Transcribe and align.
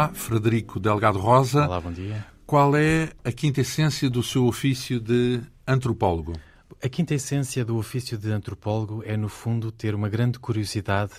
Olá, 0.00 0.08
Frederico 0.14 0.80
Delgado 0.80 1.18
Rosa. 1.18 1.66
Olá, 1.66 1.78
bom 1.78 1.92
dia. 1.92 2.24
Qual 2.46 2.74
é 2.74 3.10
a 3.22 3.30
quinta 3.30 3.60
essência 3.60 4.08
do 4.08 4.22
seu 4.22 4.46
ofício 4.46 4.98
de 4.98 5.42
antropólogo? 5.68 6.32
A 6.82 6.88
quinta 6.88 7.14
essência 7.14 7.62
do 7.66 7.76
ofício 7.76 8.16
de 8.16 8.32
antropólogo 8.32 9.02
é, 9.04 9.14
no 9.14 9.28
fundo, 9.28 9.70
ter 9.70 9.94
uma 9.94 10.08
grande 10.08 10.38
curiosidade 10.38 11.12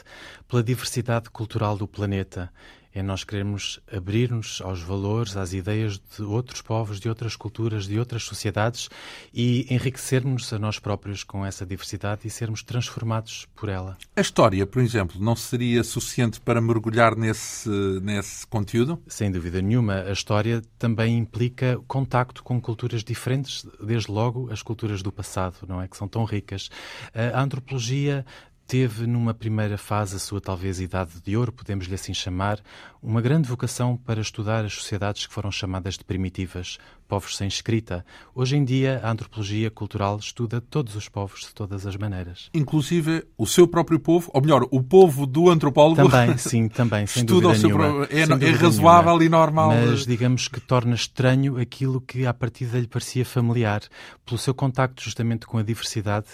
pela 0.47 0.63
diversidade 0.63 1.29
cultural 1.29 1.77
do 1.77 1.87
planeta 1.87 2.51
é 2.93 3.01
nós 3.01 3.23
queremos 3.23 3.79
abrir-nos 3.91 4.61
aos 4.61 4.81
valores, 4.81 5.37
às 5.37 5.53
ideias 5.53 5.99
de 5.99 6.23
outros 6.23 6.61
povos, 6.61 6.99
de 6.99 7.07
outras 7.07 7.35
culturas, 7.35 7.87
de 7.87 7.97
outras 7.97 8.23
sociedades 8.23 8.89
e 9.33 9.65
enriquecermos 9.73 10.51
a 10.51 10.59
nós 10.59 10.79
próprios 10.79 11.23
com 11.23 11.45
essa 11.45 11.65
diversidade 11.65 12.21
e 12.25 12.29
sermos 12.29 12.63
transformados 12.63 13.47
por 13.55 13.69
ela. 13.69 13.97
A 14.15 14.21
história, 14.21 14.65
por 14.65 14.81
exemplo, 14.81 15.21
não 15.21 15.35
seria 15.35 15.83
suficiente 15.83 16.39
para 16.41 16.59
mergulhar 16.59 17.15
nesse, 17.15 17.69
nesse 18.01 18.45
conteúdo? 18.45 19.01
Sem 19.07 19.31
dúvida 19.31 19.61
nenhuma. 19.61 20.01
A 20.01 20.11
história 20.11 20.61
também 20.77 21.17
implica 21.17 21.79
contacto 21.87 22.43
com 22.43 22.59
culturas 22.59 23.03
diferentes, 23.03 23.65
desde 23.81 24.11
logo 24.11 24.51
as 24.51 24.61
culturas 24.61 25.01
do 25.01 25.11
passado, 25.11 25.55
não 25.67 25.81
é? 25.81 25.87
Que 25.87 25.97
são 25.97 26.07
tão 26.07 26.23
ricas. 26.25 26.69
A 27.13 27.41
antropologia 27.41 28.25
teve 28.71 29.05
numa 29.05 29.33
primeira 29.33 29.77
fase 29.77 30.15
a 30.15 30.19
sua 30.19 30.39
talvez 30.39 30.79
idade 30.79 31.19
de 31.21 31.35
ouro, 31.35 31.51
podemos-lhe 31.51 31.93
assim 31.93 32.13
chamar, 32.13 32.61
uma 33.03 33.19
grande 33.19 33.45
vocação 33.45 33.97
para 33.97 34.21
estudar 34.21 34.63
as 34.63 34.73
sociedades 34.73 35.27
que 35.27 35.33
foram 35.33 35.51
chamadas 35.51 35.97
de 35.97 36.05
primitivas, 36.05 36.77
povos 37.11 37.35
sem 37.35 37.45
escrita. 37.45 38.05
Hoje 38.33 38.55
em 38.55 38.63
dia, 38.63 39.01
a 39.03 39.11
antropologia 39.11 39.69
cultural 39.69 40.17
estuda 40.17 40.61
todos 40.61 40.95
os 40.95 41.09
povos 41.09 41.41
de 41.41 41.53
todas 41.53 41.85
as 41.85 41.97
maneiras. 41.97 42.49
Inclusive 42.53 43.25
o 43.37 43.45
seu 43.45 43.67
próprio 43.67 43.99
povo, 43.99 44.31
ou 44.33 44.39
melhor, 44.41 44.65
o 44.71 44.81
povo 44.81 45.25
do 45.25 45.49
antropólogo. 45.49 46.07
Também, 46.07 46.37
sim, 46.39 46.69
também, 46.69 47.05
sem 47.05 47.23
estuda 47.23 47.49
dúvida 47.49 47.67
nenhuma. 47.67 48.07
É, 48.09 48.21
é 48.21 48.51
razoável 48.51 49.17
nenhuma. 49.17 49.25
e 49.25 49.29
normal. 49.29 49.71
Mas 49.71 50.05
digamos 50.05 50.47
que 50.47 50.61
torna 50.61 50.95
estranho 50.95 51.59
aquilo 51.59 51.99
que 51.99 52.25
à 52.25 52.33
partida 52.33 52.79
lhe 52.79 52.87
parecia 52.87 53.25
familiar. 53.25 53.81
Pelo 54.25 54.37
seu 54.37 54.53
contacto 54.53 55.03
justamente 55.03 55.45
com 55.45 55.57
a 55.57 55.63
diversidade, 55.63 56.27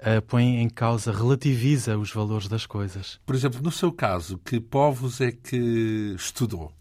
uh, 0.00 0.20
põe 0.26 0.60
em 0.60 0.68
causa, 0.68 1.12
relativiza 1.12 1.96
os 1.96 2.12
valores 2.12 2.48
das 2.48 2.66
coisas. 2.66 3.20
Por 3.24 3.36
exemplo, 3.36 3.62
no 3.62 3.70
seu 3.70 3.92
caso, 3.92 4.40
que 4.44 4.58
povos 4.58 5.20
é 5.20 5.30
que 5.30 6.12
estudou? 6.16 6.72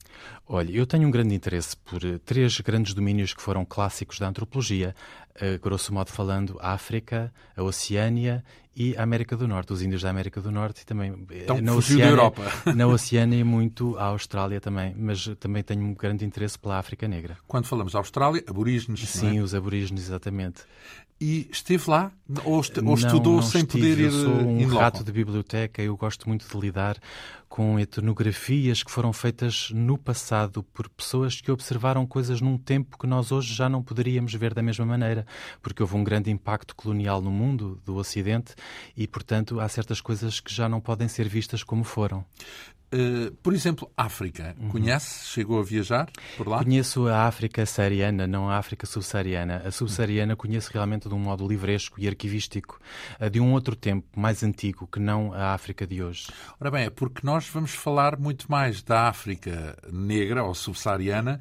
Olha, 0.47 0.71
eu 0.71 0.85
tenho 0.85 1.07
um 1.07 1.11
grande 1.11 1.33
interesse 1.33 1.75
por 1.77 2.03
eh, 2.03 2.19
três 2.25 2.59
grandes 2.59 2.93
domínios 2.93 3.33
que 3.33 3.41
foram 3.41 3.63
clássicos 3.63 4.19
da 4.19 4.27
antropologia, 4.27 4.93
uh, 5.35 5.59
grosso 5.61 5.93
modo 5.93 6.11
falando, 6.11 6.57
a 6.59 6.73
África, 6.73 7.33
a 7.55 7.63
Oceânia 7.63 8.43
e 8.75 8.95
a 8.97 9.03
América 9.03 9.37
do 9.37 9.47
Norte, 9.47 9.71
os 9.71 9.81
índios 9.81 10.01
da 10.01 10.09
América 10.09 10.41
do 10.41 10.51
Norte 10.51 10.81
e 10.81 10.85
também 10.85 11.25
eh, 11.29 11.43
então, 11.43 11.61
na 11.61 11.73
Oceânia, 11.73 12.05
da 12.05 12.11
Europa. 12.11 12.41
na 12.75 12.87
Oceânia 12.87 13.45
muito 13.45 13.97
a 13.97 14.05
Austrália 14.05 14.59
também, 14.59 14.93
mas 14.97 15.25
também 15.39 15.63
tenho 15.63 15.83
um 15.83 15.93
grande 15.93 16.25
interesse 16.25 16.57
pela 16.57 16.77
África 16.77 17.07
Negra. 17.07 17.37
Quando 17.47 17.65
falamos 17.65 17.95
Austrália, 17.95 18.43
aborígenes, 18.47 19.07
Sim, 19.07 19.39
é? 19.39 19.41
os 19.41 19.53
aborígenes, 19.53 20.03
exatamente. 20.03 20.63
E 21.23 21.47
esteve 21.49 21.89
lá? 21.89 22.11
Ou, 22.43 22.59
est 22.59 22.75
não, 22.81 22.89
ou 22.89 22.95
estudou 22.95 23.35
não 23.35 23.41
sem 23.41 23.61
estive. 23.61 23.81
poder 23.81 23.97
ir 23.97 24.05
Eu 24.07 24.11
sou 24.11 24.33
um 24.33 24.67
rato 24.75 25.05
de 25.05 25.11
biblioteca, 25.13 25.81
eu 25.81 25.95
gosto 25.95 26.27
muito 26.27 26.45
de 26.45 26.59
lidar 26.59 26.97
com 27.47 27.79
etnografias 27.79 28.83
que 28.83 28.91
foram 28.91 29.13
feitas 29.13 29.69
no 29.73 29.97
passado 29.97 30.63
por 30.63 30.89
pessoas 30.89 31.39
que 31.39 31.49
observaram 31.49 32.05
coisas 32.05 32.41
num 32.41 32.57
tempo 32.57 32.97
que 32.97 33.07
nós 33.07 33.31
hoje 33.31 33.53
já 33.53 33.69
não 33.69 33.81
poderíamos 33.81 34.33
ver 34.33 34.53
da 34.53 34.61
mesma 34.61 34.85
maneira, 34.85 35.25
porque 35.61 35.81
houve 35.81 35.95
um 35.95 36.03
grande 36.03 36.29
impacto 36.29 36.75
colonial 36.75 37.21
no 37.21 37.31
mundo 37.31 37.81
do 37.85 37.95
Ocidente 37.95 38.53
e, 38.97 39.07
portanto, 39.07 39.61
há 39.61 39.69
certas 39.69 40.01
coisas 40.01 40.41
que 40.41 40.53
já 40.53 40.67
não 40.67 40.81
podem 40.81 41.07
ser 41.07 41.29
vistas 41.29 41.63
como 41.63 41.85
foram. 41.85 42.25
Uh, 42.93 43.31
por 43.41 43.53
exemplo, 43.53 43.89
África. 43.97 44.55
Uhum. 44.59 44.69
Conhece? 44.69 45.25
Chegou 45.25 45.59
a 45.59 45.63
viajar 45.63 46.09
por 46.37 46.47
lá? 46.47 46.63
Conheço 46.63 47.07
a 47.07 47.25
África 47.25 47.65
saariana, 47.65 48.27
não 48.27 48.47
a 48.49 48.57
África 48.57 48.85
subsaariana. 48.85 49.63
A 49.65 49.71
subsaariana 49.71 50.35
conheço 50.35 50.69
realmente 50.71 51.09
de 51.09 51.15
um 51.15 51.19
modo 51.19 51.47
livresco 51.47 51.99
e 51.99 52.07
arquivístico, 52.07 52.79
uh, 53.19 53.29
de 53.29 53.39
um 53.39 53.51
outro 53.53 53.75
tempo, 53.75 54.07
mais 54.15 54.43
antigo, 54.43 54.87
que 54.87 54.99
não 54.99 55.33
a 55.33 55.53
África 55.55 55.87
de 55.87 56.03
hoje. 56.03 56.27
Ora 56.59 56.69
bem, 56.69 56.85
é 56.85 56.89
porque 56.91 57.21
nós 57.23 57.49
vamos 57.49 57.71
falar 57.71 58.19
muito 58.19 58.51
mais 58.51 58.83
da 58.83 59.07
África 59.07 59.75
negra 59.91 60.43
ou 60.43 60.53
subsaariana 60.53 61.39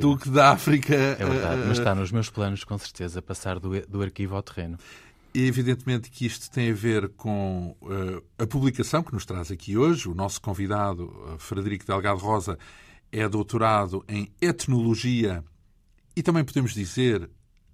do 0.00 0.16
que 0.16 0.30
da 0.30 0.52
África. 0.52 0.94
É 0.94 1.24
verdade, 1.24 1.60
uh, 1.60 1.66
mas 1.68 1.78
está 1.78 1.94
nos 1.94 2.10
meus 2.10 2.30
planos, 2.30 2.64
com 2.64 2.78
certeza, 2.78 3.20
passar 3.20 3.60
do, 3.60 3.78
do 3.86 4.00
arquivo 4.00 4.36
ao 4.36 4.42
terreno. 4.42 4.78
Evidentemente 5.34 6.10
que 6.10 6.26
isto 6.26 6.48
tem 6.48 6.70
a 6.70 6.74
ver 6.74 7.08
com 7.10 7.76
uh, 7.82 8.22
a 8.38 8.46
publicação 8.46 9.02
que 9.02 9.12
nos 9.12 9.26
traz 9.26 9.50
aqui 9.50 9.76
hoje. 9.76 10.08
O 10.08 10.14
nosso 10.14 10.40
convidado, 10.40 11.06
uh, 11.06 11.38
Frederico 11.38 11.84
Delgado 11.84 12.20
Rosa, 12.20 12.56
é 13.10 13.28
doutorado 13.28 14.04
em 14.08 14.30
etnologia 14.40 15.42
e 16.16 16.22
também 16.22 16.44
podemos 16.44 16.72
dizer 16.72 17.28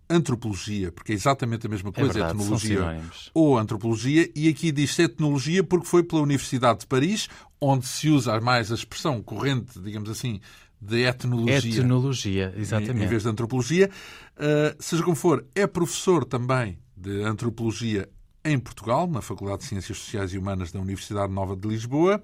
antropologia, 0.08 0.90
porque 0.90 1.12
é 1.12 1.14
exatamente 1.14 1.66
a 1.66 1.70
mesma 1.70 1.92
coisa, 1.92 2.10
é 2.10 2.14
verdade, 2.14 2.34
etnologia 2.34 3.00
ou 3.32 3.56
antropologia, 3.56 4.28
e 4.34 4.48
aqui 4.48 4.72
diz 4.72 4.98
etnologia 4.98 5.62
porque 5.62 5.86
foi 5.86 6.02
pela 6.02 6.22
Universidade 6.22 6.80
de 6.80 6.86
Paris, 6.86 7.28
onde 7.60 7.86
se 7.86 8.08
usa 8.08 8.40
mais 8.40 8.72
a 8.72 8.74
expressão 8.74 9.22
corrente, 9.22 9.78
digamos 9.78 10.10
assim, 10.10 10.40
de 10.80 11.02
etnologia. 11.02 11.80
Etnologia, 11.80 12.54
exatamente. 12.56 13.02
Em, 13.02 13.04
em 13.04 13.08
vez 13.08 13.22
de 13.22 13.28
antropologia. 13.28 13.90
Uh, 14.36 14.74
seja 14.82 15.02
como 15.02 15.14
for, 15.14 15.44
é 15.54 15.66
professor 15.66 16.24
também 16.24 16.78
de 17.00 17.22
Antropologia 17.22 18.08
em 18.44 18.58
Portugal, 18.58 19.06
na 19.06 19.22
Faculdade 19.22 19.62
de 19.62 19.68
Ciências 19.68 19.98
Sociais 19.98 20.32
e 20.32 20.38
Humanas 20.38 20.70
da 20.70 20.80
Universidade 20.80 21.32
Nova 21.32 21.56
de 21.56 21.66
Lisboa. 21.66 22.22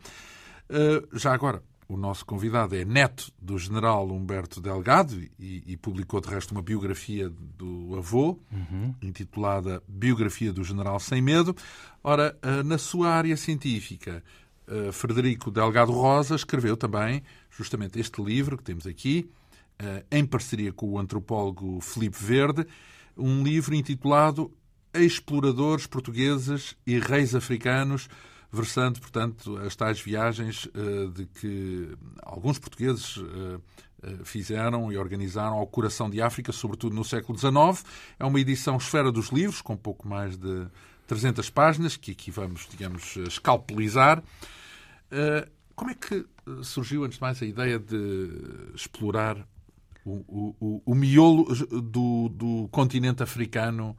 Uh, 0.69 1.16
já 1.19 1.32
agora, 1.32 1.62
o 1.88 1.97
nosso 1.97 2.26
convidado 2.26 2.75
é 2.75 2.84
neto 2.84 3.31
do 3.41 3.59
general 3.59 4.10
Humberto 4.10 4.60
Delgado 4.60 5.15
e, 5.38 5.62
e 5.66 5.76
publicou, 5.76 6.20
de 6.20 6.28
resto, 6.28 6.53
uma 6.53 6.62
biografia 6.62 7.31
do 7.31 7.97
avô, 7.97 8.38
uhum. 8.50 8.94
intitulada 9.03 9.82
Biografia 9.86 10.53
do 10.53 10.65
General 10.65 10.98
Sem 10.98 11.22
Medo. 11.22 11.54
Ora, 12.03 12.36
uh, 12.42 12.62
na 12.62 12.76
sua 12.76 13.10
área 13.10 13.36
científica, 13.36 14.22
uh, 14.66 14.92
Frederico 14.92 15.50
Delgado 15.50 15.92
Rosa 15.92 16.34
escreveu 16.34 16.76
também 16.76 17.22
justamente 17.50 17.98
este 17.98 18.22
livro 18.22 18.59
que 18.59 18.65
temos 18.65 18.86
aqui, 18.86 19.31
em 20.10 20.25
parceria 20.25 20.72
com 20.72 20.92
o 20.92 20.98
antropólogo 20.98 21.82
Felipe 21.82 22.16
Verde, 22.19 22.66
um 23.15 23.42
livro 23.42 23.75
intitulado 23.75 24.50
exploradores 25.01 25.87
portugueses 25.87 26.77
e 26.87 26.99
reis 26.99 27.34
africanos, 27.34 28.09
versando, 28.53 29.01
portanto, 29.01 29.57
as 29.59 29.75
tais 29.75 30.01
viagens 30.01 30.66
uh, 30.66 31.10
de 31.10 31.27
que 31.27 31.89
alguns 32.22 32.59
portugueses 32.59 33.16
uh, 33.16 33.60
fizeram 34.25 34.93
e 34.93 34.97
organizaram 34.97 35.57
ao 35.57 35.66
coração 35.66 36.09
de 36.09 36.22
África, 36.22 36.53
sobretudo 36.53 36.95
no 36.95 37.04
século 37.04 37.39
XIX. 37.39 37.84
É 38.19 38.25
uma 38.25 38.41
edição 38.41 38.77
Esfera 38.77 39.10
dos 39.10 39.31
Livros, 39.31 39.60
com 39.60 39.77
pouco 39.77 40.07
mais 40.07 40.37
de 40.37 40.66
300 41.07 41.51
páginas, 41.51 41.97
que 41.97 42.13
aqui 42.13 42.31
vamos, 42.31 42.69
digamos, 42.71 43.16
escalpelizar. 43.16 44.22
Como 45.75 45.91
é 45.91 45.95
que 45.95 46.25
surgiu, 46.63 47.04
antes 47.04 47.16
de 47.16 47.22
mais, 47.22 47.42
a 47.42 47.47
ideia 47.47 47.78
de 47.78 48.31
explorar 48.75 49.45
o, 50.07 50.54
o, 50.60 50.83
o 50.87 50.95
miolo 50.95 51.45
do, 51.83 52.28
do 52.28 52.69
continente 52.71 53.22
africano 53.22 53.97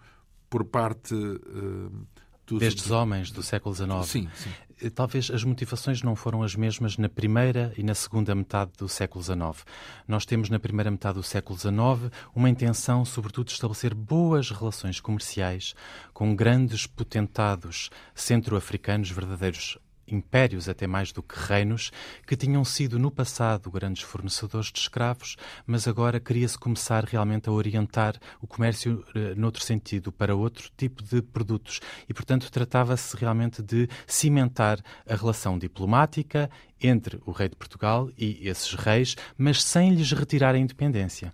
por 0.50 0.66
parte 0.66 1.14
uh, 1.14 2.08
dos... 2.46 2.60
Destes 2.60 2.92
homens 2.92 3.32
do 3.32 3.44
século 3.44 3.76
XIX. 3.76 4.06
Sim, 4.06 4.30
sim. 4.36 4.50
Eh, 4.82 4.90
talvez 4.90 5.32
as 5.32 5.44
motivações 5.44 6.02
não 6.02 6.16
foram 6.16 6.44
as 6.44 6.56
mesmas 6.56 6.98
na 6.98 7.10
primeira 7.10 7.74
e 7.78 7.84
na 7.84 7.96
segunda 7.96 8.34
metade 8.36 8.72
do 8.78 8.88
século 8.88 9.24
XIX. 9.24 9.66
Nós 10.08 10.26
temos 10.26 10.50
na 10.50 10.60
primeira 10.60 10.92
metade 10.92 11.16
do 11.16 11.24
século 11.24 11.58
XIX 11.58 12.12
uma 12.36 12.50
intenção, 12.50 13.04
sobretudo, 13.04 13.48
de 13.48 13.54
estabelecer 13.54 13.94
boas 13.94 14.52
relações 14.52 15.00
comerciais 15.00 15.76
com 16.14 16.36
grandes 16.36 16.86
potentados 16.88 17.90
centro-africanos, 18.14 19.10
verdadeiros 19.10 19.78
impérios, 20.08 20.70
até 20.70 20.88
mais 20.88 21.12
do 21.12 21.22
que 21.22 21.36
reinos, 21.38 21.92
que 22.26 22.36
tinham 22.36 22.64
sido 22.64 22.98
no 22.98 23.12
passado 23.12 23.70
grandes 23.70 24.04
fornecedores 24.04 24.72
de 24.72 24.80
escravos, 24.80 25.36
mas 25.66 25.88
agora 25.88 26.20
queria-se 26.20 26.58
começar 26.58 27.04
realmente 27.04 27.50
a 27.50 27.52
orientar 27.52 28.16
o 28.42 28.48
comércio 28.48 29.06
uh, 29.16 29.40
noutro 29.40 29.64
sentido, 29.64 30.12
para 30.12 30.36
outro 30.36 30.70
tipo 30.78 31.04
de 31.04 31.22
produtos. 31.22 31.80
E, 32.08 32.14
portanto, 32.14 32.52
tratava-se 32.52 33.16
realmente 33.16 33.62
de 33.62 33.88
cimentar 34.06 34.80
a 35.08 35.16
relação 35.16 35.58
diplomática 35.58 36.50
entre 36.82 37.20
o 37.26 37.32
rei 37.32 37.50
de 37.50 37.56
Portugal 37.56 38.10
e 38.18 38.48
esses 38.48 38.74
reis, 38.74 39.16
mas 39.38 39.64
sem 39.64 39.94
lhes 39.94 40.12
retirar 40.12 40.56
a 40.56 40.58
independência. 40.58 41.34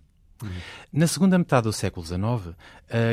Na 0.92 1.08
segunda 1.08 1.38
metade 1.38 1.64
do 1.64 1.74
século 1.74 2.06
XIX, 2.06 2.22
uh, 2.22 2.56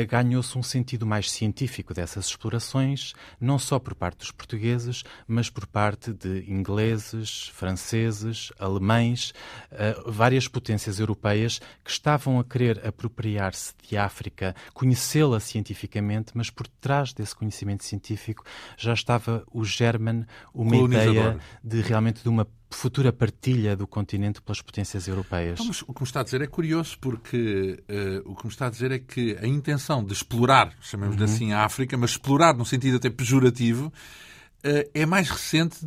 ganhou-se 0.07 0.57
um 0.57 0.63
sentido 0.63 1.05
mais 1.05 1.31
científico 1.31 1.93
dessas 1.93 2.27
explorações, 2.27 3.13
não 3.39 3.57
só 3.57 3.79
por 3.79 3.95
parte 3.95 4.19
dos 4.19 4.31
portugueses, 4.31 5.03
mas 5.27 5.49
por 5.49 5.65
parte 5.65 6.13
de 6.13 6.49
ingleses, 6.51 7.49
franceses, 7.53 8.51
alemães, 8.59 9.33
uh, 9.71 10.11
várias 10.11 10.47
potências 10.47 10.99
europeias 10.99 11.59
que 11.83 11.91
estavam 11.91 12.39
a 12.39 12.43
querer 12.43 12.85
apropriar-se 12.85 13.73
de 13.87 13.97
África, 13.97 14.55
conhecê-la 14.73 15.39
cientificamente, 15.39 16.31
mas 16.35 16.49
por 16.49 16.67
trás 16.67 17.13
desse 17.13 17.35
conhecimento 17.35 17.83
científico 17.83 18.43
já 18.77 18.93
estava 18.93 19.43
o 19.51 19.63
germen, 19.63 20.25
uma 20.53 20.75
ideia 20.75 21.39
de 21.63 21.81
realmente 21.81 22.21
de 22.21 22.29
uma 22.29 22.45
futura 22.75 23.11
partilha 23.11 23.75
do 23.75 23.85
continente 23.85 24.41
pelas 24.41 24.61
potências 24.61 25.07
europeias. 25.07 25.59
Então, 25.59 25.71
o 25.87 25.93
que 25.93 26.01
me 26.01 26.07
está 26.07 26.21
a 26.21 26.23
dizer 26.23 26.41
é 26.41 26.47
curioso, 26.47 26.97
porque 26.99 27.83
uh, 27.89 28.31
o 28.31 28.35
que 28.35 28.45
me 28.45 28.51
está 28.51 28.67
a 28.67 28.69
dizer 28.69 28.91
é 28.91 28.99
que 28.99 29.37
a 29.41 29.47
intenção 29.47 30.03
de 30.03 30.13
explorar, 30.13 30.73
chamemos 30.81 31.17
uhum. 31.17 31.23
assim, 31.23 31.53
a 31.53 31.65
África, 31.65 31.97
mas 31.97 32.11
explorar 32.11 32.55
no 32.55 32.65
sentido 32.65 32.97
até 32.97 33.09
pejorativo, 33.09 33.87
uh, 33.87 34.89
é 34.93 35.05
mais 35.05 35.29
recente 35.29 35.79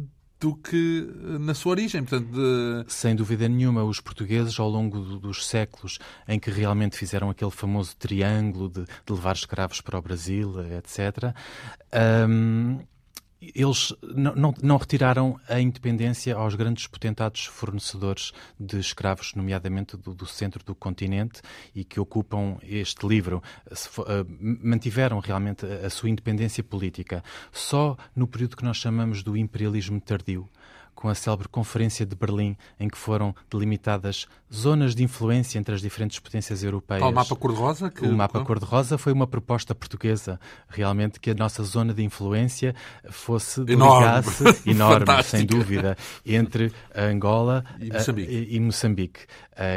do 0.44 0.54
que 0.54 1.08
na 1.40 1.54
sua 1.54 1.70
origem. 1.70 2.04
Portanto, 2.04 2.30
de... 2.30 2.92
Sem 2.92 3.16
dúvida 3.16 3.48
nenhuma, 3.48 3.82
os 3.82 4.00
portugueses, 4.00 4.58
ao 4.60 4.68
longo 4.68 5.00
do, 5.00 5.18
dos 5.18 5.46
séculos 5.46 5.98
em 6.28 6.38
que 6.38 6.50
realmente 6.50 6.98
fizeram 6.98 7.30
aquele 7.30 7.50
famoso 7.50 7.96
triângulo 7.96 8.68
de, 8.68 8.84
de 8.84 9.12
levar 9.12 9.34
escravos 9.34 9.80
para 9.80 9.98
o 9.98 10.02
Brasil, 10.02 10.54
etc., 10.76 11.34
um, 12.28 12.78
eles 13.54 13.92
não, 14.02 14.34
não, 14.34 14.54
não, 14.62 14.76
retiraram 14.76 15.38
a 15.48 15.60
independência 15.60 16.36
aos 16.36 16.54
grandes 16.54 16.86
potentados 16.86 17.46
fornecedores 17.46 18.32
de 18.58 18.78
escravos, 18.78 19.34
nomeadamente 19.34 19.96
do, 19.96 20.14
do 20.14 20.26
centro 20.26 20.64
do 20.64 20.74
continente, 20.74 21.40
e 21.74 21.84
que 21.84 21.98
ocupam 21.98 22.58
este 22.62 23.06
livro. 23.06 23.42
Uh, 23.70 24.24
mantiveram 24.62 25.18
realmente 25.18 25.66
a, 25.66 25.86
a 25.86 25.90
sua 25.90 26.10
independência 26.10 26.62
política. 26.62 27.22
Só 27.52 27.96
no 28.14 28.26
período 28.26 28.56
que 28.56 28.64
nós 28.64 28.76
chamamos 28.76 29.22
do 29.22 29.36
imperialismo 29.36 30.00
tardio 30.00 30.48
com 30.94 31.08
a 31.08 31.14
célebre 31.14 31.48
Conferência 31.48 32.06
de 32.06 32.14
Berlim, 32.14 32.56
em 32.78 32.88
que 32.88 32.96
foram 32.96 33.34
delimitadas 33.50 34.26
zonas 34.54 34.94
de 34.94 35.02
influência 35.02 35.58
entre 35.58 35.74
as 35.74 35.80
diferentes 35.80 36.18
potências 36.18 36.62
europeias. 36.62 37.02
o 37.02 37.12
mapa 37.12 37.36
cor-de-rosa? 37.36 37.90
Que... 37.90 38.06
O 38.06 38.12
mapa 38.12 38.44
cor-de-rosa 38.44 38.96
foi 38.96 39.12
uma 39.12 39.26
proposta 39.26 39.74
portuguesa, 39.74 40.38
realmente, 40.68 41.20
que 41.20 41.30
a 41.30 41.34
nossa 41.34 41.62
zona 41.62 41.92
de 41.92 42.02
influência 42.02 42.74
fosse 43.10 43.60
enorme, 43.68 44.06
ligasse, 44.06 44.62
enorme 44.70 45.22
sem 45.22 45.44
dúvida, 45.44 45.96
entre 46.24 46.72
Angola 46.94 47.64
e 47.80 47.92
Moçambique, 47.92 48.48
e 48.50 48.60
Moçambique 48.60 49.20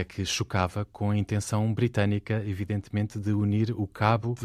que 0.08 0.26
chocava 0.26 0.86
com 0.86 1.12
a 1.12 1.18
intenção 1.18 1.72
britânica, 1.74 2.44
evidentemente, 2.46 3.20
de 3.20 3.32
unir 3.32 3.72
o 3.78 3.86
Cabo 3.88 4.36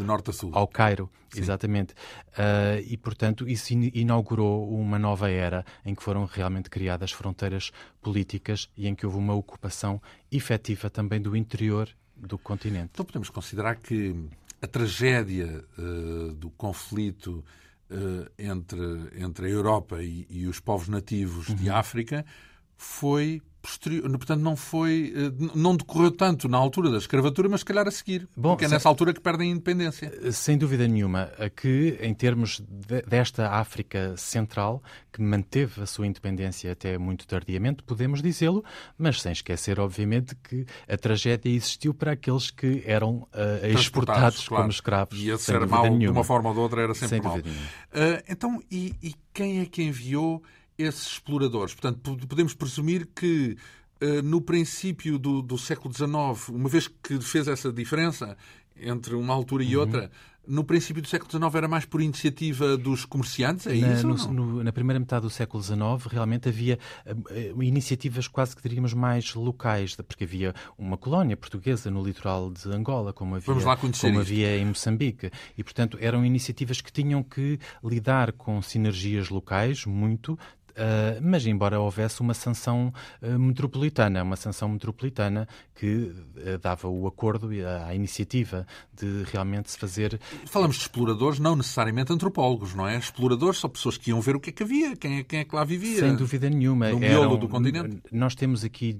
ao 0.51 0.67
Cairo. 0.67 1.09
Sim. 1.33 1.41
Exatamente. 1.41 1.93
Uh, 1.93 2.77
e, 2.85 2.95
portanto, 2.95 3.49
isso 3.49 3.73
inaugurou 3.73 4.69
uma 4.69 4.99
nova 4.99 5.31
era 5.31 5.65
em 5.83 5.95
que 5.95 6.03
foram 6.03 6.25
realmente 6.25 6.69
criadas 6.69 7.11
fronteiras 7.11 7.71
políticas 8.03 8.69
e 8.77 8.87
em 8.87 8.93
que 8.93 9.03
houve 9.05 9.17
uma 9.17 9.33
ocupação 9.33 9.99
efetiva 10.35 10.89
também 10.89 11.21
do 11.21 11.35
interior 11.35 11.89
do 12.15 12.37
continente. 12.37 12.89
Então 12.93 13.05
podemos 13.05 13.29
considerar 13.29 13.75
que 13.75 14.15
a 14.61 14.67
tragédia 14.67 15.63
uh, 15.77 16.33
do 16.33 16.49
conflito 16.51 17.43
uh, 17.89 18.31
entre, 18.37 18.77
entre 19.15 19.47
a 19.47 19.49
Europa 19.49 20.01
e, 20.01 20.25
e 20.29 20.47
os 20.47 20.59
povos 20.59 20.87
nativos 20.87 21.49
uhum. 21.49 21.55
de 21.55 21.69
África 21.69 22.25
foi 22.77 23.41
posterior, 23.63 24.03
portanto 24.11 24.41
não 24.41 24.57
foi, 24.57 25.13
eh, 25.15 25.49
não 25.55 25.77
decorreu 25.77 26.11
tanto 26.11 26.49
na 26.49 26.57
altura 26.57 26.91
da 26.91 26.97
escravatura, 26.97 27.47
mas 27.47 27.61
se 27.61 27.65
calhar 27.65 27.87
a 27.87 27.91
seguir, 27.91 28.27
Bom, 28.35 28.49
porque 28.49 28.65
é 28.65 28.67
nessa 28.67 28.89
altura 28.89 29.13
que 29.13 29.21
perdem 29.21 29.49
a 29.49 29.51
independência. 29.53 30.13
Eh, 30.21 30.31
sem 30.33 30.57
dúvida 30.57 30.85
nenhuma, 30.85 31.31
que 31.55 31.97
em 32.01 32.13
termos 32.13 32.59
de, 32.59 33.01
desta 33.03 33.51
África 33.51 34.15
Central, 34.17 34.83
que 35.13 35.21
manteve 35.21 35.81
a 35.81 35.85
sua 35.85 36.05
independência 36.05 36.73
até 36.73 36.97
muito 36.97 37.25
tardiamente, 37.25 37.81
podemos 37.83 38.21
dizê-lo, 38.21 38.65
mas 38.97 39.21
sem 39.21 39.31
esquecer, 39.31 39.79
obviamente, 39.79 40.35
que 40.35 40.65
a 40.87 40.97
tragédia 40.97 41.49
existiu 41.49 41.93
para 41.93 42.11
aqueles 42.11 42.51
que 42.51 42.83
eram 42.85 43.27
uh, 43.33 43.65
exportados 43.73 44.45
claro. 44.45 44.63
como 44.63 44.71
escravos. 44.71 45.17
E 45.17 45.29
esse 45.29 45.45
ser 45.45 45.65
mau, 45.65 45.97
de 45.97 46.07
uma 46.09 46.23
forma 46.25 46.49
ou 46.49 46.55
de 46.55 46.61
outra, 46.61 46.81
era 46.81 46.93
sempre 46.93 47.09
sem 47.09 47.21
mau. 47.21 47.37
Uh, 47.37 48.23
então, 48.27 48.61
e, 48.69 48.93
e 49.01 49.15
quem 49.33 49.61
é 49.61 49.65
que 49.65 49.83
enviou 49.83 50.43
esses 50.77 51.13
exploradores. 51.13 51.73
Portanto, 51.73 52.17
podemos 52.27 52.53
presumir 52.53 53.07
que 53.15 53.57
eh, 53.99 54.21
no 54.21 54.41
princípio 54.41 55.17
do, 55.17 55.41
do, 55.41 55.57
século 55.57 55.93
XIX, 55.93 56.49
uma 56.49 56.69
vez 56.69 56.87
que 56.87 57.21
fez 57.21 57.47
essa 57.47 57.71
diferença 57.71 58.37
entre 58.75 59.15
uma 59.15 59.33
altura 59.33 59.63
e 59.63 59.75
uhum. 59.75 59.81
outra, 59.81 60.11
no 60.45 60.63
princípio 60.63 61.01
do 61.01 61.07
século 61.07 61.31
XIX 61.31 61.55
era 61.55 61.67
mais 61.67 61.85
por 61.85 62.01
iniciativa 62.01 62.75
dos 62.75 63.05
comerciantes, 63.05 63.65
é 63.65 63.75
na, 63.75 63.93
isso? 63.93 64.07
No, 64.07 64.33
no, 64.33 64.63
na 64.63 64.73
primeira 64.73 64.99
metade 64.99 65.21
do 65.21 65.29
século 65.29 65.63
XIX, 65.63 65.79
realmente 66.09 66.49
havia 66.49 66.77
uh, 67.05 67.63
iniciativas 67.63 68.27
quase 68.27 68.55
que 68.55 68.61
diríamos 68.61 68.93
mais 68.93 69.33
locais, 69.35 69.95
porque 69.95 70.25
havia 70.25 70.53
uma 70.77 70.97
colónia 70.97 71.37
portuguesa 71.37 71.89
no 71.89 72.03
litoral 72.03 72.51
de 72.51 72.67
Angola, 72.69 73.13
como 73.13 73.35
havia, 73.35 73.55
como 74.01 74.19
havia 74.19 74.57
em 74.57 74.65
Moçambique. 74.65 75.31
E, 75.57 75.63
portanto, 75.63 75.97
eram 76.01 76.25
iniciativas 76.25 76.81
que 76.81 76.91
tinham 76.91 77.23
que 77.23 77.57
lidar 77.81 78.33
com 78.33 78.61
sinergias 78.61 79.29
locais 79.29 79.85
muito, 79.85 80.37
Uh, 80.73 81.21
mas 81.21 81.45
embora 81.45 81.79
houvesse 81.79 82.19
uma 82.19 82.33
sanção 82.33 82.91
uh, 83.21 83.39
metropolitana, 83.39 84.23
uma 84.23 84.35
sanção 84.35 84.67
metropolitana 84.69 85.47
que 85.75 85.87
uh, 85.87 86.57
dava 86.59 86.87
o 86.87 87.05
acordo 87.05 87.53
e 87.53 87.63
a, 87.63 87.87
a, 87.87 87.95
iniciativa 87.95 88.65
de 88.91 89.23
realmente 89.31 89.69
se 89.69 89.77
fazer. 89.77 90.19
Falamos 90.47 90.77
de 90.77 90.81
exploradores, 90.81 91.37
não 91.37 91.55
necessariamente 91.55 92.11
antropólogos, 92.11 92.73
não 92.73 92.87
é? 92.87 92.97
Exploradores 92.97 93.59
são 93.59 93.69
pessoas 93.69 93.97
que 93.97 94.09
iam 94.09 94.19
ver 94.19 94.35
o 94.35 94.39
que 94.39 94.49
é 94.49 94.53
que 94.53 94.63
havia, 94.63 94.95
quem 94.95 95.19
é, 95.19 95.23
quem 95.23 95.39
é 95.41 95.45
que 95.45 95.55
lá 95.55 95.63
vivia. 95.63 95.99
Sem 95.99 96.15
dúvida 96.15 96.49
nenhuma. 96.49 96.89
No 96.89 96.99
miolo 96.99 97.37
do 97.37 97.47
continente. 97.47 98.01
Nós 98.11 98.33
temos 98.33 98.63
aqui 98.63 98.99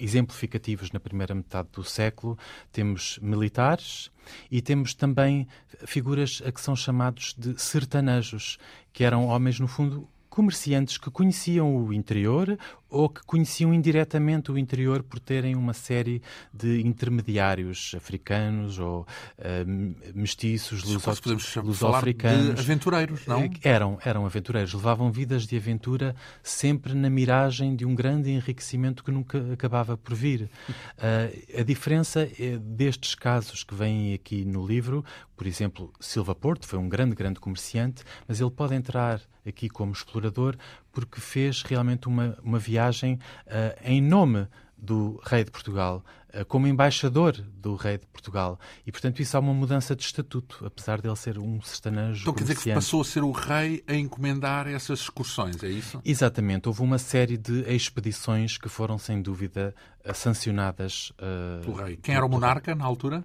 exemplificativos 0.00 0.90
na 0.90 0.98
primeira 0.98 1.32
metade 1.32 1.68
do 1.72 1.84
século, 1.84 2.36
temos 2.72 3.20
militares. 3.22 4.10
E 4.50 4.62
temos 4.62 4.94
também 4.94 5.48
figuras 5.84 6.40
a 6.46 6.52
que 6.52 6.60
são 6.60 6.76
chamados 6.76 7.34
de 7.36 7.60
sertanejos, 7.60 8.56
que 8.92 9.02
eram 9.02 9.26
homens, 9.26 9.58
no 9.58 9.66
fundo, 9.66 10.08
comerciantes 10.32 10.96
que 10.96 11.10
conheciam 11.10 11.76
o 11.76 11.92
interior 11.92 12.58
ou 12.92 13.08
que 13.08 13.22
conheciam 13.24 13.72
indiretamente 13.72 14.52
o 14.52 14.58
interior 14.58 15.02
por 15.02 15.18
terem 15.18 15.56
uma 15.56 15.72
série 15.72 16.22
de 16.52 16.82
intermediários 16.82 17.94
africanos 17.96 18.78
ou 18.78 19.00
uh, 19.00 20.14
mestiços, 20.14 20.84
luso-africanos. 20.84 22.60
aventureiros, 22.60 23.26
não? 23.26 23.40
Eh, 23.40 23.50
eram, 23.62 23.98
eram 24.04 24.26
aventureiros. 24.26 24.74
Levavam 24.74 25.10
vidas 25.10 25.46
de 25.46 25.56
aventura 25.56 26.14
sempre 26.42 26.94
na 26.94 27.08
miragem 27.08 27.74
de 27.74 27.86
um 27.86 27.94
grande 27.94 28.30
enriquecimento 28.30 29.02
que 29.02 29.10
nunca 29.10 29.52
acabava 29.52 29.96
por 29.96 30.14
vir. 30.14 30.50
Uh, 30.98 31.42
a 31.60 31.62
diferença 31.62 32.28
é 32.38 32.58
destes 32.58 33.14
casos 33.14 33.64
que 33.64 33.74
vêm 33.74 34.12
aqui 34.12 34.44
no 34.44 34.66
livro, 34.66 35.02
por 35.42 35.48
exemplo, 35.48 35.92
Silva 35.98 36.36
Porto 36.36 36.68
foi 36.68 36.78
um 36.78 36.88
grande, 36.88 37.16
grande 37.16 37.40
comerciante, 37.40 38.04
mas 38.28 38.40
ele 38.40 38.52
pode 38.52 38.76
entrar 38.76 39.20
aqui 39.44 39.68
como 39.68 39.90
explorador 39.90 40.56
porque 40.92 41.20
fez 41.20 41.62
realmente 41.62 42.06
uma, 42.06 42.38
uma 42.42 42.58
viagem 42.58 43.18
uh, 43.46 43.80
em 43.84 44.00
nome 44.00 44.46
do 44.76 45.20
rei 45.24 45.44
de 45.44 45.50
Portugal, 45.50 46.04
uh, 46.34 46.44
como 46.44 46.66
embaixador 46.66 47.32
do 47.32 47.76
rei 47.76 47.98
de 47.98 48.06
Portugal. 48.06 48.58
E, 48.86 48.92
portanto, 48.92 49.20
isso 49.20 49.36
há 49.36 49.40
uma 49.40 49.54
mudança 49.54 49.96
de 49.96 50.02
estatuto, 50.02 50.64
apesar 50.66 51.00
dele 51.00 51.16
ser 51.16 51.38
um 51.38 51.62
sertanejo 51.62 52.22
Então 52.22 52.34
quer 52.34 52.42
dizer 52.42 52.56
que 52.56 52.74
passou 52.74 53.00
a 53.00 53.04
ser 53.04 53.22
o 53.22 53.30
rei 53.30 53.82
a 53.86 53.94
encomendar 53.94 54.66
essas 54.66 55.00
excursões, 55.00 55.62
é 55.62 55.68
isso? 55.68 56.00
Exatamente. 56.04 56.68
Houve 56.68 56.82
uma 56.82 56.98
série 56.98 57.38
de 57.38 57.60
expedições 57.72 58.58
que 58.58 58.68
foram, 58.68 58.98
sem 58.98 59.22
dúvida, 59.22 59.74
sancionadas 60.14 61.10
uh, 61.10 61.62
pelo 61.62 61.76
rei. 61.76 61.96
Quem 61.96 62.14
era 62.14 62.26
o 62.26 62.28
monarca 62.28 62.74
na 62.74 62.84
altura? 62.84 63.24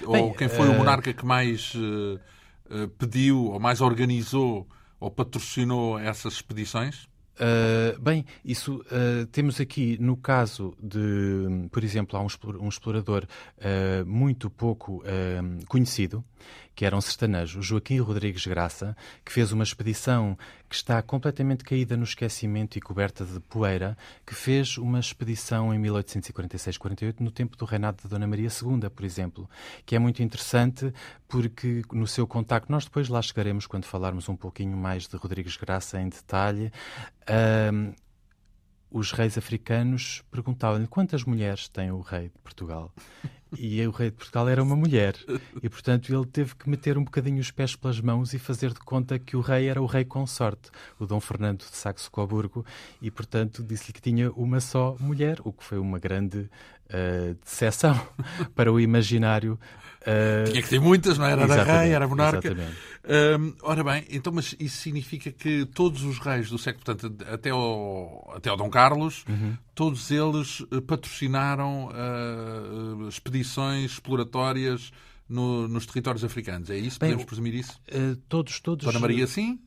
Bem, 0.00 0.22
ou 0.22 0.32
quem 0.32 0.48
foi 0.48 0.68
o 0.68 0.74
monarca 0.74 1.12
que 1.12 1.26
mais 1.26 1.74
pediu 2.96 3.46
ou 3.46 3.60
mais 3.60 3.80
organizou 3.80 4.66
ou 5.02 5.10
patrocinou 5.10 5.98
essas 5.98 6.34
expedições? 6.34 7.08
Uh, 7.34 7.98
bem, 8.00 8.24
isso 8.44 8.84
uh, 8.86 9.26
temos 9.26 9.58
aqui 9.58 9.96
no 9.98 10.16
caso 10.16 10.76
de, 10.80 11.68
por 11.72 11.82
exemplo, 11.82 12.16
há 12.16 12.22
um 12.22 12.68
explorador 12.68 13.24
uh, 13.24 14.06
muito 14.06 14.48
pouco 14.48 15.02
conhecido, 15.66 16.24
que 16.74 16.84
era 16.84 16.96
um 16.96 17.00
sertanejo, 17.00 17.60
Joaquim 17.62 17.98
Rodrigues 18.00 18.46
Graça, 18.46 18.96
que 19.24 19.32
fez 19.32 19.52
uma 19.52 19.64
expedição 19.64 20.36
que 20.68 20.74
está 20.74 21.02
completamente 21.02 21.64
caída 21.64 21.96
no 21.96 22.04
esquecimento 22.04 22.78
e 22.78 22.80
coberta 22.80 23.24
de 23.24 23.38
poeira, 23.40 23.96
que 24.26 24.34
fez 24.34 24.78
uma 24.78 24.98
expedição 24.98 25.74
em 25.74 25.80
1846-48 25.82 27.20
no 27.20 27.30
tempo 27.30 27.56
do 27.56 27.64
reinado 27.64 28.02
de 28.02 28.08
Dona 28.08 28.26
Maria 28.26 28.48
II, 28.48 28.88
por 28.88 29.04
exemplo, 29.04 29.48
que 29.84 29.94
é 29.94 29.98
muito 29.98 30.22
interessante 30.22 30.92
porque 31.28 31.82
no 31.92 32.06
seu 32.06 32.26
contacto, 32.26 32.72
nós 32.72 32.84
depois 32.84 33.08
lá 33.08 33.20
chegaremos 33.20 33.66
quando 33.66 33.84
falarmos 33.84 34.28
um 34.28 34.36
pouquinho 34.36 34.76
mais 34.76 35.06
de 35.06 35.16
Rodrigues 35.16 35.56
Graça 35.56 36.00
em 36.00 36.08
detalhe, 36.08 36.72
uh, 37.28 37.94
os 38.90 39.12
reis 39.12 39.38
africanos 39.38 40.22
perguntavam-lhe 40.30 40.86
quantas 40.86 41.24
mulheres 41.24 41.68
tem 41.68 41.90
o 41.90 42.00
rei 42.00 42.28
de 42.28 42.38
Portugal. 42.42 42.92
E 43.58 43.86
o 43.86 43.90
rei 43.90 44.10
de 44.10 44.16
Portugal 44.16 44.48
era 44.48 44.62
uma 44.62 44.74
mulher. 44.74 45.14
E, 45.62 45.68
portanto, 45.68 46.12
ele 46.12 46.26
teve 46.26 46.54
que 46.54 46.68
meter 46.68 46.96
um 46.96 47.04
bocadinho 47.04 47.40
os 47.40 47.50
pés 47.50 47.76
pelas 47.76 48.00
mãos 48.00 48.32
e 48.32 48.38
fazer 48.38 48.72
de 48.72 48.80
conta 48.80 49.18
que 49.18 49.36
o 49.36 49.40
rei 49.40 49.68
era 49.68 49.80
o 49.80 49.86
rei 49.86 50.04
consorte, 50.04 50.70
o 50.98 51.06
Dom 51.06 51.20
Fernando 51.20 51.58
de 51.58 51.76
Saxo-Coburgo, 51.76 52.64
e, 53.00 53.10
portanto, 53.10 53.62
disse-lhe 53.62 53.92
que 53.92 54.00
tinha 54.00 54.30
uma 54.32 54.60
só 54.60 54.96
mulher, 54.98 55.38
o 55.44 55.52
que 55.52 55.64
foi 55.64 55.78
uma 55.78 55.98
grande 55.98 56.38
uh, 56.38 57.34
de 57.34 57.50
seção 57.50 57.94
para 58.54 58.72
o 58.72 58.80
imaginário 58.80 59.58
Uh, 60.02 60.50
Tinha 60.50 60.62
que 60.62 60.68
ter 60.68 60.80
muitas, 60.80 61.16
não 61.16 61.24
era? 61.24 61.42
Era 61.42 61.62
rei, 61.80 61.92
era 61.92 62.08
monarca. 62.08 62.50
Uh, 62.50 63.54
ora 63.62 63.84
bem, 63.84 64.04
então, 64.10 64.32
mas 64.32 64.54
isso 64.58 64.78
significa 64.78 65.30
que 65.30 65.64
todos 65.66 66.02
os 66.02 66.18
reis 66.18 66.50
do 66.50 66.58
século, 66.58 66.84
portanto, 66.84 67.24
até 67.32 67.50
ao, 67.50 68.32
até 68.36 68.50
ao 68.50 68.56
Dom 68.56 68.68
Carlos, 68.68 69.24
uhum. 69.28 69.56
todos 69.74 70.10
eles 70.10 70.64
eh, 70.72 70.80
patrocinaram 70.80 71.88
uh, 71.88 73.08
expedições 73.08 73.92
exploratórias 73.92 74.92
no, 75.28 75.68
nos 75.68 75.86
territórios 75.86 76.24
africanos. 76.24 76.68
É 76.70 76.76
isso? 76.76 76.98
Bem, 76.98 77.10
Podemos 77.10 77.24
presumir 77.24 77.54
isso? 77.54 77.80
todos, 78.28 78.60
todos. 78.60 78.84
Dona 78.84 78.98
Maria, 78.98 79.26
sim? 79.26 79.60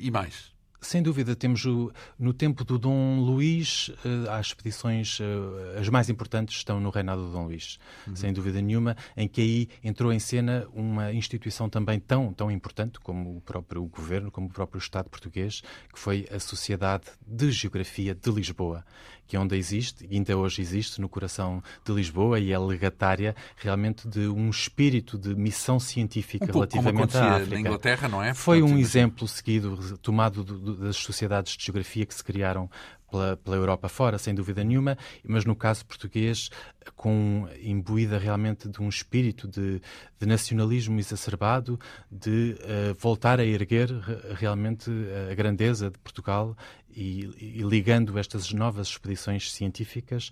e 0.00 0.10
mais? 0.10 0.51
Sem 0.82 1.00
dúvida, 1.00 1.36
temos 1.36 1.64
o, 1.64 1.92
no 2.18 2.34
tempo 2.34 2.64
do 2.64 2.76
Dom 2.76 3.20
Luís, 3.20 3.88
uh, 4.04 4.30
as 4.30 4.46
expedições, 4.48 5.20
uh, 5.20 5.78
as 5.78 5.88
mais 5.88 6.10
importantes 6.10 6.56
estão 6.56 6.80
no 6.80 6.90
reinado 6.90 7.24
do 7.24 7.30
Dom 7.30 7.44
Luís, 7.44 7.78
uhum. 8.04 8.16
sem 8.16 8.32
dúvida 8.32 8.60
nenhuma, 8.60 8.96
em 9.16 9.28
que 9.28 9.40
aí 9.40 9.68
entrou 9.84 10.12
em 10.12 10.18
cena 10.18 10.66
uma 10.74 11.12
instituição 11.12 11.68
também 11.68 12.00
tão, 12.00 12.32
tão 12.32 12.50
importante 12.50 12.98
como 12.98 13.36
o 13.36 13.40
próprio 13.40 13.84
governo, 13.84 14.28
como 14.28 14.48
o 14.48 14.50
próprio 14.50 14.80
Estado 14.80 15.08
português, 15.08 15.62
que 15.92 15.98
foi 16.00 16.26
a 16.32 16.40
Sociedade 16.40 17.04
de 17.24 17.52
Geografia 17.52 18.12
de 18.12 18.30
Lisboa, 18.32 18.84
que 19.26 19.36
é 19.36 19.40
onde 19.40 19.56
existe, 19.56 20.06
e 20.10 20.16
ainda 20.16 20.36
hoje 20.36 20.60
existe, 20.60 21.00
no 21.00 21.08
coração 21.08 21.62
de 21.84 21.92
Lisboa, 21.92 22.38
e 22.38 22.52
é 22.52 22.58
legatária 22.58 23.34
realmente 23.56 24.06
de 24.06 24.26
um 24.28 24.50
espírito 24.50 25.16
de 25.16 25.34
missão 25.34 25.80
científica 25.80 26.44
um 26.44 26.52
relativamente 26.52 27.16
à 27.16 27.36
África. 27.36 27.54
na 27.54 27.60
Inglaterra, 27.60 28.08
não 28.08 28.22
é? 28.22 28.34
Foi 28.34 28.62
um 28.62 28.76
exemplo 28.76 29.26
seguido, 29.26 29.96
tomado 29.98 30.44
do, 30.44 30.58
do, 30.58 30.71
das 30.76 30.96
sociedades 30.96 31.56
de 31.56 31.64
geografia 31.64 32.06
que 32.06 32.14
se 32.14 32.24
criaram 32.24 32.70
pela, 33.12 33.36
pela, 33.36 33.56
Europa 33.56 33.88
fora, 33.90 34.16
sem 34.16 34.34
dúvida 34.34 34.64
nenhuma, 34.64 34.96
mas 35.22 35.44
no 35.44 35.54
caso 35.54 35.84
português, 35.84 36.50
com 36.96 37.46
imbuída 37.62 38.18
realmente 38.18 38.68
de 38.68 38.80
um 38.80 38.88
espírito 38.88 39.46
de, 39.46 39.80
de 40.18 40.26
nacionalismo 40.26 40.98
exacerbado, 40.98 41.78
de 42.10 42.56
uh, 42.58 42.94
voltar 42.98 43.38
a 43.38 43.44
erguer 43.44 43.90
realmente 44.34 44.90
a 45.30 45.34
grandeza 45.34 45.90
de 45.90 45.98
Portugal 45.98 46.56
e, 46.94 47.58
e, 47.58 47.62
ligando 47.62 48.18
estas 48.18 48.52
novas 48.52 48.88
expedições 48.88 49.52
científicas, 49.52 50.30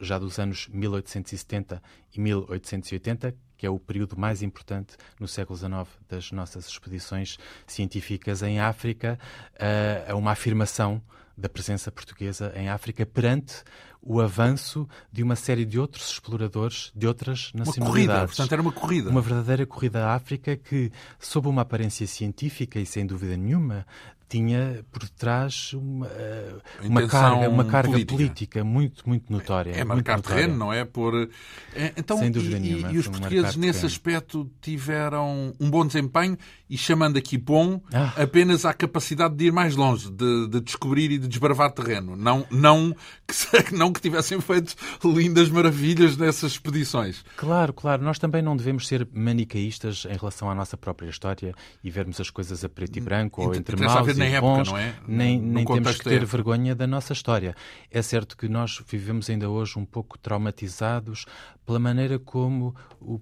já, 0.00 0.18
dos 0.18 0.38
anos 0.38 0.68
1870 0.68 1.82
e 2.14 2.20
1880, 2.20 3.34
que 3.56 3.66
é 3.66 3.70
o 3.70 3.78
período 3.78 4.16
mais 4.16 4.42
importante 4.42 4.96
no 5.18 5.26
século 5.26 5.58
XIX 5.58 5.88
das 6.08 6.30
nossas 6.30 6.66
expedições 6.68 7.38
científicas 7.66 8.42
em 8.42 8.60
África, 8.60 9.18
uh, 9.54 10.12
a 10.12 10.14
uma 10.14 10.32
afirmação 10.32 11.02
da 11.38 11.48
presença 11.48 11.90
portuguesa 11.92 12.52
em 12.56 12.68
África 12.68 13.06
perante 13.06 13.62
o 14.02 14.20
avanço 14.20 14.88
de 15.12 15.22
uma 15.22 15.36
série 15.36 15.64
de 15.64 15.78
outros 15.78 16.10
exploradores 16.10 16.90
de 16.94 17.06
outras 17.06 17.52
nacionalidades. 17.54 17.78
Uma 17.78 17.86
corrida, 17.86 18.26
portanto 18.26 18.52
era 18.52 18.62
uma 18.62 18.72
corrida. 18.72 19.10
Uma 19.10 19.20
verdadeira 19.20 19.66
corrida 19.66 20.06
à 20.06 20.14
África 20.14 20.56
que, 20.56 20.90
sob 21.18 21.48
uma 21.48 21.62
aparência 21.62 22.06
científica 22.06 22.80
e 22.80 22.86
sem 22.86 23.06
dúvida 23.06 23.36
nenhuma, 23.36 23.86
tinha 24.28 24.84
por 24.92 25.08
trás 25.08 25.72
uma, 25.72 26.06
eh, 26.06 26.54
uma 26.82 27.06
carga, 27.06 27.48
uma 27.48 27.64
carga 27.64 27.92
política. 27.92 28.14
política. 28.14 28.64
muito, 28.64 29.08
muito 29.08 29.32
notória. 29.32 29.72
É 29.72 29.82
marcar 29.82 30.20
terreno, 30.20 30.56
não 30.56 30.72
é? 30.72 30.84
Por... 30.84 31.28
É, 31.74 31.92
então, 31.96 32.18
Sem 32.18 32.30
dúvida 32.30 32.58
e, 32.58 32.60
nenhuma. 32.60 32.92
E 32.92 32.98
os 32.98 33.08
portugueses, 33.08 33.56
nesse 33.56 33.86
aspecto, 33.86 34.50
tiveram 34.60 35.54
um 35.58 35.70
bom 35.70 35.86
desempenho 35.86 36.36
e, 36.68 36.76
chamando 36.76 37.16
aqui 37.16 37.38
bom, 37.38 37.80
ah. 37.92 38.12
apenas 38.16 38.66
a 38.66 38.74
capacidade 38.74 39.34
de 39.34 39.46
ir 39.46 39.52
mais 39.52 39.74
longe, 39.74 40.10
de, 40.10 40.48
de 40.48 40.60
descobrir 40.60 41.10
e 41.10 41.18
de 41.18 41.26
desbravar 41.26 41.72
terreno. 41.72 42.14
Não, 42.14 42.46
não, 42.50 42.94
que, 43.26 43.72
não 43.74 43.92
que 43.92 44.00
tivessem 44.00 44.40
feito 44.40 44.74
lindas 45.02 45.48
maravilhas 45.48 46.16
nessas 46.18 46.52
expedições. 46.52 47.24
Claro, 47.36 47.72
claro. 47.72 48.02
Nós 48.02 48.18
também 48.18 48.42
não 48.42 48.56
devemos 48.56 48.86
ser 48.86 49.08
manicaístas 49.12 50.06
em 50.08 50.16
relação 50.16 50.50
à 50.50 50.54
nossa 50.54 50.76
própria 50.76 51.08
história 51.08 51.54
e 51.82 51.90
vermos 51.90 52.20
as 52.20 52.28
coisas 52.28 52.62
a 52.62 52.68
preto 52.68 52.98
e 52.98 53.00
branco 53.00 53.42
ou 53.42 53.54
entre 53.54 53.76
maus 53.76 54.17
na 54.18 54.24
época, 54.26 54.40
bons, 54.40 54.68
não 54.68 54.78
é? 54.78 54.94
Nem, 55.06 55.40
nem 55.40 55.64
temos 55.64 55.96
que 55.98 56.04
ter 56.04 56.24
vergonha 56.24 56.74
da 56.74 56.86
nossa 56.86 57.12
história. 57.12 57.54
É 57.90 58.02
certo 58.02 58.36
que 58.36 58.48
nós 58.48 58.82
vivemos 58.88 59.28
ainda 59.30 59.48
hoje 59.48 59.78
um 59.78 59.84
pouco 59.84 60.18
traumatizados 60.18 61.24
pela 61.68 61.78
maneira 61.78 62.18
como 62.18 62.74
o, 62.98 63.20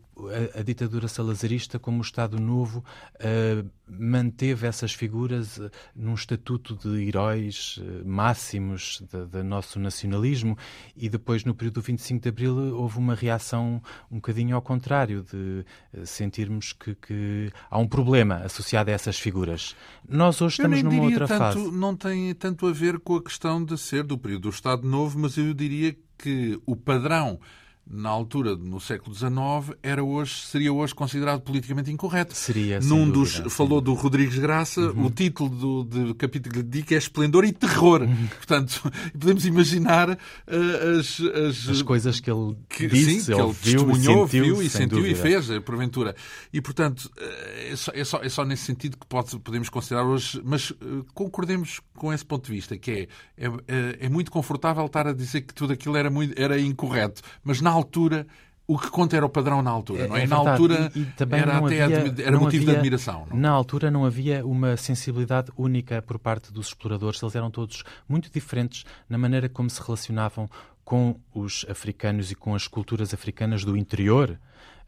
a, 0.55 0.61
a, 0.61 0.62
ditadura 0.62 1.09
salazarista, 1.09 1.81
como 1.81 1.99
o 1.99 2.00
Estado 2.00 2.38
Novo, 2.38 2.85
uh, 3.17 3.69
manteve 3.88 4.69
essas 4.69 4.93
figuras 4.93 5.59
uh, 5.59 5.69
num 5.97 6.15
estatuto 6.15 6.76
de 6.76 7.09
heróis 7.09 7.79
uh, 7.79 8.07
máximos 8.09 9.03
do 9.33 9.43
nosso 9.43 9.81
nacionalismo 9.81 10.57
e 10.97 11.09
depois, 11.09 11.45
no 11.45 11.57
período 11.57 11.75
do 11.75 11.81
25 11.81 12.23
de 12.23 12.29
Abril, 12.29 12.57
houve 12.76 12.99
uma 12.99 13.17
reação 13.17 13.83
um 14.09 14.17
bocadinho 14.17 14.55
ao 14.55 14.62
contrário, 14.62 15.25
de 15.25 15.65
sentirmos 16.07 16.73
que, 16.73 16.95
que, 16.95 17.50
há 17.69 17.79
um 17.79 17.88
problema 17.88 18.37
associado 18.45 18.93
a 18.93 18.95
essas 18.95 19.19
figuras. 19.19 19.75
Nós 20.09 20.41
hoje 20.41 20.53
estamos 20.53 20.85
numa 20.85 21.03
outra 21.03 21.26
tanto, 21.26 21.38
fase. 21.38 21.71
Não 21.73 21.97
tem 21.97 22.33
tanto 22.33 22.69
a 22.69 22.73
ver 22.73 23.00
com 23.00 23.17
a 23.17 23.23
questão 23.25 23.65
de 23.65 23.76
ser 23.76 24.05
do 24.05 24.17
período 24.17 24.43
do 24.43 24.50
Estado 24.50 24.87
Novo, 24.87 25.19
mas 25.19 25.37
eu 25.37 25.53
diria 25.53 25.97
que 26.17 26.61
o 26.65 26.76
padrão 26.76 27.41
na 27.88 28.09
altura, 28.09 28.57
no 28.57 28.81
século 28.81 29.14
XIX, 29.14 29.78
era 29.81 30.02
hoje, 30.02 30.35
seria 30.47 30.73
hoje 30.73 30.93
considerado 30.93 31.40
politicamente 31.43 31.90
incorreto. 31.90 32.35
Seria, 32.35 32.81
Num 32.81 33.09
dos, 33.09 33.35
dúvida, 33.35 33.50
falou 33.50 33.81
do 33.81 33.95
Rodrigues 33.95 34.38
Graça, 34.38 34.81
uhum. 34.81 35.07
o 35.07 35.11
título 35.11 35.49
do, 35.49 35.85
do 35.85 36.14
capítulo 36.14 36.64
que 36.64 36.78
lhe 36.78 36.85
é 36.95 36.99
Esplendor 36.99 37.45
e 37.45 37.52
Terror. 37.52 38.02
Uhum. 38.02 38.26
Portanto, 38.26 38.93
podemos 39.19 39.47
imaginar 39.47 40.11
uh, 40.11 40.99
as, 40.99 41.21
as, 41.21 41.69
as... 41.69 41.83
coisas 41.83 42.19
que 42.19 42.28
ele 42.28 42.57
que, 42.69 42.88
disse, 42.88 43.21
sim, 43.21 43.33
que 43.33 43.40
ele 43.40 43.52
viu, 43.52 43.52
testemunhou, 43.52 44.28
sentiu, 44.28 44.45
viu 44.45 44.62
e 44.62 44.69
sentiu 44.69 44.99
dúvida. 44.99 45.19
e 45.19 45.23
fez, 45.23 45.50
eh, 45.50 45.61
porventura. 45.61 46.16
E, 46.52 46.61
portanto, 46.61 47.09
eh, 47.16 47.71
é 47.73 47.76
só, 47.76 47.93
é 47.95 48.05
só, 48.05 48.19
é 48.21 48.28
só 48.28 48.45
nesse 48.45 48.64
sentido 48.64 48.97
que 48.97 49.07
pode, 49.07 49.38
podemos 49.38 49.69
considerar 49.69 50.05
hoje, 50.05 50.40
mas 50.45 50.71
uh, 50.71 51.05
concordemos 51.14 51.81
com 51.97 52.12
esse 52.12 52.25
ponto 52.25 52.47
de 52.47 52.53
vista, 52.53 52.76
que 52.79 53.09
é, 53.37 53.47
é, 53.47 54.07
é 54.07 54.09
muito 54.09 54.31
confortável 54.31 54.87
estar 54.87 55.07
a 55.07 55.12
dizer 55.12 55.43
que 55.43 55.55
tudo 55.55 55.73
aquilo 55.73 55.97
era, 55.97 56.11
muito, 56.11 56.41
era 56.41 56.61
incorreto, 56.61 57.23
mas 57.43 57.61
na 57.61 57.71
altura 57.71 58.26
o 58.69 58.76
que 58.79 58.91
conta 58.91 59.17
era 59.17 59.25
o 59.25 59.29
padrão 59.29 59.62
na 59.62 59.71
altura, 59.71 60.09
não 60.09 60.17
é? 60.17 60.25
é 60.25 60.26
na 60.26 60.37
altura 60.37 60.91
e, 60.95 61.00
e 61.00 61.07
era 61.33 61.59
até 61.59 61.83
havia, 61.83 62.15
era 62.25 62.38
motivo 62.38 62.65
havia, 62.65 62.65
de 62.65 62.71
admiração. 62.71 63.26
Não? 63.31 63.37
Na 63.37 63.50
altura 63.50 63.91
não 63.91 64.05
havia 64.05 64.45
uma 64.45 64.76
sensibilidade 64.76 65.53
única 65.57 66.03
por 66.03 66.19
parte 66.19 66.53
dos 66.53 66.69
exploradores, 66.69 67.23
eles 67.23 67.35
eram 67.37 67.50
todos 67.50 67.85
muito 68.09 68.31
diferentes 68.31 68.85
na 69.09 69.17
maneira 69.17 69.49
como 69.49 69.71
se 69.71 69.81
relacionavam 69.81 70.49
com 70.85 71.17
os 71.33 71.65
africanos 71.69 72.31
e 72.31 72.35
com 72.35 72.55
as 72.55 72.67
culturas 72.67 73.15
africanas 73.15 73.65
do 73.65 73.76
interior, 73.76 74.38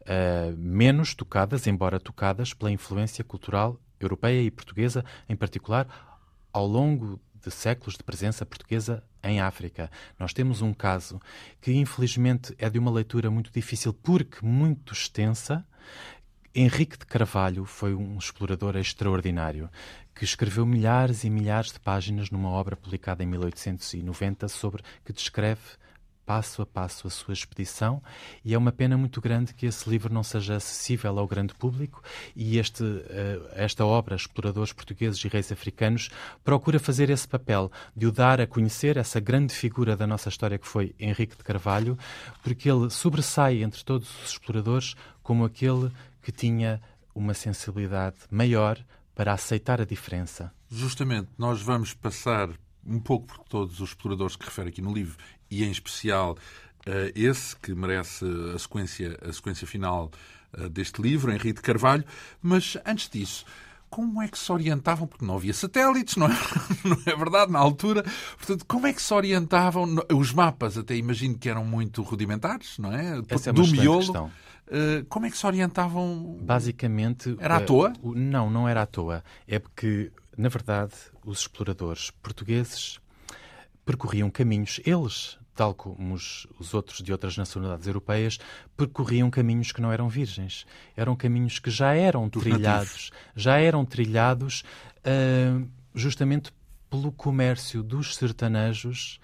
uh, 0.01 0.55
menos 0.57 1.13
tocadas, 1.13 1.65
embora 1.67 1.99
tocadas 1.99 2.53
pela 2.53 2.71
influência 2.71 3.23
cultural 3.23 3.79
europeia 3.99 4.41
e 4.41 4.49
portuguesa, 4.49 5.03
em 5.27 5.35
particular, 5.35 5.87
ao 6.51 6.65
longo 6.65 7.19
de 7.41 7.51
séculos 7.51 7.95
de 7.95 8.03
presença 8.03 8.45
portuguesa 8.45 9.03
em 9.23 9.39
África. 9.39 9.89
Nós 10.17 10.33
temos 10.33 10.61
um 10.61 10.73
caso 10.73 11.21
que, 11.61 11.73
infelizmente, 11.73 12.53
é 12.57 12.69
de 12.69 12.79
uma 12.79 12.91
leitura 12.91 13.29
muito 13.31 13.51
difícil 13.51 13.93
porque 13.93 14.45
muito 14.45 14.93
extensa. 14.93 15.65
Henrique 16.53 16.97
de 16.97 17.05
Carvalho 17.05 17.63
foi 17.65 17.93
um 17.93 18.17
explorador 18.17 18.75
extraordinário 18.75 19.69
que 20.15 20.25
escreveu 20.25 20.65
milhares 20.65 21.23
e 21.23 21.29
milhares 21.29 21.71
de 21.71 21.79
páginas 21.79 22.29
numa 22.29 22.49
obra 22.49 22.75
publicada 22.75 23.23
em 23.23 23.27
1890 23.27 24.47
sobre 24.49 24.83
que 25.05 25.13
descreve 25.13 25.61
passo 26.29 26.61
a 26.61 26.65
passo 26.67 27.07
a 27.07 27.09
sua 27.09 27.33
expedição 27.33 28.03
e 28.45 28.53
é 28.53 28.57
uma 28.57 28.71
pena 28.71 28.95
muito 28.95 29.19
grande 29.19 29.51
que 29.51 29.65
esse 29.65 29.89
livro 29.89 30.13
não 30.13 30.21
seja 30.21 30.57
acessível 30.57 31.17
ao 31.17 31.25
grande 31.25 31.55
público 31.55 32.03
e 32.35 32.59
este, 32.59 32.83
uh, 32.83 33.49
esta 33.53 33.83
obra, 33.83 34.15
Exploradores 34.15 34.71
Portugueses 34.71 35.25
e 35.25 35.27
Reis 35.27 35.51
Africanos, 35.51 36.11
procura 36.43 36.77
fazer 36.79 37.09
esse 37.09 37.27
papel 37.27 37.71
de 37.95 38.05
o 38.05 38.11
dar 38.11 38.39
a 38.39 38.45
conhecer, 38.45 38.95
essa 38.95 39.19
grande 39.19 39.55
figura 39.55 39.97
da 39.97 40.05
nossa 40.05 40.29
história 40.29 40.59
que 40.59 40.67
foi 40.67 40.93
Henrique 40.99 41.35
de 41.35 41.43
Carvalho, 41.43 41.97
porque 42.43 42.69
ele 42.69 42.91
sobressai 42.91 43.63
entre 43.63 43.83
todos 43.83 44.07
os 44.21 44.33
exploradores 44.33 44.93
como 45.23 45.43
aquele 45.43 45.91
que 46.21 46.31
tinha 46.31 46.79
uma 47.15 47.33
sensibilidade 47.33 48.17
maior 48.29 48.77
para 49.15 49.33
aceitar 49.33 49.81
a 49.81 49.85
diferença. 49.85 50.53
Justamente, 50.69 51.29
nós 51.39 51.59
vamos 51.59 51.95
passar 51.95 52.51
um 52.85 52.99
pouco 52.99 53.25
por 53.25 53.39
todos 53.39 53.79
os 53.79 53.89
exploradores 53.89 54.35
que 54.35 54.45
refere 54.45 54.69
aqui 54.69 54.81
no 54.81 54.93
livro 54.93 55.17
e 55.49 55.63
em 55.63 55.71
especial 55.71 56.37
uh, 56.87 57.11
esse 57.15 57.55
que 57.55 57.73
merece 57.73 58.25
a 58.55 58.59
sequência, 58.59 59.17
a 59.27 59.33
sequência 59.33 59.65
final 59.65 60.11
uh, 60.57 60.69
deste 60.69 61.01
livro, 61.01 61.31
Henrique 61.31 61.53
de 61.53 61.61
Carvalho. 61.61 62.03
Mas 62.41 62.77
antes 62.85 63.09
disso, 63.09 63.45
como 63.89 64.21
é 64.21 64.27
que 64.27 64.37
se 64.37 64.51
orientavam? 64.51 65.07
Porque 65.07 65.25
não 65.25 65.35
havia 65.35 65.53
satélites, 65.53 66.15
não 66.15 66.27
é, 66.27 66.37
não 66.85 66.97
é 67.05 67.15
verdade, 67.15 67.51
na 67.51 67.59
altura. 67.59 68.03
Portanto, 68.37 68.65
como 68.67 68.87
é 68.87 68.93
que 68.93 69.01
se 69.01 69.13
orientavam? 69.13 69.87
Os 70.13 70.31
mapas, 70.31 70.77
até 70.77 70.95
imagino 70.95 71.37
que 71.37 71.49
eram 71.49 71.65
muito 71.65 72.01
rudimentares, 72.03 72.77
não 72.77 72.93
é? 72.93 73.21
Essa 73.27 73.49
é 73.49 73.53
Do 73.53 73.67
miolo. 73.67 73.99
Questão. 73.99 74.31
Uh, 74.67 75.03
como 75.09 75.25
é 75.25 75.31
que 75.31 75.37
se 75.37 75.45
orientavam? 75.47 76.37
Basicamente. 76.41 77.35
Era 77.39 77.57
à 77.57 77.61
toa? 77.61 77.91
Não, 78.03 78.49
não 78.51 78.69
era 78.69 78.83
à 78.83 78.85
toa. 78.85 79.23
É 79.47 79.57
porque, 79.57 80.11
na 80.37 80.47
verdade, 80.47 80.93
os 81.25 81.39
exploradores 81.39 82.11
portugueses 82.21 82.99
percorriam 83.89 84.29
caminhos, 84.29 84.79
eles 84.85 85.39
tal 85.55 85.73
como 85.73 86.13
os, 86.13 86.47
os, 86.57 86.75
outros 86.75 87.01
de 87.01 87.11
outras 87.11 87.35
nacionalidades 87.35 87.85
europeias, 87.85 88.39
percorriam 88.77 89.29
caminhos 89.29 89.73
que 89.73 89.81
não 89.81 89.91
eram 89.91 90.07
virgens. 90.07 90.65
Eram 90.95 91.17
caminhos 91.17 91.59
que 91.59 91.69
já 91.69 91.93
eram 91.93 92.29
Dos 92.29 92.43
trilhados, 92.43 93.11
já 93.35 93.59
eram 93.59 93.83
trilhados 93.83 94.63
uh, 94.99 95.67
justamente 95.93 96.53
pelo 96.89 97.11
comércio 97.11 97.83
dos 97.83 98.15
sertanejos 98.15 99.19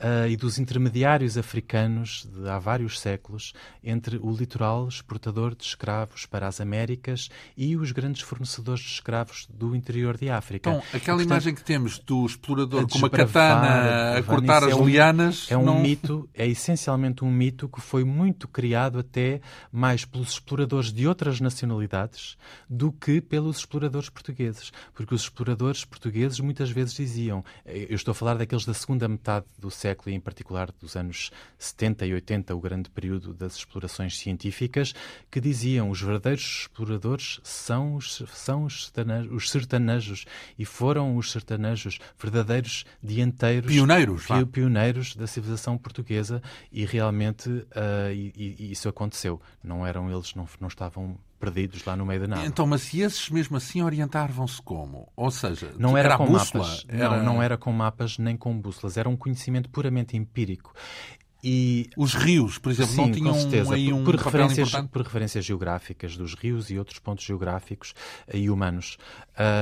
uh, 0.00 0.28
e 0.28 0.36
dos 0.36 0.58
intermediários 0.58 1.36
africanos 1.36 2.26
de 2.32 2.48
há 2.48 2.58
vários 2.58 3.00
séculos 3.00 3.52
entre 3.82 4.18
o 4.18 4.30
litoral 4.30 4.88
exportador 4.88 5.54
de 5.54 5.64
escravos 5.64 6.26
para 6.26 6.46
as 6.46 6.60
Américas 6.60 7.28
e 7.56 7.76
os 7.76 7.92
grandes 7.92 8.22
fornecedores 8.22 8.82
de 8.82 8.90
escravos 8.90 9.46
do 9.52 9.74
interior 9.74 10.16
de 10.16 10.30
África. 10.30 10.70
Então, 10.70 10.82
aquela 10.92 11.22
e, 11.22 11.24
portanto, 11.24 11.30
imagem 11.30 11.54
que 11.54 11.64
temos 11.64 11.98
do 11.98 12.26
explorador 12.26 12.88
com 12.88 12.98
uma 12.98 13.10
katana 13.10 14.18
a 14.18 14.22
cortar 14.22 14.64
as 14.64 14.72
é 14.72 14.74
um, 14.74 14.86
lianas... 14.86 15.46
É 15.50 15.56
um 15.56 15.64
não... 15.64 15.80
mito, 15.80 16.28
é 16.34 16.46
essencialmente 16.46 17.24
um 17.24 17.30
mito 17.30 17.68
que 17.68 17.80
foi 17.80 18.04
muito 18.04 18.48
criado 18.48 18.98
até 18.98 19.40
mais 19.72 20.04
pelos 20.04 20.30
exploradores 20.30 20.92
de 20.92 21.06
outras 21.06 21.40
nacionalidades 21.40 22.36
do 22.68 22.92
que 22.92 23.20
pelos 23.20 23.58
exploradores 23.58 24.08
portugueses. 24.08 24.72
Porque 24.94 25.14
os 25.14 25.22
exploradores 25.22 25.84
portugueses 25.84 26.40
muitas 26.40 26.70
vezes 26.70 26.94
diziam, 26.94 27.44
eu 27.64 27.94
estou 27.94 28.12
a 28.12 28.14
falar 28.14 28.34
daqueles 28.34 28.64
da 28.64 28.74
segunda 28.74 29.08
metade 29.08 29.46
do 29.58 29.70
século 29.70 29.85
século 29.86 30.10
e, 30.10 30.14
em 30.14 30.20
particular, 30.20 30.72
dos 30.72 30.96
anos 30.96 31.30
70 31.58 32.06
e 32.06 32.14
80, 32.14 32.54
o 32.54 32.60
grande 32.60 32.90
período 32.90 33.32
das 33.32 33.56
explorações 33.56 34.18
científicas, 34.18 34.92
que 35.30 35.40
diziam 35.40 35.90
os 35.90 36.00
verdadeiros 36.00 36.62
exploradores 36.62 37.40
são 37.44 37.94
os, 37.94 38.22
são 38.32 38.64
os, 38.64 38.86
sertanejos, 38.86 39.32
os 39.32 39.50
sertanejos 39.50 40.24
e 40.58 40.64
foram 40.64 41.16
os 41.16 41.30
sertanejos 41.30 41.98
verdadeiros 42.18 42.84
dianteiros, 43.02 43.70
pioneiros, 43.70 44.26
pioneiros 44.50 45.14
da 45.14 45.26
civilização 45.26 45.78
portuguesa 45.78 46.42
e 46.72 46.84
realmente 46.84 47.48
uh, 47.48 48.12
e, 48.12 48.56
e 48.58 48.72
isso 48.72 48.88
aconteceu. 48.88 49.40
Não 49.62 49.86
eram 49.86 50.10
eles, 50.10 50.34
não, 50.34 50.48
não 50.60 50.68
estavam 50.68 51.16
perdidos 51.38 51.84
lá 51.84 51.96
no 51.96 52.04
meio 52.04 52.20
da 52.20 52.26
nada. 52.26 52.46
Então, 52.46 52.66
mas 52.66 52.82
se 52.82 53.00
esses 53.00 53.28
mesmo 53.30 53.56
assim 53.56 53.82
orientavam-se 53.82 54.60
como? 54.62 55.10
Ou 55.16 55.30
seja, 55.30 55.72
não 55.78 55.96
era, 55.96 56.08
era 56.08 56.18
com 56.18 56.26
bússola? 56.26 56.64
mapas. 56.64 56.86
Era... 56.88 57.16
Não, 57.16 57.24
não 57.24 57.42
era 57.42 57.56
com 57.56 57.72
mapas 57.72 58.18
nem 58.18 58.36
com 58.36 58.58
bússolas. 58.58 58.96
Era 58.96 59.08
um 59.08 59.16
conhecimento 59.16 59.68
puramente 59.70 60.16
empírico. 60.16 60.74
E... 61.42 61.88
Os 61.96 62.14
rios, 62.14 62.58
por 62.58 62.72
exemplo, 62.72 62.92
Sim, 62.92 63.00
não 63.02 63.12
tinham 63.12 63.34
certeza, 63.34 63.74
aí 63.74 63.92
um 63.92 64.02
por, 64.02 64.16
por 64.16 64.24
referências, 64.24 64.68
importante? 64.68 64.90
por 64.90 65.02
referências 65.02 65.44
geográficas 65.44 66.16
dos 66.16 66.34
rios 66.34 66.70
e 66.70 66.78
outros 66.78 66.98
pontos 66.98 67.24
geográficos 67.24 67.94
e 68.32 68.50
humanos. 68.50 68.98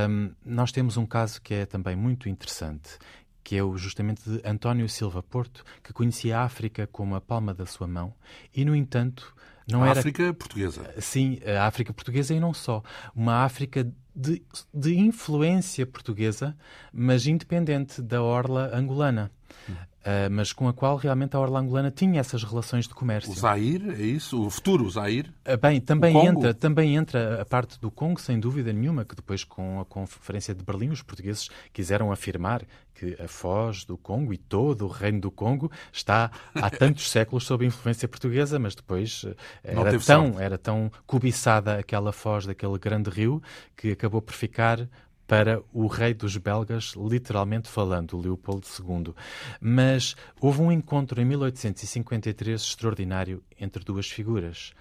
Um, 0.09 0.31
nós 0.45 0.73
temos 0.73 0.97
um 0.97 1.05
caso 1.05 1.43
que 1.43 1.53
é 1.53 1.67
também 1.67 1.95
muito 1.95 2.29
interessante, 2.29 2.97
que 3.43 3.57
é 3.57 3.63
o 3.63 3.77
justamente 3.77 4.23
de 4.25 4.41
António 4.49 4.89
Silva 4.89 5.23
Porto, 5.23 5.63
que 5.83 5.93
conhecia 5.93 6.39
a 6.39 6.45
África 6.45 6.89
como 6.91 7.15
a 7.17 7.21
palma 7.21 7.53
da 7.53 7.67
sua 7.67 7.87
mão 7.87 8.15
e, 8.55 8.65
no 8.65 8.75
entanto, 8.75 9.35
não 9.67 9.83
a 9.83 9.89
era... 9.89 10.01
África 10.01 10.35
portuguesa. 10.35 10.95
Sim, 10.99 11.39
a 11.45 11.67
África 11.67 11.93
portuguesa 11.93 12.35
e 12.35 12.41
não 12.41 12.53
só. 12.53 12.83
Uma 13.15 13.45
África 13.45 13.91
de, 14.15 14.43
de 14.73 14.99
influência 14.99 15.87
portuguesa, 15.87 16.57
mas 16.93 17.27
independente 17.27 18.01
da 18.01 18.23
orla 18.23 18.71
angolana. 18.75 19.31
Hum. 19.69 19.75
Uh, 20.05 20.29
mas 20.31 20.53
com 20.53 20.69
a 20.69 20.73
qual 20.75 20.97
realmente 20.97 21.35
a 21.35 21.41
orla 21.41 21.61
angolana 21.61 21.91
tinha 21.91 22.21
essas 22.21 22.45
relações 22.45 22.87
de 22.87 22.93
comércio. 22.93 23.33
O 23.33 23.35
Zaire, 23.35 23.89
é 23.91 24.03
isso? 24.03 24.47
O 24.47 24.51
futuro 24.51 24.89
Zaire? 24.91 25.33
Uh, 25.49 25.57
bem, 25.57 25.81
também 25.81 26.15
entra, 26.27 26.53
também 26.53 26.95
entra 26.95 27.41
a 27.41 27.45
parte 27.47 27.81
do 27.81 27.91
Congo, 27.91 28.21
sem 28.21 28.39
dúvida 28.39 28.71
nenhuma, 28.71 29.07
que 29.07 29.17
depois 29.17 29.45
com 29.45 29.81
a 29.81 29.85
Conferência 29.87 30.55
de 30.55 30.63
Berlim 30.63 30.91
os 30.91 31.01
portugueses 31.01 31.49
quiseram 31.73 32.13
afirmar 32.13 32.67
que 32.95 33.17
a 33.21 33.27
Foz 33.27 33.85
do 33.85 33.97
Congo 33.97 34.33
e 34.33 34.37
todo 34.37 34.85
o 34.85 34.89
reino 34.89 35.21
do 35.21 35.31
Congo 35.31 35.71
está 35.93 36.31
há 36.55 36.69
tantos 36.71 37.11
séculos 37.11 37.45
sob 37.45 37.65
influência 37.67 38.07
portuguesa, 38.07 38.59
mas 38.59 38.75
depois 38.75 39.25
eh, 39.27 39.35
era 39.65 39.99
tão, 39.99 40.41
era 40.41 40.59
tão 40.59 40.93
cobiçada 41.07 41.79
aquela 41.79 42.13
Foz 42.13 42.47
daquele 42.47 42.79
grande 42.79 43.11
rio 43.11 43.43
que 43.77 43.91
acabou 43.91 44.23
por 44.23 44.35
ficar 44.35 44.89
para 45.27 45.63
o 45.73 45.87
rei 45.87 46.13
dos 46.15 46.37
belgas, 46.37 46.95
literalmente 46.97 47.69
falando, 47.69 48.21
Leopoldo 48.21 48.67
II. 48.79 49.15
Mas 49.61 50.15
houve 50.41 50.61
um 50.61 50.71
encontro 50.71 51.21
em 51.21 51.25
1853 51.25 52.61
extraordinário 52.61 53.43
entre 53.59 53.83
duas 53.85 54.09
figuras. 54.09 54.73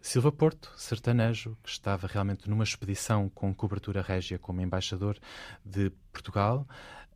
Silva 0.00 0.30
Porto, 0.30 0.72
sertanejo, 0.76 1.56
que 1.62 1.70
estava 1.70 2.06
realmente 2.06 2.48
numa 2.48 2.64
expedição 2.64 3.28
com 3.28 3.52
cobertura 3.54 4.00
régia 4.00 4.38
como 4.38 4.60
embaixador 4.60 5.18
de 5.64 5.90
Portugal, 6.12 6.66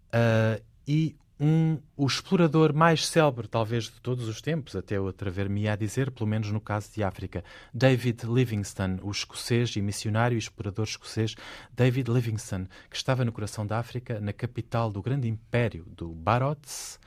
uh, 0.09 0.63
e 0.87 1.17
um, 1.43 1.77
o 1.97 2.07
explorador 2.07 2.73
mais 2.73 3.05
célebre, 3.05 3.49
talvez, 3.49 3.85
de 3.85 4.01
todos 4.01 4.29
os 4.29 4.41
tempos, 4.41 4.77
até 4.77 4.97
eu 4.97 5.09
atrever-me 5.09 5.67
a 5.67 5.75
dizer, 5.75 6.13
pelo 6.13 6.29
menos 6.29 6.53
no 6.53 6.61
caso 6.61 6.93
de 6.93 7.03
África, 7.03 7.43
David 7.75 8.25
Livingstone, 8.27 9.01
o 9.03 9.11
escocês 9.11 9.75
e 9.75 9.83
missionário 9.83 10.37
e 10.37 10.39
explorador 10.39 10.85
escocês 10.85 11.35
David 11.75 12.09
Livingstone, 12.09 12.69
que 12.89 12.97
estava 12.97 13.25
no 13.25 13.33
coração 13.33 13.67
da 13.67 13.81
África, 13.81 14.21
na 14.21 14.33
capital 14.33 14.89
do 14.89 15.03
grande 15.03 15.27
império 15.27 15.85
do 15.89 16.11
Barotes, 16.11 17.01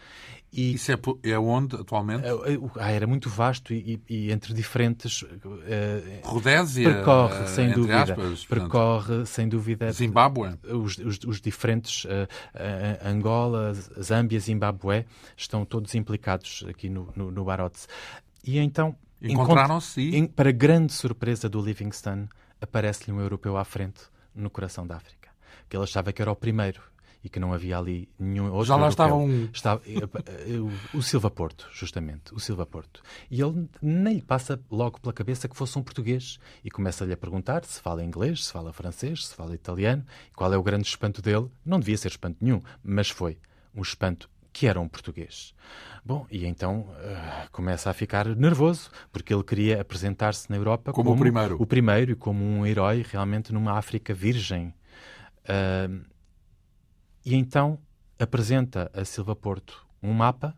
e, 0.56 0.76
Isso 0.76 0.90
é, 0.90 0.98
é 1.24 1.38
onde 1.38 1.76
atualmente? 1.76 2.24
Ah, 2.80 2.90
era 2.90 3.06
muito 3.06 3.30
vasto 3.30 3.74
e, 3.74 4.00
e, 4.08 4.28
e 4.28 4.32
entre 4.32 4.54
diferentes. 4.54 5.22
Uh, 5.22 5.28
Rodésia? 6.24 6.94
Percorre, 6.94 7.48
sem 7.48 7.72
dúvida. 7.72 8.04
Aspas, 8.04 8.46
percorre, 8.46 9.08
portanto, 9.08 9.26
sem 9.26 9.50
dúvida. 9.50 9.92
Zimbábue? 9.92 10.58
Os, 10.64 10.98
os, 10.98 11.20
os 11.26 11.42
diferentes. 11.42 12.06
Uh, 12.06 12.08
uh, 12.10 13.08
Angola, 13.08 13.74
Zâmbia, 14.02 14.40
Zimbábue 14.40 15.06
estão 15.36 15.66
todos 15.66 15.94
implicados 15.94 16.64
aqui 16.70 16.88
no, 16.90 17.12
no, 17.14 17.30
no. 17.30 17.46
E 18.46 18.58
então. 18.58 18.96
Encontraram-se 19.22 20.00
e... 20.00 20.28
Para 20.30 20.52
grande 20.52 20.94
surpresa 20.94 21.50
do 21.50 21.62
Livingstone, 21.62 22.30
aparece-lhe 22.62 23.12
um 23.12 23.20
europeu 23.20 23.58
à 23.58 23.66
frente, 23.66 24.02
no 24.34 24.50
coração 24.50 24.88
da 24.88 24.96
África. 24.96 25.30
Que 25.68 25.76
ele 25.76 25.84
achava 25.84 26.14
que 26.14 26.22
era 26.22 26.32
o 26.32 26.36
primeiro 26.36 26.82
e 27.26 27.30
que 27.30 27.40
não 27.40 27.52
havia 27.52 27.80
ali 27.80 28.08
nenhum 28.20 28.52
outro. 28.52 28.66
Já 28.66 28.76
lá 28.76 28.88
estava 28.88 29.16
um. 29.16 29.50
Estava, 29.52 29.82
eh, 29.88 29.98
eh, 30.48 30.60
o, 30.60 31.00
o 31.00 31.02
Silva 31.02 31.32
Porto, 31.32 31.68
justamente. 31.74 32.32
O 32.36 32.40
Silva 32.40 32.68
Porto. 32.68 33.02
E 33.32 33.42
ele 33.42 33.68
nem 33.82 34.18
lhe 34.18 34.22
passa 34.22 34.62
logo 34.70 35.02
pela 35.02 35.12
cabeça 35.12 35.48
que 35.48 35.58
fosse 35.58 35.76
um 35.80 35.82
português 35.82 36.38
e 36.64 36.70
começa-lhe 36.70 37.12
a 37.12 37.18
perguntar 37.18 37.66
se 37.66 37.82
fala 37.82 38.04
inglês, 38.04 38.46
se 38.46 38.54
fala 38.54 38.72
francês, 38.72 39.26
se 39.26 39.34
fala 39.34 39.56
italiano, 39.56 40.06
qual 40.36 40.54
é 40.54 40.58
o 40.58 40.62
grande 40.62 40.88
espanto 40.88 41.20
dele. 41.20 41.50
Não 41.66 41.80
devia 41.80 41.98
ser 41.98 42.10
espanto 42.10 42.38
nenhum, 42.40 42.62
mas 42.84 43.10
foi 43.10 43.40
um 43.74 43.82
espanto 43.82 44.30
que 44.54 44.68
era 44.68 44.80
um 44.80 44.88
português. 44.88 45.56
Bom, 46.06 46.28
e 46.30 46.46
então 46.46 46.82
uh, 46.82 47.52
começa 47.52 47.90
a 47.90 47.94
ficar 47.94 48.28
nervoso, 48.36 48.92
porque 49.12 49.34
ele 49.34 49.44
queria 49.44 49.82
apresentar-se 49.82 50.48
na 50.52 50.58
Europa 50.58 50.94
como, 50.94 51.10
como, 51.10 51.20
o 51.20 51.20
primeiro. 51.20 51.58
O 51.60 51.66
primeiro 51.66 52.12
e 52.12 52.16
como 52.16 52.46
um 52.46 52.68
herói 52.68 53.04
realmente 53.04 53.52
numa 53.52 53.80
África 53.80 54.14
virgem. 54.14 54.72
Uh, 55.50 56.06
e 57.26 57.36
então 57.36 57.80
apresenta 58.20 58.92
a 58.94 59.04
Silva 59.04 59.36
Porto 59.36 59.86
um 60.02 60.14
mapa 60.14 60.56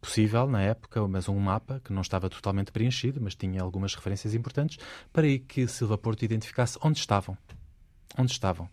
possível 0.00 0.46
na 0.46 0.62
época, 0.62 1.06
mas 1.08 1.28
um 1.28 1.38
mapa 1.38 1.80
que 1.82 1.92
não 1.92 2.02
estava 2.02 2.28
totalmente 2.28 2.70
preenchido, 2.70 3.20
mas 3.20 3.34
tinha 3.34 3.62
algumas 3.62 3.94
referências 3.94 4.34
importantes 4.34 4.78
para 5.12 5.26
que 5.38 5.66
Silva 5.66 5.98
Porto 5.98 6.24
identificasse 6.24 6.78
onde 6.82 6.98
estavam. 6.98 7.36
Onde 8.16 8.30
estavam. 8.30 8.68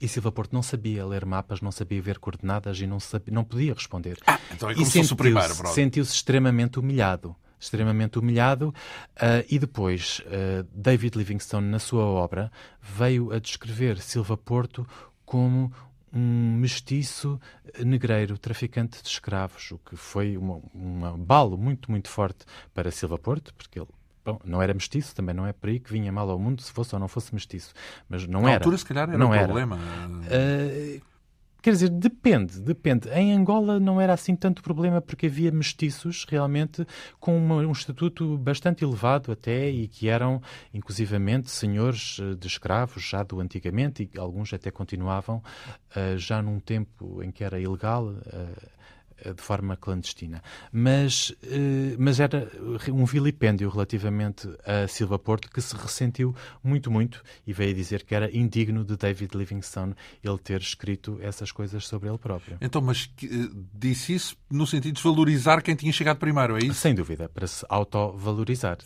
E 0.00 0.06
Silva 0.06 0.30
Porto 0.30 0.52
não 0.52 0.62
sabia 0.62 1.04
ler 1.04 1.24
mapas, 1.24 1.60
não 1.60 1.72
sabia 1.72 2.00
ver 2.00 2.18
coordenadas 2.18 2.78
e 2.80 2.86
não, 2.86 3.00
sabia, 3.00 3.34
não 3.34 3.44
podia 3.44 3.74
responder. 3.74 4.18
Ah, 4.26 4.38
então 4.52 4.70
é 4.70 4.74
como 4.74 4.86
e 4.86 4.90
se 4.90 5.12
o 5.12 5.16
primeiro, 5.16 5.54
Sentiu-se 5.68 6.12
extremamente 6.12 6.78
humilhado 6.78 7.34
extremamente 7.58 8.18
humilhado, 8.18 8.68
uh, 9.16 9.44
e 9.48 9.58
depois 9.58 10.20
uh, 10.26 10.62
David 10.74 11.16
Livingstone, 11.16 11.66
na 11.66 11.78
sua 11.78 12.04
obra, 12.04 12.52
veio 12.80 13.32
a 13.32 13.38
descrever 13.38 13.98
Silva 13.98 14.36
Porto 14.36 14.86
como 15.24 15.72
um 16.12 16.56
mestiço 16.56 17.40
negreiro, 17.84 18.38
traficante 18.38 19.02
de 19.02 19.08
escravos, 19.08 19.70
o 19.72 19.78
que 19.78 19.96
foi 19.96 20.36
um 20.38 21.04
abalo 21.04 21.56
muito, 21.58 21.90
muito 21.90 22.08
forte 22.08 22.44
para 22.74 22.90
Silva 22.90 23.18
Porto, 23.18 23.52
porque 23.54 23.78
ele 23.78 23.88
Bom, 24.24 24.40
não 24.44 24.60
era 24.60 24.74
mestiço, 24.74 25.14
também 25.14 25.32
não 25.32 25.46
é 25.46 25.52
por 25.52 25.68
aí 25.70 25.78
que 25.78 25.92
vinha 25.92 26.10
mal 26.10 26.28
ao 26.28 26.36
mundo 26.36 26.60
se 26.60 26.72
fosse 26.72 26.92
ou 26.96 26.98
não 26.98 27.06
fosse 27.06 27.32
mestiço. 27.32 27.72
Mas 28.08 28.26
não 28.26 28.42
Na 28.42 28.50
era. 28.50 28.58
altura, 28.58 28.76
se 28.76 28.84
calhar, 28.84 29.08
era 29.08 29.16
não 29.16 29.28
um 29.28 29.34
era. 29.34 29.44
problema. 29.44 29.76
Uh, 29.76 31.00
Quer 31.66 31.72
dizer, 31.72 31.88
depende, 31.90 32.60
depende. 32.60 33.08
Em 33.08 33.32
Angola 33.32 33.80
não 33.80 34.00
era 34.00 34.12
assim 34.12 34.36
tanto 34.36 34.62
problema 34.62 35.00
porque 35.00 35.26
havia 35.26 35.50
mestiços 35.50 36.24
realmente 36.28 36.86
com 37.18 37.36
uma, 37.36 37.56
um 37.56 37.72
estatuto 37.72 38.38
bastante 38.38 38.84
elevado 38.84 39.32
até 39.32 39.68
e 39.68 39.88
que 39.88 40.08
eram 40.08 40.40
inclusivamente 40.72 41.50
senhores 41.50 42.18
eh, 42.20 42.36
de 42.36 42.46
escravos 42.46 43.02
já 43.02 43.24
do 43.24 43.40
antigamente 43.40 44.08
e 44.14 44.16
alguns 44.16 44.52
até 44.54 44.70
continuavam 44.70 45.38
uh, 45.96 46.16
já 46.16 46.40
num 46.40 46.60
tempo 46.60 47.20
em 47.20 47.32
que 47.32 47.42
era 47.42 47.58
ilegal 47.58 48.10
uh, 48.10 48.75
de 49.24 49.42
forma 49.42 49.76
clandestina. 49.76 50.42
Mas, 50.72 51.34
eh, 51.42 51.96
mas 51.98 52.20
era 52.20 52.50
um 52.92 53.04
vilipêndio 53.04 53.68
relativamente 53.68 54.48
a 54.64 54.86
Silva 54.86 55.18
Porto 55.18 55.50
que 55.50 55.60
se 55.60 55.74
ressentiu 55.76 56.34
muito, 56.62 56.90
muito 56.90 57.22
e 57.46 57.52
veio 57.52 57.74
dizer 57.74 58.04
que 58.04 58.14
era 58.14 58.34
indigno 58.36 58.84
de 58.84 58.96
David 58.96 59.36
Livingstone 59.36 59.94
ele 60.22 60.38
ter 60.38 60.60
escrito 60.60 61.18
essas 61.22 61.50
coisas 61.50 61.86
sobre 61.86 62.08
ele 62.08 62.18
próprio. 62.18 62.58
Então, 62.60 62.80
mas 62.80 63.10
eh, 63.22 63.26
disse 63.74 64.14
isso 64.14 64.36
no 64.50 64.66
sentido 64.66 64.86
de 64.86 65.02
desvalorizar 65.02 65.62
quem 65.62 65.74
tinha 65.74 65.92
chegado 65.92 66.18
primeiro, 66.18 66.56
é 66.56 66.60
isso? 66.60 66.74
Sem 66.80 66.94
dúvida, 66.94 67.28
para 67.28 67.46
se 67.46 67.64
autovalorizar. 67.68 68.78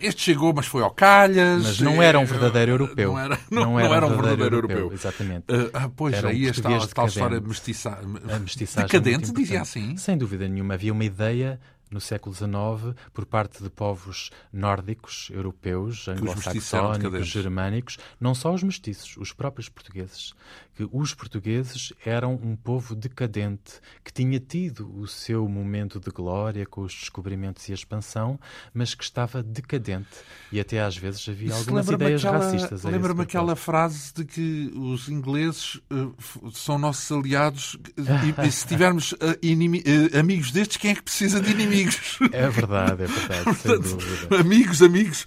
Este 0.00 0.22
chegou, 0.22 0.52
mas 0.52 0.66
foi 0.66 0.82
ao 0.82 0.90
calhas. 0.90 1.62
Mas 1.62 1.80
não 1.80 2.02
era 2.02 2.18
um 2.18 2.24
verdadeiro 2.24 2.72
europeu. 2.72 3.12
Não 3.12 3.18
era, 3.18 3.38
não, 3.50 3.62
não 3.62 3.80
era, 3.80 3.88
não 3.88 3.94
era 3.94 4.06
um 4.06 4.10
verdadeiro, 4.10 4.56
europeu. 4.56 4.76
europeu. 4.78 4.98
Exatamente. 4.98 5.44
ah, 5.72 5.88
pois, 5.94 6.14
era 6.14 6.28
aí 6.28 6.46
um 6.46 6.50
está 6.50 6.76
a 6.76 6.86
tal 6.86 7.06
história 7.06 7.40
mestiça... 7.40 7.98
a 8.30 8.38
mestiçagem. 8.38 8.88
Decadente, 8.88 9.32
dizia 9.32 9.62
assim. 9.62 9.77
Sem 9.96 10.16
dúvida 10.16 10.48
nenhuma. 10.48 10.74
Havia 10.74 10.92
uma 10.92 11.04
ideia 11.04 11.60
no 11.90 12.00
século 12.00 12.34
XIX 12.34 12.94
por 13.12 13.24
parte 13.26 13.62
de 13.62 13.70
povos 13.70 14.30
nórdicos, 14.52 15.30
europeus, 15.32 16.06
anglo-saxónicos, 16.08 17.26
germânicos, 17.26 17.98
não 18.20 18.34
só 18.34 18.52
os 18.52 18.62
mestiços, 18.62 19.16
os 19.16 19.32
próprios 19.32 19.68
portugueses, 19.68 20.34
que 20.78 20.88
os 20.92 21.12
portugueses 21.12 21.92
eram 22.06 22.34
um 22.40 22.54
povo 22.54 22.94
decadente, 22.94 23.80
que 24.04 24.12
tinha 24.12 24.38
tido 24.38 24.96
o 24.96 25.08
seu 25.08 25.48
momento 25.48 25.98
de 25.98 26.08
glória 26.08 26.64
com 26.64 26.82
os 26.82 26.94
descobrimentos 26.94 27.68
e 27.68 27.72
a 27.72 27.74
expansão, 27.74 28.38
mas 28.72 28.94
que 28.94 29.02
estava 29.02 29.42
decadente. 29.42 30.06
E 30.52 30.60
até 30.60 30.80
às 30.80 30.96
vezes 30.96 31.28
havia 31.28 31.48
Isso 31.48 31.58
algumas 31.58 31.88
ideias 31.88 32.24
aquela, 32.24 32.44
racistas. 32.44 32.84
Lembra-me 32.84 33.22
aquela 33.22 33.56
frase 33.56 34.14
de 34.14 34.24
que 34.24 34.72
os 34.76 35.08
ingleses 35.08 35.80
uh, 35.90 36.14
são 36.52 36.78
nossos 36.78 37.10
aliados 37.10 37.76
e, 37.98 38.46
e 38.46 38.52
se 38.52 38.64
tivermos 38.64 39.10
uh, 39.14 39.16
uh, 39.16 40.16
amigos 40.20 40.52
destes, 40.52 40.76
quem 40.76 40.92
é 40.92 40.94
que 40.94 41.02
precisa 41.02 41.40
de 41.40 41.50
inimigos? 41.50 42.20
É 42.30 42.48
verdade, 42.48 43.02
é 43.02 43.06
verdade. 43.08 43.42
Portanto, 43.66 43.98
amigos, 44.32 44.80
amigos. 44.80 45.26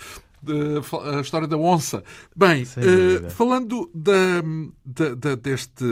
A 1.17 1.21
história 1.21 1.47
da 1.47 1.57
onça. 1.57 2.03
Bem, 2.35 2.63
uh, 2.63 3.29
falando 3.31 3.89
da, 3.93 4.41
da, 4.83 5.15
da, 5.15 5.35
deste, 5.35 5.85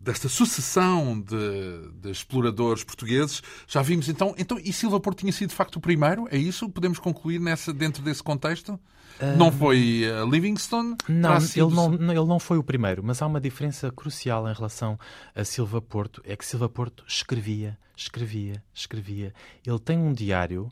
desta 0.00 0.28
sucessão 0.28 1.20
de, 1.20 1.90
de, 2.00 2.10
exploradores 2.10 2.84
portugueses, 2.84 3.42
já 3.66 3.82
vimos 3.82 4.08
então. 4.08 4.34
então 4.38 4.58
e 4.58 4.72
Silva 4.72 5.00
Porto 5.00 5.18
tinha 5.18 5.32
sido 5.32 5.50
de 5.50 5.56
facto 5.56 5.76
o 5.76 5.80
primeiro? 5.80 6.28
É 6.30 6.36
isso? 6.36 6.68
Podemos 6.68 6.98
concluir 6.98 7.40
nessa, 7.40 7.72
dentro 7.72 8.02
desse 8.02 8.22
contexto? 8.22 8.78
Uh, 9.20 9.36
não 9.36 9.50
foi 9.50 10.04
uh, 10.04 10.28
Livingstone? 10.30 10.96
Não, 11.08 11.40
sido... 11.40 11.66
ele 11.66 11.74
não, 11.74 11.94
ele 11.94 12.26
não 12.26 12.38
foi 12.38 12.58
o 12.58 12.62
primeiro, 12.62 13.02
mas 13.02 13.20
há 13.20 13.26
uma 13.26 13.40
diferença 13.40 13.90
crucial 13.90 14.48
em 14.48 14.52
relação 14.52 14.98
a 15.34 15.42
Silva 15.44 15.80
Porto: 15.80 16.22
é 16.24 16.36
que 16.36 16.46
Silva 16.46 16.68
Porto 16.68 17.04
escrevia 17.08 17.76
escrevia, 18.02 18.62
escrevia. 18.72 19.34
Ele 19.66 19.78
tem 19.78 19.98
um 19.98 20.12
diário 20.12 20.70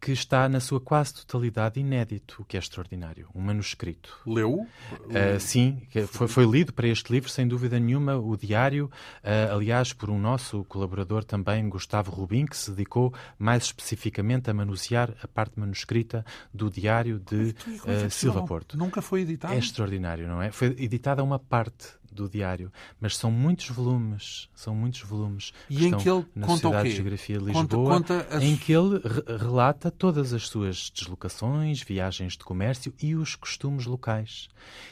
que 0.00 0.12
está 0.12 0.48
na 0.48 0.60
sua 0.60 0.80
quase 0.80 1.14
totalidade 1.14 1.80
inédito, 1.80 2.42
o 2.42 2.44
que 2.44 2.56
é 2.56 2.60
extraordinário. 2.60 3.28
Um 3.34 3.40
manuscrito. 3.40 4.18
Leu? 4.26 4.66
Uh, 4.92 5.40
sim, 5.40 5.82
foi, 6.08 6.28
foi, 6.28 6.46
lido 6.46 6.72
para 6.72 6.86
este 6.86 7.12
livro, 7.12 7.28
sem 7.28 7.46
dúvida 7.46 7.78
nenhuma, 7.78 8.16
o 8.16 8.36
diário, 8.36 8.86
uh, 9.24 9.54
aliás, 9.54 9.92
por 9.92 10.08
um 10.10 10.18
nosso 10.18 10.64
colaborador 10.64 11.24
também, 11.24 11.68
Gustavo 11.68 12.10
Rubin, 12.10 12.46
que 12.46 12.56
se 12.56 12.70
dedicou 12.70 13.12
mais 13.38 13.64
especificamente 13.64 14.50
a 14.50 14.54
manusear 14.54 15.14
a 15.22 15.28
parte 15.28 15.58
manuscrita 15.58 16.24
do 16.54 16.70
diário 16.70 17.18
de 17.18 17.54
uh, 17.84 18.10
Silva 18.10 18.44
Porto. 18.44 18.76
Nunca 18.76 19.02
foi 19.02 19.22
editado? 19.22 19.54
É 19.54 19.58
extraordinário, 19.58 20.28
não 20.28 20.40
é? 20.40 20.50
Foi 20.52 20.68
editada 20.78 21.22
uma 21.22 21.38
parte 21.38 21.97
do 22.12 22.28
diário, 22.28 22.72
mas 23.00 23.16
são 23.16 23.30
muitos 23.30 23.68
volumes, 23.68 24.48
são 24.54 24.74
muitos 24.74 25.00
volumes 25.02 25.52
e 25.68 25.76
que 25.76 25.82
em 25.82 25.84
estão 25.86 26.00
que 26.00 26.08
ele 26.08 26.26
na 26.34 26.46
conta 26.46 26.60
Sociedade 26.60 26.88
de 26.88 26.94
Geografia 26.94 27.38
de 27.38 27.44
Lisboa, 27.44 27.66
conta, 27.66 28.24
conta 28.24 28.36
as... 28.36 28.42
em 28.42 28.56
que 28.56 28.72
ele 28.72 28.98
re 28.98 29.36
relata 29.38 29.90
todas 29.90 30.32
as 30.32 30.48
suas 30.48 30.90
deslocações, 30.90 31.82
viagens 31.82 32.36
de 32.36 32.44
comércio 32.44 32.92
e 33.00 33.14
os 33.14 33.34
costumes 33.34 33.86
locais. 33.86 34.48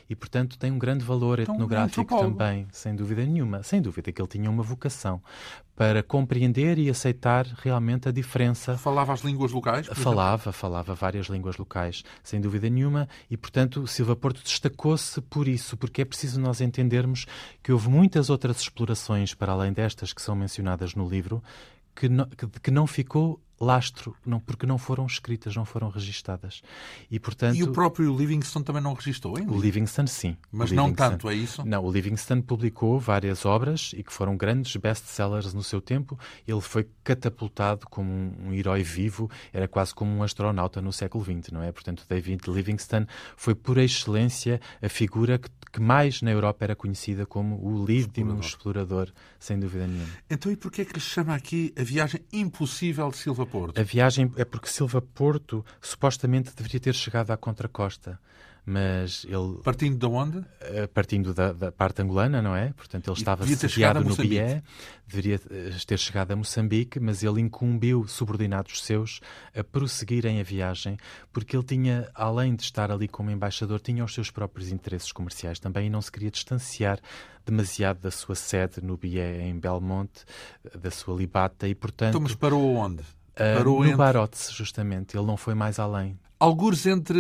E, 0.09 0.15
portanto, 0.15 0.59
tem 0.59 0.71
um 0.71 0.79
grande 0.79 1.05
valor 1.05 1.41
então, 1.41 1.55
etnográfico 1.55 2.15
é 2.15 2.21
também, 2.21 2.67
sem 2.71 2.95
dúvida 2.95 3.25
nenhuma. 3.25 3.63
Sem 3.63 3.83
dúvida 3.83 4.13
que 4.13 4.21
ele 4.21 4.29
tinha 4.29 4.51
uma 4.51 4.63
vocação 4.63 5.21
para 5.77 6.03
compreender 6.03 6.79
e 6.79 6.89
aceitar 6.89 7.47
realmente 7.62 8.09
a 8.09 8.12
diferença. 8.12 8.79
Falava 8.79 9.12
as 9.12 9.21
línguas 9.21 9.53
locais? 9.53 9.87
Falava, 9.89 10.51
falava 10.51 10.95
várias 10.95 11.27
línguas 11.27 11.59
locais, 11.59 12.03
sem 12.23 12.41
dúvida 12.41 12.69
nenhuma, 12.71 13.07
e 13.31 13.37
portanto 13.37 13.87
Silva 13.87 14.17
Porto 14.17 14.43
destacou-se 14.43 15.21
por 15.21 15.47
isso, 15.47 15.77
porque 15.77 16.01
é 16.01 16.05
preciso 16.05 16.41
nós 16.41 16.62
entendermos 16.62 17.27
que 17.62 17.71
houve 17.71 17.91
muitas 17.91 18.31
outras 18.31 18.59
explorações 18.61 19.35
para 19.35 19.53
além 19.53 19.73
destas 19.73 20.15
que 20.15 20.23
são 20.23 20.35
mencionadas 20.35 20.95
no 20.95 21.07
livro 21.07 21.43
que 21.97 22.09
não, 22.09 22.27
que, 22.27 22.47
que 22.47 22.71
não 22.71 22.87
ficou 22.87 23.41
lastro, 23.59 24.14
não, 24.25 24.38
porque 24.38 24.66
não 24.66 24.77
foram 24.77 25.07
escritas, 25.07 25.57
não 25.57 25.64
foram 25.64 25.88
registadas. 25.88 26.62
E, 27.11 27.19
portanto, 27.19 27.57
e 27.57 27.62
o 27.62 27.73
próprio 27.73 28.14
Livingstone 28.14 28.64
também 28.64 28.83
não 28.83 28.92
registou, 28.92 29.38
hein? 29.38 29.47
O 29.49 29.59
Livingstone, 29.59 30.09
sim. 30.09 30.37
Mas 30.53 30.71
não 30.73 30.92
tanto, 30.92 31.29
é 31.29 31.35
isso? 31.35 31.64
Não, 31.64 31.85
o 31.85 31.90
Livingstone 31.90 32.42
publicou 32.42 33.01
várias 33.01 33.47
obras 33.47 33.92
e 33.97 34.03
que 34.03 34.12
foram 34.12 34.37
grandes 34.37 34.77
best-sellers 34.77 35.55
no 35.55 35.62
seu 35.62 35.81
tempo. 35.81 36.19
Ele 36.47 36.61
foi 36.61 36.87
catapultado 37.03 37.87
como 37.88 38.11
um, 38.11 38.49
um, 38.49 38.53
herói 38.53 38.83
vivo, 38.83 39.31
era 39.53 39.66
quase 39.66 39.95
como 39.95 40.11
um 40.11 40.23
astronauta 40.23 40.83
no 40.83 40.92
século 40.92 41.25
XX, 41.25 41.53
não 41.53 41.62
é? 41.62 41.73
Portanto, 41.73 42.05
David 42.09 42.42
Livingstone 42.47 43.07
foi, 43.37 43.55
por 43.55 43.79
excelência, 43.79 44.61
a 44.83 44.88
figura 44.88 45.38
que, 45.38 45.49
que 45.73 45.81
mais 45.81 46.21
na 46.21 46.31
Europa 46.31 46.64
era 46.64 46.77
conhecida 46.77 47.25
como 47.25 47.57
o 47.64 47.85
lídimo 47.85 48.38
explorador. 48.40 49.05
explorador, 49.07 49.12
sem 49.38 49.59
dúvida 49.59 49.87
nenhuma. 49.87 50.12
Então, 50.29 50.53
e 50.53 50.57
porquê 50.57 50.83
é 50.83 50.85
que 50.85 50.95
lhe 50.95 51.01
chama 51.01 51.35
aqui 51.35 51.73
a 51.79 51.83
viagem 51.83 52.21
impossível 52.33 53.11
de 53.11 53.16
Silva 53.16 53.46
Porto? 53.47 53.79
A 53.79 53.83
viagem 53.83 54.33
é 54.37 54.45
porque 54.45 54.69
Silva 54.69 55.01
Porto 55.01 55.65
supostamente 55.81 56.55
deveria 56.55 56.81
ter 56.81 56.95
chegado 56.95 57.31
à 57.31 57.37
contracosta 57.37 58.19
mas 58.69 59.25
ele... 59.27 59.63
Partindo 59.63 59.97
de 59.97 60.07
onde? 60.07 60.45
Eh, 60.61 60.89
partindo 60.89 61.33
da, 61.33 61.53
da 61.53 61.71
parte 61.71 62.03
angolana, 62.03 62.43
não 62.43 62.57
é? 62.57 62.73
Portanto, 62.73 63.09
ele 63.09 63.17
estava 63.17 63.47
sediado 63.47 64.03
no 64.03 64.17
Bié, 64.17 64.61
deveria 65.07 65.41
eh, 65.49 65.71
ter 65.87 65.97
chegado 65.97 66.33
a 66.33 66.37
Moçambique, 66.37 66.99
mas 66.99 67.23
ele 67.23 67.41
incumbiu 67.41 68.09
subordinados 68.09 68.83
seus 68.83 69.21
a 69.57 69.63
prosseguirem 69.63 70.41
a 70.41 70.43
viagem, 70.43 70.97
porque 71.33 71.57
ele 71.57 71.63
tinha, 71.63 72.11
além 72.13 72.57
de 72.57 72.65
estar 72.65 72.91
ali 72.91 73.07
como 73.07 73.31
embaixador, 73.31 73.79
tinha 73.79 74.05
os 74.05 74.13
seus 74.13 74.33
próprios 74.33 74.73
interesses 74.73 75.13
comerciais 75.13 75.61
também 75.61 75.87
e 75.87 75.91
não 75.91 76.03
se 76.03 76.11
queria 76.11 76.31
distanciar 76.33 76.99
demasiado 77.45 78.01
da 78.01 78.11
sua 78.11 78.35
sede 78.35 78.83
no 78.83 78.97
Bié, 78.97 79.43
em 79.43 79.57
Belmonte, 79.57 80.25
da 80.77 80.91
sua 80.91 81.17
libata, 81.17 81.69
e 81.69 81.75
portanto... 81.77 82.09
Então, 82.09 82.21
mas 82.21 82.35
parou 82.35 82.75
onde? 82.75 83.05
Uh, 83.37 83.57
parou 83.59 83.79
no 83.81 83.85
entre... 83.85 83.96
Barote, 83.96 84.38
justamente. 84.53 85.16
Ele 85.16 85.27
não 85.27 85.37
foi 85.37 85.55
mais 85.55 85.79
além 85.79 86.18
algures 86.38 86.87
entre 86.87 87.18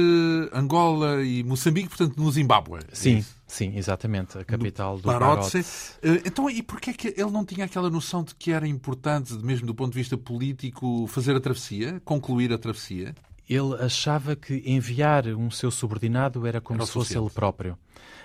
Angola 0.52 1.22
e 1.24 1.42
Moçambique, 1.42 1.88
portanto, 1.88 2.16
no 2.16 2.30
Zimbábue. 2.30 2.80
Sim, 2.92 3.24
sim, 3.46 3.76
exatamente, 3.76 4.38
a 4.38 4.44
capital 4.44 4.98
do, 4.98 5.02
do. 5.02 5.58
Eh, 5.58 6.22
então, 6.24 6.48
e 6.50 6.62
porquê 6.62 6.90
é 6.90 6.92
que 6.92 7.08
ele 7.08 7.30
não 7.30 7.44
tinha 7.44 7.64
aquela 7.64 7.90
noção 7.90 8.22
de 8.22 8.34
que 8.34 8.52
era 8.52 8.66
importante, 8.66 9.34
mesmo 9.34 9.66
do 9.66 9.74
ponto 9.74 9.92
de 9.92 9.98
vista 9.98 10.16
político, 10.16 11.06
fazer 11.06 11.34
a 11.34 11.40
travessia, 11.40 12.00
concluir 12.04 12.52
a 12.52 12.58
travessia? 12.58 13.14
Ele 13.48 13.74
achava 13.80 14.34
que 14.34 14.62
enviar 14.66 15.26
um 15.28 15.50
seu 15.50 15.70
subordinado 15.70 16.46
era 16.46 16.60
como 16.60 16.80
era 16.80 16.86
se 16.86 16.92
fosse 16.92 17.16
ele 17.16 17.30
próprio. 17.30 17.74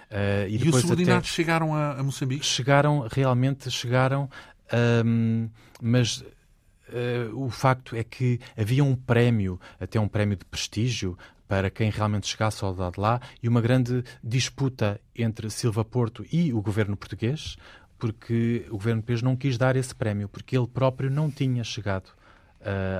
Uh, 0.09 0.49
e, 0.49 0.57
e 0.57 0.69
os 0.69 0.81
subordinados 0.81 1.29
chegaram 1.29 1.73
a, 1.73 1.99
a, 1.99 2.03
Moçambique? 2.03 2.45
Chegaram, 2.45 3.07
realmente 3.09 3.69
chegaram, 3.71 4.29
um, 5.05 5.47
mas 5.81 6.21
o 7.33 7.49
facto 7.49 7.95
é 7.95 8.03
que 8.03 8.39
havia 8.57 8.83
um 8.83 8.95
prémio, 8.95 9.59
até 9.79 9.99
um 9.99 10.07
prémio 10.07 10.35
de 10.35 10.45
prestígio, 10.45 11.17
para 11.47 11.69
quem 11.69 11.89
realmente 11.89 12.27
chegasse 12.27 12.63
ao 12.63 12.73
lado 12.73 12.93
de 12.93 12.99
lá, 12.99 13.21
e 13.43 13.47
uma 13.49 13.59
grande 13.59 14.03
disputa 14.23 14.99
entre 15.15 15.49
Silva 15.49 15.83
Porto 15.83 16.25
e 16.31 16.53
o 16.53 16.61
governo 16.61 16.95
português, 16.95 17.57
porque 17.99 18.65
o 18.69 18.73
governo 18.73 19.01
português 19.01 19.21
não 19.21 19.35
quis 19.35 19.57
dar 19.57 19.75
esse 19.75 19.93
prémio, 19.93 20.29
porque 20.29 20.57
ele 20.57 20.67
próprio 20.67 21.11
não 21.11 21.29
tinha 21.29 21.63
chegado 21.63 22.11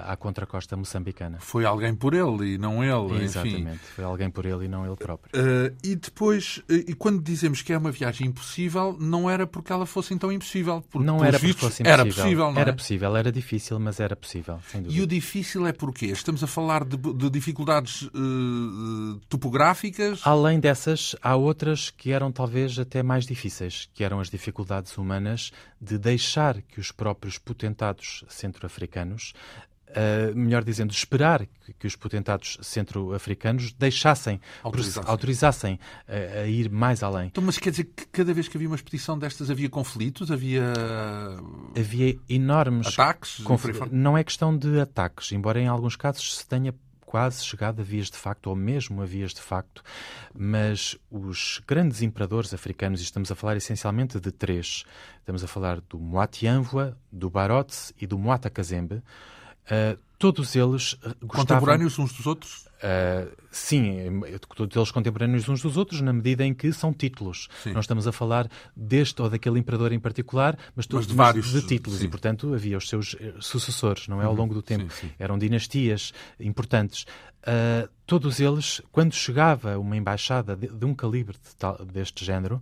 à 0.03 0.15
contracosta 0.15 0.75
moçambicana. 0.75 1.39
Foi 1.39 1.65
alguém 1.65 1.93
por 1.93 2.13
ele 2.13 2.55
e 2.55 2.57
não 2.57 2.83
ele, 2.83 3.23
Exatamente, 3.23 3.61
enfim. 3.61 3.79
foi 3.95 4.03
alguém 4.03 4.29
por 4.29 4.45
ele 4.45 4.65
e 4.65 4.67
não 4.67 4.85
ele 4.85 4.95
próprio. 4.95 5.31
Uh, 5.35 5.75
e 5.83 5.95
depois, 5.95 6.57
uh, 6.69 6.73
e 6.73 6.93
quando 6.93 7.21
dizemos 7.21 7.61
que 7.61 7.71
é 7.73 7.77
uma 7.77 7.91
viagem 7.91 8.27
impossível, 8.27 8.95
não 8.99 9.29
era 9.29 9.45
porque 9.45 9.71
ela 9.71 9.85
fosse 9.85 10.13
então 10.13 10.31
impossível. 10.31 10.83
Porque, 10.89 11.05
não 11.05 11.23
era 11.23 11.39
porque 11.39 11.53
fosse 11.53 11.81
impossível. 11.83 11.91
Era 11.91 12.05
possível, 12.05 12.51
não 12.51 12.61
Era 12.61 12.69
é? 12.69 12.73
possível, 12.73 13.15
era 13.15 13.31
difícil, 13.31 13.79
mas 13.79 13.99
era 13.99 14.15
possível, 14.15 14.59
sem 14.67 14.81
dúvida. 14.81 14.99
E 14.99 15.03
o 15.03 15.07
difícil 15.07 15.67
é 15.67 15.73
porquê? 15.73 16.07
Estamos 16.07 16.43
a 16.43 16.47
falar 16.47 16.83
de, 16.83 16.97
de 16.97 17.29
dificuldades 17.29 18.09
topográficas? 19.29 20.21
Além 20.23 20.59
dessas, 20.59 21.15
há 21.21 21.35
outras 21.35 21.89
que 21.89 22.11
eram 22.11 22.31
talvez 22.31 22.77
até 22.79 23.03
mais 23.03 23.25
difíceis, 23.25 23.89
que 23.93 24.03
eram 24.03 24.19
as 24.19 24.29
dificuldades 24.29 24.97
humanas 24.97 25.51
de 25.79 25.97
deixar 25.97 26.61
que 26.61 26.79
os 26.79 26.91
próprios 26.91 27.37
potentados 27.37 28.23
centro-africanos 28.29 29.33
uh, 29.91 30.35
melhor 30.35 30.63
dizendo, 30.63 30.91
esperar 30.91 31.45
que, 31.45 31.73
que 31.73 31.87
os 31.87 31.95
potentados 31.95 32.57
centro-africanos 32.61 33.73
deixassem, 33.73 34.39
autorizassem, 34.63 35.09
autorizassem 35.09 35.79
a, 36.07 36.41
a, 36.41 36.47
ir 36.47 36.69
mais 36.69 37.03
além. 37.03 37.27
Então, 37.27 37.43
mas 37.43 37.57
quer 37.57 37.71
dizer 37.71 37.85
que 37.85 38.05
cada 38.07 38.33
vez 38.33 38.47
que 38.47 38.57
havia 38.57 38.67
uma 38.67 38.75
expedição 38.75 39.17
destas 39.17 39.49
havia 39.49 39.69
conflitos, 39.69 40.31
havia... 40.31 40.73
Havia 41.77 42.17
enormes... 42.29 42.87
Ataques? 42.87 43.39
Não 43.91 44.17
é 44.17 44.23
questão 44.23 44.55
de 44.55 44.79
ataques, 44.79 45.31
embora 45.31 45.59
em 45.59 45.67
alguns 45.67 45.95
casos 45.95 46.37
se 46.37 46.47
tenha 46.47 46.73
quase 47.11 47.43
chegado 47.43 47.81
a 47.81 47.83
vias 47.83 48.09
de 48.09 48.15
facto, 48.15 48.47
ou 48.47 48.55
mesmo 48.55 49.01
a 49.01 49.05
vias 49.05 49.33
de 49.33 49.41
facto, 49.41 49.83
mas 50.33 50.97
os 51.11 51.61
grandes 51.67 52.01
imperadores 52.01 52.53
africanos, 52.53 53.01
e 53.01 53.03
estamos 53.03 53.29
a 53.29 53.35
falar 53.35 53.57
essencialmente 53.57 54.17
de 54.17 54.31
três, 54.31 54.85
estamos 55.19 55.43
a 55.43 55.47
falar 55.47 55.81
do 55.81 55.99
Moatianvoa, 55.99 56.97
do 57.11 57.29
Barotse 57.29 57.93
e 57.99 58.07
do 58.07 58.17
Moata 58.17 58.49
Kazembe, 58.49 59.03
Uh, 59.65 59.97
todos 60.17 60.55
eles 60.55 60.95
gostavam... 61.21 61.27
Contemporâneos 61.27 61.97
uns 61.97 62.13
dos 62.13 62.27
outros? 62.27 62.65
Uh, 62.81 63.31
sim, 63.51 63.95
todos 64.55 64.75
eles 64.75 64.91
contemporâneos 64.91 65.47
uns 65.47 65.61
dos 65.61 65.77
outros, 65.77 66.01
na 66.01 66.11
medida 66.11 66.43
em 66.43 66.53
que 66.53 66.73
são 66.73 66.91
títulos. 66.91 67.47
Sim. 67.63 67.73
Não 67.73 67.79
estamos 67.79 68.07
a 68.07 68.11
falar 68.11 68.49
deste 68.75 69.21
ou 69.21 69.29
daquele 69.29 69.59
imperador 69.59 69.91
em 69.91 69.99
particular, 69.99 70.57
mas, 70.75 70.87
todos 70.87 71.05
mas 71.05 71.11
de, 71.11 71.17
vários, 71.17 71.51
de 71.51 71.61
títulos. 71.67 71.99
Sim. 71.99 72.05
E, 72.05 72.09
portanto, 72.09 72.53
havia 72.53 72.77
os 72.77 72.89
seus 72.89 73.15
eh, 73.19 73.33
sucessores, 73.39 74.07
não 74.07 74.19
é? 74.19 74.25
Ao 74.25 74.31
uhum. 74.31 74.37
longo 74.37 74.53
do 74.53 74.61
tempo. 74.63 74.91
Sim, 74.93 75.11
Eram 75.19 75.37
dinastias 75.37 76.11
importantes. 76.39 77.05
Uh, 77.41 77.87
todos 78.05 78.39
eles, 78.39 78.81
quando 78.91 79.13
chegava 79.13 79.77
uma 79.77 79.95
embaixada 79.95 80.55
de, 80.55 80.67
de 80.67 80.85
um 80.85 80.93
calibre 80.93 81.37
de 81.37 81.55
tal, 81.55 81.83
deste 81.85 82.25
género, 82.25 82.61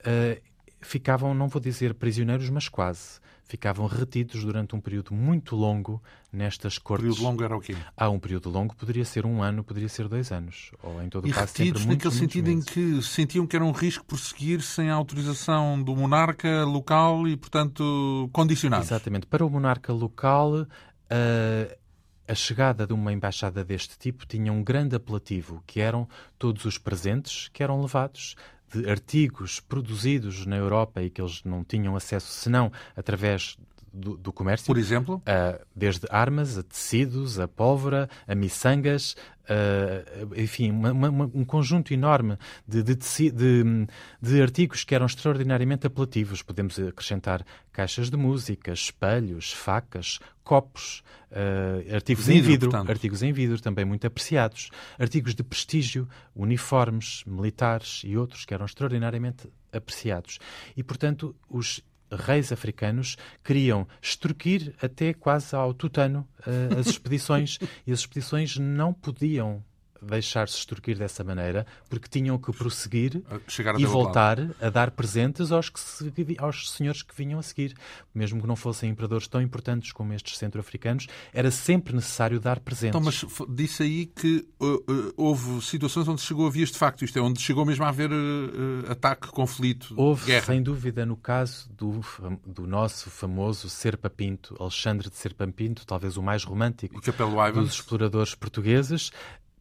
uh, 0.00 0.40
ficavam, 0.80 1.34
não 1.34 1.48
vou 1.48 1.60
dizer 1.60 1.94
prisioneiros, 1.94 2.48
mas 2.50 2.68
quase 2.68 3.20
ficavam 3.50 3.86
retidos 3.86 4.44
durante 4.44 4.76
um 4.76 4.80
período 4.80 5.12
muito 5.12 5.56
longo 5.56 6.00
nestas 6.32 6.78
cortes. 6.78 7.04
período 7.04 7.22
longo 7.22 7.42
era 7.42 7.56
o 7.56 7.60
quê? 7.60 7.76
Ah, 7.96 8.08
um 8.08 8.18
período 8.18 8.48
longo 8.48 8.76
poderia 8.76 9.04
ser 9.04 9.26
um 9.26 9.42
ano, 9.42 9.64
poderia 9.64 9.88
ser 9.88 10.06
dois 10.06 10.30
anos. 10.30 10.70
Ou, 10.80 11.02
em 11.02 11.08
todo 11.08 11.26
e 11.26 11.32
caso, 11.32 11.46
retidos 11.46 11.82
sempre 11.82 11.96
naquele 11.96 12.14
sentido 12.14 12.48
em 12.48 12.60
que 12.60 13.02
sentiam 13.02 13.46
que 13.46 13.56
era 13.56 13.64
um 13.64 13.72
risco 13.72 14.04
prosseguir 14.04 14.62
sem 14.62 14.88
a 14.88 14.94
autorização 14.94 15.82
do 15.82 15.96
monarca 15.96 16.64
local 16.64 17.26
e, 17.26 17.36
portanto, 17.36 18.30
condicionados. 18.32 18.86
Exatamente. 18.86 19.26
Para 19.26 19.44
o 19.44 19.50
monarca 19.50 19.92
local, 19.92 20.62
uh, 20.62 21.80
a 22.28 22.34
chegada 22.36 22.86
de 22.86 22.92
uma 22.92 23.12
embaixada 23.12 23.64
deste 23.64 23.98
tipo 23.98 24.24
tinha 24.24 24.52
um 24.52 24.62
grande 24.62 24.94
apelativo, 24.94 25.60
que 25.66 25.80
eram 25.80 26.08
todos 26.38 26.64
os 26.64 26.78
presentes 26.78 27.48
que 27.48 27.64
eram 27.64 27.82
levados 27.82 28.36
de 28.72 28.88
artigos 28.88 29.60
produzidos 29.60 30.46
na 30.46 30.56
Europa 30.56 31.02
e 31.02 31.10
que 31.10 31.20
eles 31.20 31.42
não 31.44 31.64
tinham 31.64 31.96
acesso 31.96 32.32
senão 32.32 32.70
através 32.96 33.58
do, 33.92 34.16
do, 34.16 34.32
comércio. 34.32 34.66
Por 34.66 34.78
exemplo? 34.78 35.16
Uh, 35.16 35.64
desde 35.74 36.06
armas, 36.10 36.56
a 36.56 36.62
tecidos, 36.62 37.38
a 37.38 37.48
pólvora, 37.48 38.08
a 38.26 38.34
miçangas, 38.34 39.16
uh, 39.44 40.34
enfim, 40.36 40.70
uma, 40.70 40.92
uma, 40.92 41.30
um 41.34 41.44
conjunto 41.44 41.92
enorme 41.92 42.38
de, 42.66 42.82
de, 42.82 42.94
de, 42.94 43.86
de, 44.20 44.42
artigos 44.42 44.84
que 44.84 44.94
eram 44.94 45.06
extraordinariamente 45.06 45.86
apelativos. 45.86 46.42
Podemos 46.42 46.78
acrescentar 46.78 47.44
caixas 47.72 48.10
de 48.10 48.16
música, 48.16 48.72
espelhos, 48.72 49.52
facas, 49.52 50.18
copos, 50.44 51.02
uh, 51.30 51.94
artigos 51.94 52.26
vidro, 52.26 52.38
em 52.38 52.46
vidro, 52.46 52.70
portanto. 52.70 52.90
artigos 52.90 53.22
em 53.22 53.32
vidro 53.32 53.60
também 53.60 53.84
muito 53.84 54.06
apreciados, 54.06 54.70
artigos 54.98 55.34
de 55.34 55.42
prestígio, 55.42 56.08
uniformes 56.34 57.22
militares 57.26 58.02
e 58.04 58.16
outros 58.16 58.44
que 58.44 58.54
eram 58.54 58.66
extraordinariamente 58.66 59.48
apreciados. 59.72 60.38
E, 60.76 60.82
portanto, 60.82 61.34
os 61.48 61.82
reis 62.10 62.52
africanos 62.52 63.16
queriam 63.44 63.86
extorquir 64.00 64.74
até 64.82 65.12
quase 65.14 65.54
ao 65.54 65.72
tutano 65.72 66.26
uh, 66.40 66.78
as 66.78 66.86
expedições 66.88 67.58
e 67.86 67.92
as 67.92 68.00
expedições 68.00 68.56
não 68.56 68.92
podiam 68.92 69.64
deixar-se 70.02 70.56
extorquir 70.56 70.98
dessa 70.98 71.22
maneira, 71.22 71.66
porque 71.88 72.08
tinham 72.08 72.38
que 72.38 72.52
prosseguir 72.52 73.22
e 73.78 73.86
voltar 73.86 74.38
a 74.60 74.70
dar 74.70 74.90
presentes 74.90 75.52
aos, 75.52 75.68
que 75.68 75.80
se, 75.80 76.12
aos 76.38 76.70
senhores 76.70 77.02
que 77.02 77.14
vinham 77.14 77.38
a 77.38 77.42
seguir. 77.42 77.74
Mesmo 78.14 78.40
que 78.40 78.46
não 78.46 78.56
fossem 78.56 78.90
imperadores 78.90 79.28
tão 79.28 79.40
importantes 79.40 79.92
como 79.92 80.12
estes 80.12 80.36
centro-africanos, 80.38 81.06
era 81.32 81.50
sempre 81.50 81.94
necessário 81.94 82.40
dar 82.40 82.60
presentes. 82.60 82.88
Então, 82.88 83.00
mas 83.00 83.24
disse 83.48 83.82
aí 83.82 84.06
que 84.06 84.46
uh, 84.60 84.66
uh, 84.66 85.14
houve 85.16 85.60
situações 85.62 86.08
onde 86.08 86.20
chegou 86.20 86.46
a 86.46 86.50
vias 86.50 86.70
de 86.70 86.78
facto, 86.78 87.04
isto 87.04 87.18
é, 87.18 87.22
onde 87.22 87.40
chegou 87.40 87.64
mesmo 87.64 87.84
a 87.84 87.88
haver 87.88 88.10
uh, 88.10 88.90
ataque, 88.90 89.28
conflito, 89.28 89.94
houve, 89.96 90.26
guerra. 90.26 90.46
sem 90.46 90.62
dúvida, 90.62 91.06
no 91.06 91.16
caso 91.16 91.70
do, 91.70 92.00
do 92.46 92.66
nosso 92.66 93.10
famoso 93.10 93.68
Serpa 93.68 94.10
Pinto, 94.10 94.56
Alexandre 94.58 95.08
de 95.08 95.16
Serpa 95.16 95.46
Pinto, 95.46 95.86
talvez 95.86 96.16
o 96.16 96.22
mais 96.22 96.44
romântico 96.44 97.00
dos 97.52 97.72
exploradores 97.74 98.34
portugueses, 98.34 99.10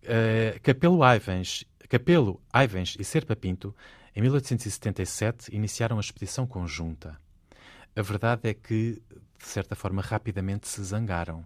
Uh, 0.03 0.59
Capelo 0.61 0.99
Ivens, 1.03 1.65
Capelo, 1.89 2.41
Ivens 2.53 2.95
e 2.99 3.03
Serpa 3.03 3.35
Pinto, 3.35 3.75
em 4.15 4.21
1877, 4.21 5.55
iniciaram 5.55 5.97
a 5.97 5.99
expedição 5.99 6.45
conjunta. 6.45 7.19
A 7.95 8.01
verdade 8.01 8.49
é 8.49 8.53
que, 8.53 9.01
de 9.37 9.45
certa 9.45 9.75
forma, 9.75 10.01
rapidamente 10.01 10.67
se 10.67 10.83
zangaram. 10.83 11.45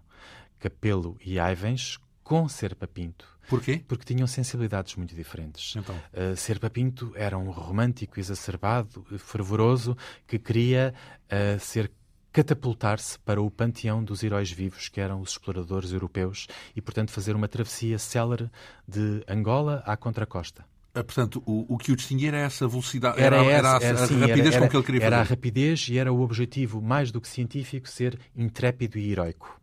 Capelo 0.60 1.18
e 1.24 1.38
Ivens 1.38 1.98
com 2.24 2.48
Serpa 2.48 2.88
Pinto. 2.88 3.28
Porquê? 3.50 3.84
Porque 3.88 4.06
tinham 4.06 4.26
sensibilidades 4.26 4.96
muito 4.96 5.14
diferentes. 5.14 5.76
Então. 5.76 5.96
Uh, 6.14 6.36
Serpa 6.36 6.70
Pinto 6.70 7.12
era 7.16 7.38
um 7.38 7.52
romântico 7.52 8.20
exacerbado, 8.20 9.06
fervoroso, 9.18 9.98
que 10.26 10.40
queria 10.40 10.94
uh, 11.26 11.60
ser 11.60 11.92
catapultar-se 12.34 13.20
para 13.20 13.40
o 13.40 13.50
panteão 13.50 14.04
dos 14.04 14.24
heróis 14.24 14.52
vivos 14.52 14.90
que 14.90 15.00
eram 15.00 15.22
os 15.22 15.30
exploradores 15.30 15.94
europeus 15.94 16.48
e, 16.76 16.82
portanto, 16.82 17.12
fazer 17.12 17.36
uma 17.36 17.48
travessia 17.48 18.00
célere 18.00 18.50
de 18.88 19.24
Angola 19.28 19.84
à 19.86 19.96
contracosta. 19.96 20.66
Ah, 20.96 21.04
portanto, 21.04 21.42
o, 21.46 21.74
o, 21.74 21.78
que 21.78 21.92
o 21.92 21.96
distinguia 21.96 22.30
era 22.30 22.38
essa 22.40 22.68
velocidade, 22.68 23.20
era, 23.20 23.38
era, 23.38 23.52
era, 23.52 23.70
a, 23.70 24.04
a 24.04 24.08
sim, 24.08 24.20
rapidez 24.20 24.56
era, 24.56 24.60
com 24.60 24.70
que 24.70 24.76
ele 24.76 24.84
queria 24.84 25.02
fazer. 25.02 25.14
Era 25.14 25.22
a 25.22 25.24
rapidez 25.24 25.88
e 25.90 25.98
era 25.98 26.12
o 26.12 26.22
objetivo, 26.22 26.82
mais 26.82 27.12
do 27.12 27.22
que 27.22 27.28
científico, 27.28 27.88
ser 27.88 28.20
intrépido 28.36 28.98
e 28.98 29.12
heroico. 29.12 29.60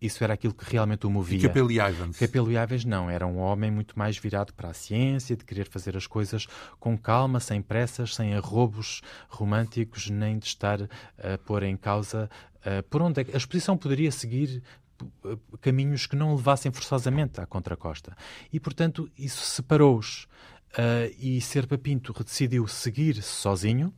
Isso 0.00 0.24
era 0.24 0.32
aquilo 0.32 0.54
que 0.54 0.64
realmente 0.64 1.06
o 1.06 1.10
movia. 1.10 1.38
E 1.38 1.42
Capelo 1.42 1.70
Ivans? 1.70 2.18
Capelo 2.18 2.50
Ivans 2.50 2.84
não, 2.86 3.10
era 3.10 3.26
um 3.26 3.38
homem 3.38 3.70
muito 3.70 3.98
mais 3.98 4.16
virado 4.16 4.54
para 4.54 4.70
a 4.70 4.74
ciência, 4.74 5.36
de 5.36 5.44
querer 5.44 5.68
fazer 5.68 5.94
as 5.94 6.06
coisas 6.06 6.46
com 6.78 6.96
calma, 6.96 7.38
sem 7.38 7.60
pressas, 7.60 8.14
sem 8.14 8.34
arrobos 8.34 9.02
românticos, 9.28 10.08
nem 10.08 10.38
de 10.38 10.46
estar 10.46 10.82
a 10.82 11.36
pôr 11.44 11.64
em 11.64 11.76
causa 11.76 12.30
uh, 12.60 12.82
por 12.88 13.02
onde 13.02 13.20
é 13.20 13.26
a 13.34 13.36
exposição 13.36 13.76
poderia 13.76 14.10
seguir 14.10 14.62
uh, 15.24 15.38
caminhos 15.60 16.06
que 16.06 16.16
não 16.16 16.34
levassem 16.34 16.72
forçosamente 16.72 17.40
à 17.40 17.46
contracosta. 17.46 18.16
E, 18.50 18.58
portanto, 18.58 19.10
isso 19.18 19.42
separou-os. 19.42 20.26
Uh, 20.72 21.12
e 21.18 21.40
Serpa 21.40 21.76
Pinto 21.76 22.14
decidiu 22.24 22.66
seguir 22.68 23.20
sozinho, 23.22 23.92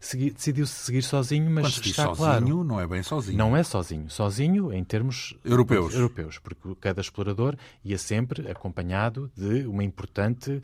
decidiu-se 0.00 0.72
seguir 0.72 1.02
sozinho, 1.02 1.50
mas 1.50 1.74
Quando 1.74 1.86
está 1.86 2.04
sozinho, 2.04 2.16
claro. 2.16 2.64
não 2.64 2.80
é 2.80 2.86
bem 2.86 3.02
sozinho. 3.02 3.36
Não 3.36 3.56
é 3.56 3.62
sozinho. 3.62 4.08
Sozinho 4.08 4.72
em 4.72 4.84
termos 4.84 5.34
europeus. 5.44 5.94
europeus 5.94 6.38
porque 6.38 6.74
cada 6.80 7.00
explorador 7.00 7.56
ia 7.84 7.98
sempre 7.98 8.50
acompanhado 8.50 9.30
de 9.36 9.66
uma 9.66 9.82
importante 9.82 10.50
uh, 10.50 10.62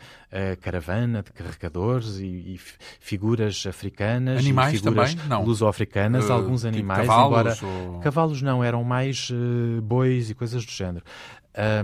caravana 0.61 1.23
de 1.23 1.33
carregadores 1.33 2.19
e, 2.19 2.55
e 2.55 2.61
figuras 3.01 3.65
africanas 3.67 4.39
animais 4.39 4.81
figuras 4.81 5.15
também? 5.15 5.29
Não. 5.29 5.45
luso-africanas, 5.45 6.29
uh, 6.29 6.33
alguns 6.33 6.63
tipo 6.63 6.75
animais, 6.75 7.01
tipo 7.01 7.13
cavalos, 7.13 7.59
embora 7.63 7.93
ou... 7.93 8.01
cavalos 8.01 8.43
não, 8.43 8.63
eram 8.63 8.85
mais 8.85 9.31
uh, 9.31 9.83
bois 9.83 10.31
e 10.31 10.35
coisas 10.35 10.65
do 10.65 10.73
género. 10.73 11.05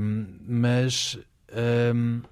Um, 0.00 0.26
mas 0.46 1.18
um, 1.94 2.22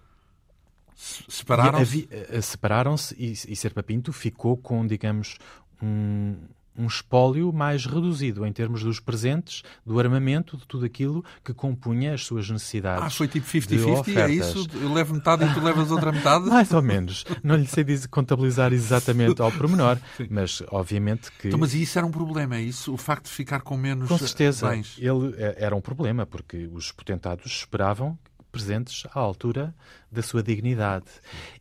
Separaram-se? 1.29 2.09
Eh, 2.11 2.41
separaram-se 2.41 3.15
e, 3.17 3.33
e 3.53 3.57
Serpa 3.57 3.85
Pinto 3.85 4.13
ficou 4.13 4.57
com, 4.57 4.85
digamos, 4.85 5.39
um, 5.81 6.35
um 6.77 6.87
espólio 6.89 7.53
mais 7.53 7.87
reduzido 7.87 8.45
em 8.45 8.53
termos 8.53 8.83
dos 8.83 8.99
presentes, 8.99 9.63
do 9.87 10.01
armamento, 10.01 10.57
de 10.57 10.67
tudo 10.67 10.85
aquilo 10.85 11.25
que 11.45 11.55
compunha 11.55 12.15
as 12.15 12.25
suas 12.25 12.51
necessidades. 12.51 13.05
Ah, 13.05 13.11
foi 13.11 13.29
tipo 13.29 13.47
50-50? 13.47 14.17
É 14.17 14.31
isso? 14.31 14.67
Eu 14.75 14.93
levo 14.93 15.15
metade 15.15 15.45
e 15.45 15.55
tu 15.55 15.61
levas 15.61 15.91
outra 15.93 16.11
metade? 16.11 16.47
mais 16.51 16.73
ou 16.73 16.83
menos. 16.83 17.25
Não 17.45 17.55
lhe 17.55 17.67
sei 17.67 17.85
dizer, 17.85 18.09
contabilizar 18.09 18.73
exatamente 18.73 19.41
ao 19.41 19.53
pormenor, 19.53 19.99
mas 20.29 20.65
obviamente 20.69 21.31
que. 21.33 21.47
Então, 21.47 21.61
mas 21.61 21.75
isso 21.75 21.97
era 21.97 22.07
um 22.07 22.11
problema, 22.11 22.57
é 22.57 22.63
isso? 22.63 22.93
O 22.93 22.97
facto 22.97 23.27
de 23.27 23.33
ficar 23.33 23.61
com 23.61 23.77
menos. 23.77 24.09
Com 24.09 24.19
certeza. 24.19 24.69
Bens. 24.69 24.97
Ele 24.99 25.35
eh, 25.37 25.57
era 25.59 25.77
um 25.77 25.81
problema, 25.81 26.27
porque 26.27 26.69
os 26.73 26.91
potentados 26.91 27.47
esperavam 27.47 28.19
presentes 28.51 29.07
à 29.15 29.19
altura 29.19 29.75
da 30.11 30.23
sua 30.23 30.43
dignidade. 30.43 31.07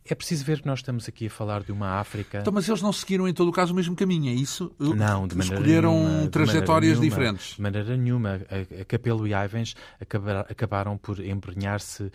É 0.04 0.14
preciso 0.14 0.44
ver 0.44 0.60
que 0.60 0.66
nós 0.66 0.78
estamos 0.78 1.06
aqui 1.08 1.26
a 1.26 1.30
falar 1.30 1.62
de 1.62 1.70
uma 1.70 2.00
África. 2.00 2.38
Então, 2.38 2.52
mas 2.52 2.66
eles 2.68 2.80
não 2.80 2.92
seguiram 2.92 3.28
em 3.28 3.34
todo 3.34 3.48
o 3.48 3.52
caso 3.52 3.72
o 3.72 3.76
mesmo 3.76 3.94
caminho, 3.94 4.30
é 4.30 4.34
isso? 4.34 4.72
Não, 4.78 5.28
de 5.28 5.36
maneira 5.36 5.60
Escolheram 5.60 6.08
nenhuma, 6.08 6.28
trajetórias 6.28 7.00
de 7.00 7.06
maneira 7.06 7.16
diferentes. 7.16 7.56
De 7.56 7.62
maneira 7.62 7.96
nenhuma. 7.96 8.40
A, 8.50 8.80
a 8.80 8.84
Capelo 8.84 9.26
e 9.26 9.32
Ivens 9.32 9.74
acabaram 10.00 10.96
por 10.96 11.20
embrenhar-se 11.20 12.04
uh, 12.04 12.10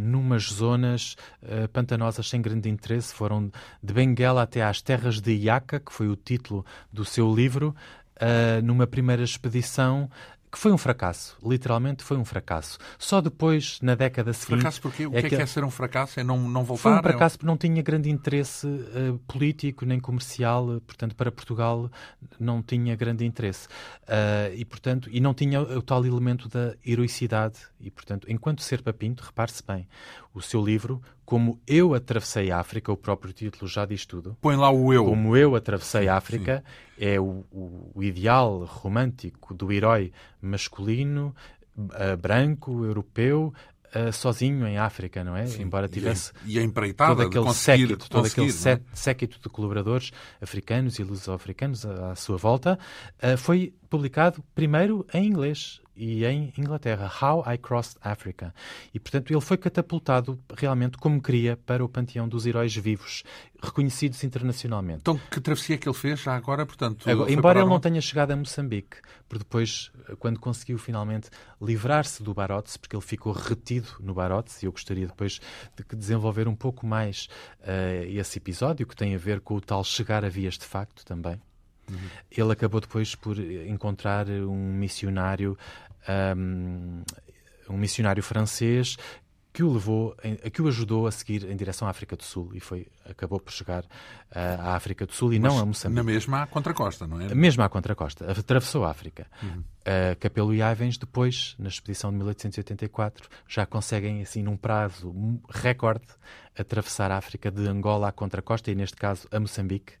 numas 0.00 0.44
zonas 0.44 1.16
uh, 1.42 1.68
pantanosas 1.68 2.28
sem 2.28 2.42
grande 2.42 2.68
interesse. 2.68 3.14
Foram 3.14 3.50
de 3.82 3.92
Benguela 3.94 4.42
até 4.42 4.62
às 4.62 4.82
terras 4.82 5.20
de 5.20 5.32
Iaca, 5.32 5.78
que 5.78 5.92
foi 5.92 6.08
o 6.08 6.16
título 6.16 6.64
do 6.92 7.04
seu 7.04 7.32
livro, 7.32 7.74
uh, 8.16 8.62
numa 8.62 8.86
primeira 8.86 9.22
expedição 9.22 10.10
que 10.50 10.58
foi 10.58 10.72
um 10.72 10.78
fracasso. 10.78 11.36
Literalmente 11.44 12.02
foi 12.02 12.16
um 12.16 12.24
fracasso. 12.24 12.78
Só 12.98 13.20
depois, 13.20 13.78
na 13.80 13.94
década 13.94 14.32
seguinte... 14.32 14.60
Fracasso 14.60 14.80
porque 14.80 15.06
o 15.06 15.16
é 15.16 15.20
que 15.20 15.26
é, 15.26 15.30
que 15.30 15.34
é 15.36 15.46
ser 15.46 15.64
um 15.64 15.70
fracasso? 15.70 16.18
É 16.18 16.24
não, 16.24 16.38
não 16.38 16.64
voltar? 16.64 16.82
Foi 16.82 16.92
um 16.92 17.02
fracasso 17.02 17.38
porque 17.38 17.46
não 17.46 17.56
tinha 17.56 17.82
grande 17.82 18.10
interesse 18.10 18.66
uh, 18.66 19.18
político 19.28 19.84
nem 19.84 20.00
comercial. 20.00 20.80
Portanto, 20.86 21.14
para 21.14 21.30
Portugal 21.30 21.90
não 22.38 22.62
tinha 22.62 22.96
grande 22.96 23.24
interesse. 23.24 23.68
Uh, 24.02 24.54
e, 24.54 24.64
portanto, 24.64 25.08
e 25.12 25.20
não 25.20 25.32
tinha 25.32 25.60
o 25.60 25.82
tal 25.82 26.04
elemento 26.04 26.48
da 26.48 26.74
heroicidade. 26.84 27.58
E, 27.80 27.90
portanto, 27.90 28.26
enquanto 28.28 28.62
Serpa 28.62 28.92
Pinto, 28.92 29.22
repare-se 29.22 29.62
bem, 29.66 29.86
o 30.32 30.40
seu 30.40 30.64
livro, 30.64 31.02
Como 31.24 31.60
Eu 31.66 31.94
Atravessei 31.94 32.50
a 32.50 32.58
África, 32.58 32.92
o 32.92 32.96
próprio 32.96 33.32
título 33.32 33.68
já 33.68 33.84
diz 33.84 34.06
tudo. 34.06 34.36
Põe 34.40 34.56
lá 34.56 34.70
o 34.70 34.92
eu. 34.92 35.04
Como 35.04 35.36
Eu 35.36 35.56
Atravessei 35.56 36.08
a 36.08 36.16
África, 36.16 36.64
Sim. 36.98 37.04
é 37.04 37.20
o, 37.20 37.44
o, 37.50 38.02
ideal 38.02 38.64
romântico 38.64 39.54
do 39.54 39.72
herói 39.72 40.12
masculino, 40.40 41.34
uh, 41.76 42.16
branco, 42.16 42.84
europeu, 42.84 43.52
Uh, 43.92 44.12
sozinho 44.12 44.68
em 44.68 44.78
África, 44.78 45.24
não 45.24 45.36
é? 45.36 45.46
Sim, 45.46 45.62
Embora 45.62 45.88
tivesse 45.88 46.30
e 46.46 46.56
a, 46.56 46.60
e 46.60 46.62
a 46.62 46.64
empreitada 46.64 47.16
todo 47.16 47.26
aquele 47.26 47.52
séquito, 47.52 48.08
todo 48.08 48.24
aquele 48.24 48.46
é? 48.46 48.80
séquito 48.94 49.40
de 49.42 49.48
colaboradores 49.48 50.12
africanos 50.40 51.00
e 51.00 51.02
luso-africanos 51.02 51.84
à, 51.84 52.12
à, 52.12 52.14
sua 52.14 52.36
volta, 52.36 52.78
uh, 53.20 53.36
foi 53.36 53.74
publicado 53.88 54.44
primeiro 54.54 55.04
em 55.12 55.26
inglês 55.26 55.80
e 56.00 56.24
em 56.24 56.50
Inglaterra, 56.56 57.12
How 57.20 57.44
I 57.46 57.58
Crossed 57.58 57.98
Africa. 58.00 58.54
E, 58.94 58.98
portanto, 58.98 59.30
ele 59.30 59.40
foi 59.42 59.58
catapultado 59.58 60.40
realmente 60.56 60.96
como 60.96 61.20
queria 61.20 61.58
para 61.58 61.84
o 61.84 61.88
panteão 61.90 62.26
dos 62.26 62.46
heróis 62.46 62.74
vivos, 62.74 63.22
reconhecidos 63.62 64.24
internacionalmente. 64.24 65.00
Então, 65.02 65.20
que 65.30 65.38
travessia 65.42 65.76
que 65.76 65.86
ele 65.86 65.94
fez 65.94 66.20
já 66.20 66.34
agora, 66.34 66.64
portanto? 66.64 67.08
Agora, 67.08 67.30
embora 67.30 67.60
ele 67.60 67.68
não 67.68 67.78
tenha 67.78 68.00
chegado 68.00 68.30
a 68.30 68.36
Moçambique, 68.36 68.96
por 69.28 69.36
depois, 69.36 69.92
quando 70.18 70.40
conseguiu 70.40 70.78
finalmente 70.78 71.28
livrar-se 71.60 72.22
do 72.22 72.32
Barotes, 72.32 72.78
porque 72.78 72.96
ele 72.96 73.04
ficou 73.04 73.34
retido 73.34 73.88
no 74.00 74.14
Barotes, 74.14 74.62
e 74.62 74.66
eu 74.66 74.72
gostaria 74.72 75.06
depois 75.06 75.38
de 75.76 75.96
desenvolver 75.96 76.48
um 76.48 76.56
pouco 76.56 76.86
mais 76.86 77.28
uh, 77.60 78.04
esse 78.06 78.38
episódio, 78.38 78.86
que 78.86 78.96
tem 78.96 79.14
a 79.14 79.18
ver 79.18 79.40
com 79.40 79.54
o 79.54 79.60
tal 79.60 79.84
chegar 79.84 80.24
a 80.24 80.30
vias 80.30 80.56
de 80.56 80.64
facto 80.64 81.04
também. 81.04 81.38
Uhum. 81.90 81.98
Ele 82.30 82.52
acabou 82.52 82.80
depois 82.80 83.14
por 83.14 83.38
encontrar 83.38 84.28
um 84.28 84.72
missionário 84.72 85.58
um, 86.08 87.02
missionário 87.76 88.22
francês 88.22 88.96
que 89.52 89.62
o 89.62 89.72
levou, 89.72 90.16
que 90.52 90.62
o 90.62 90.68
ajudou 90.68 91.06
a 91.06 91.10
seguir 91.10 91.50
em 91.50 91.56
direção 91.56 91.88
à 91.88 91.90
África 91.90 92.16
do 92.16 92.22
Sul 92.22 92.50
e 92.54 92.60
foi 92.60 92.86
acabou 93.08 93.40
por 93.40 93.52
chegar 93.52 93.82
uh, 93.82 93.88
à 94.60 94.76
África 94.76 95.04
do 95.04 95.12
Sul 95.12 95.32
e 95.32 95.40
Mas 95.40 95.52
não 95.52 95.60
a 95.60 95.66
Moçambique. 95.66 95.96
Na 95.96 96.04
mesma 96.04 96.46
contracosta, 96.46 97.06
não 97.06 97.20
é? 97.20 97.34
Mesmo 97.34 97.62
à 97.62 97.68
contracosta, 97.68 98.30
atravessou 98.30 98.84
a 98.84 98.90
África. 98.90 99.26
Uhum. 99.42 99.58
Uh, 99.80 100.16
Capelo 100.20 100.54
e 100.54 100.60
Ivens 100.60 100.96
depois, 100.96 101.56
na 101.58 101.68
expedição 101.68 102.10
de 102.10 102.16
1884, 102.18 103.28
já 103.48 103.66
conseguem 103.66 104.22
assim 104.22 104.42
num 104.42 104.56
prazo 104.56 105.12
recorde 105.48 106.06
atravessar 106.56 107.10
a 107.10 107.16
África 107.16 107.50
de 107.50 107.66
Angola 107.66 108.08
à 108.08 108.12
contracosta 108.12 108.70
e 108.70 108.74
neste 108.74 108.96
caso 108.96 109.26
a 109.30 109.40
Moçambique 109.40 109.94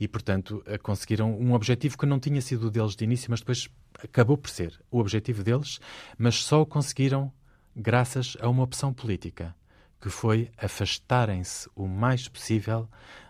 e 0.00 0.08
portanto 0.08 0.64
uh, 0.66 0.82
conseguiram 0.82 1.32
um 1.38 1.52
objetivo 1.52 1.96
que 1.96 2.06
não 2.06 2.18
tinha 2.18 2.40
sido 2.40 2.70
deles 2.70 2.96
de 2.96 3.04
início, 3.04 3.30
mas 3.30 3.40
depois 3.40 3.68
acabou 4.02 4.36
por 4.36 4.50
ser 4.50 4.78
o 4.90 4.98
objetivo 4.98 5.44
deles, 5.44 5.78
mas 6.18 6.42
só 6.42 6.62
o 6.62 6.66
conseguiram 6.66 7.32
graças 7.76 8.36
a 8.40 8.48
uma 8.48 8.62
opção 8.62 8.92
política, 8.92 9.54
que 10.00 10.08
foi 10.08 10.50
afastarem-se 10.56 11.68
o 11.76 11.86
mais 11.86 12.26
possível 12.26 12.88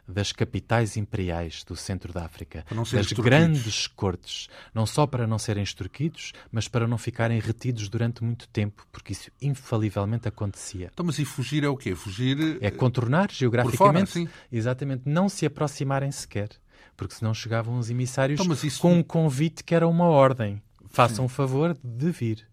das 0.08 0.30
capitais 0.30 0.96
imperiais 0.96 1.64
do 1.64 1.74
centro 1.74 2.12
da 2.12 2.24
África, 2.24 2.64
das 2.92 3.12
grandes 3.12 3.88
cortes, 3.88 4.48
não 4.72 4.86
só 4.86 5.04
para 5.04 5.26
não 5.26 5.36
serem 5.36 5.64
extorquidos, 5.64 6.32
mas 6.52 6.68
para 6.68 6.86
não 6.86 6.96
ficarem 6.96 7.40
retidos 7.40 7.88
durante 7.88 8.22
muito 8.22 8.46
tempo, 8.48 8.86
porque 8.92 9.12
isso 9.12 9.32
infalivelmente 9.42 10.28
acontecia. 10.28 10.90
Então, 10.92 11.04
mas 11.04 11.18
e 11.18 11.24
fugir 11.24 11.64
é 11.64 11.68
o 11.68 11.76
quê? 11.76 11.96
Fugir 11.96 12.58
é 12.60 12.70
contornar 12.70 13.32
geograficamente, 13.32 14.12
fora, 14.12 14.30
exatamente, 14.52 15.02
não 15.06 15.28
se 15.28 15.44
aproximarem 15.44 16.12
sequer, 16.12 16.50
porque 16.96 17.14
senão 17.14 17.34
chegavam 17.34 17.76
os 17.76 17.90
emissários 17.90 18.40
então, 18.40 18.54
isso... 18.54 18.80
com 18.80 18.94
um 18.94 19.02
convite 19.02 19.64
que 19.64 19.74
era 19.74 19.88
uma 19.88 20.06
ordem. 20.06 20.62
Façam 20.88 21.24
o 21.24 21.28
favor 21.28 21.76
de 21.82 22.10
vir. 22.12 22.46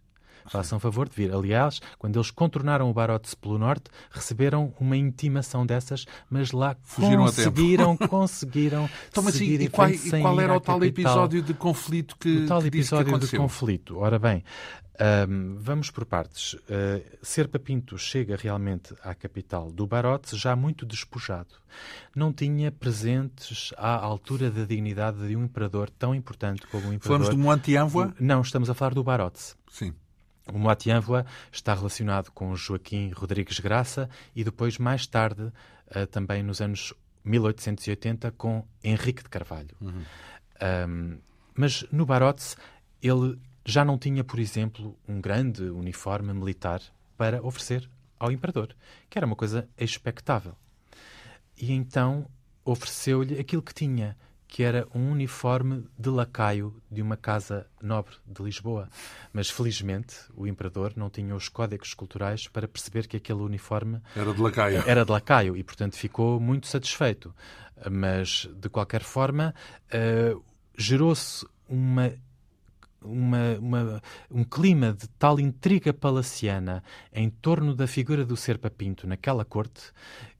Façam 0.47 0.79
favor 0.79 1.07
de 1.07 1.15
vir. 1.15 1.33
Aliás, 1.33 1.81
quando 1.97 2.17
eles 2.17 2.31
contornaram 2.31 2.89
o 2.89 2.93
Barotes 2.93 3.33
pelo 3.33 3.57
norte, 3.57 3.89
receberam 4.11 4.73
uma 4.79 4.97
intimação 4.97 5.65
dessas, 5.65 6.05
mas 6.29 6.51
lá 6.51 6.75
Fugiram 6.81 7.25
conseguiram, 7.25 7.97
conseguiram 8.07 8.89
então, 9.09 9.23
mas 9.23 9.35
seguir 9.35 9.61
e, 9.61 9.65
e, 9.65 9.69
qual, 9.69 9.89
e 9.89 10.21
qual 10.21 10.39
era 10.39 10.55
o 10.55 10.59
tal 10.59 10.79
capital. 10.79 11.11
episódio 11.11 11.41
de 11.41 11.53
conflito 11.53 12.15
que 12.17 12.37
O 12.37 12.47
tal 12.47 12.61
que 12.61 12.67
episódio 12.67 13.19
de 13.19 13.37
conflito. 13.37 13.97
Ora 13.97 14.19
bem, 14.19 14.43
um, 15.27 15.55
vamos 15.57 15.89
por 15.89 16.05
partes. 16.05 16.53
Uh, 16.53 17.03
Serpa 17.21 17.57
Pinto 17.57 17.97
chega 17.97 18.35
realmente 18.35 18.93
à 19.03 19.15
capital 19.15 19.71
do 19.71 19.87
Barote 19.87 20.37
já 20.37 20.55
muito 20.55 20.85
despojado. 20.85 21.55
Não 22.15 22.31
tinha 22.31 22.71
presentes 22.71 23.73
à 23.77 23.95
altura 23.95 24.51
da 24.51 24.65
dignidade 24.65 25.27
de 25.27 25.35
um 25.35 25.45
imperador 25.45 25.89
tão 25.89 26.13
importante 26.13 26.67
como 26.67 26.89
o 26.89 26.93
imperador. 26.93 27.01
Falamos 27.07 27.29
do 27.29 27.37
Moantianvoa? 27.37 28.13
Não, 28.19 28.41
estamos 28.41 28.69
a 28.69 28.73
falar 28.73 28.93
do 28.93 29.03
Barote. 29.03 29.55
Sim. 29.71 29.93
O 30.51 30.57
Moatianvoa 30.57 31.25
está 31.51 31.73
relacionado 31.73 32.31
com 32.31 32.55
Joaquim 32.55 33.11
Rodrigues 33.11 33.59
Graça 33.59 34.09
e 34.35 34.43
depois, 34.43 34.77
mais 34.77 35.07
tarde, 35.07 35.43
uh, 35.43 36.07
também 36.11 36.43
nos 36.43 36.59
anos 36.59 36.93
1880, 37.23 38.31
com 38.31 38.65
Henrique 38.83 39.23
de 39.23 39.29
Carvalho. 39.29 39.75
Uhum. 39.79 40.03
Um, 40.89 41.17
mas 41.55 41.85
no 41.91 42.05
Barotes, 42.05 42.57
ele 43.01 43.39
já 43.65 43.85
não 43.85 43.97
tinha, 43.97 44.23
por 44.23 44.39
exemplo, 44.39 44.97
um 45.07 45.21
grande 45.21 45.63
uniforme 45.63 46.33
militar 46.33 46.81
para 47.15 47.41
oferecer 47.41 47.89
ao 48.19 48.31
imperador, 48.31 48.75
que 49.09 49.17
era 49.17 49.25
uma 49.25 49.35
coisa 49.35 49.67
expectável. 49.77 50.55
E 51.57 51.71
então 51.71 52.27
ofereceu-lhe 52.65 53.39
aquilo 53.39 53.61
que 53.61 53.73
tinha, 53.73 54.17
que 54.53 54.61
era 54.61 54.87
um 54.93 55.09
uniforme 55.09 55.83
de 55.97 56.11
lacaio 56.11 56.79
de 56.91 57.01
uma 57.01 57.17
casa 57.17 57.65
nobre 57.81 58.13
de 58.23 58.43
Lisboa. 58.43 58.87
Mas, 59.33 59.49
felizmente, 59.49 60.15
o 60.35 60.45
imperador 60.45 60.93
não 60.95 61.09
tinha 61.09 61.35
os 61.35 61.49
códigos 61.49 61.95
culturais 61.95 62.47
para 62.47 62.67
perceber 62.67 63.07
que 63.07 63.17
aquele 63.17 63.39
uniforme 63.39 63.99
era 64.15 64.31
de 64.31 64.39
lacaio, 64.39 64.83
era 64.85 65.03
de 65.03 65.11
lacaio 65.11 65.57
e, 65.57 65.63
portanto, 65.63 65.95
ficou 65.95 66.39
muito 66.39 66.67
satisfeito. 66.67 67.33
Mas, 67.89 68.47
de 68.53 68.69
qualquer 68.69 69.01
forma, 69.01 69.55
uh, 69.91 70.43
gerou-se 70.77 71.47
uma 71.67 72.13
uma, 73.01 73.57
uma, 73.59 74.03
um 74.31 74.43
clima 74.43 74.93
de 74.93 75.09
tal 75.19 75.39
intriga 75.39 75.91
palaciana 75.91 76.83
em 77.11 77.27
torno 77.27 77.75
da 77.75 77.87
figura 77.87 78.23
do 78.23 78.37
Serpa 78.37 78.69
Pinto 78.69 79.07
naquela 79.07 79.43
corte 79.43 79.91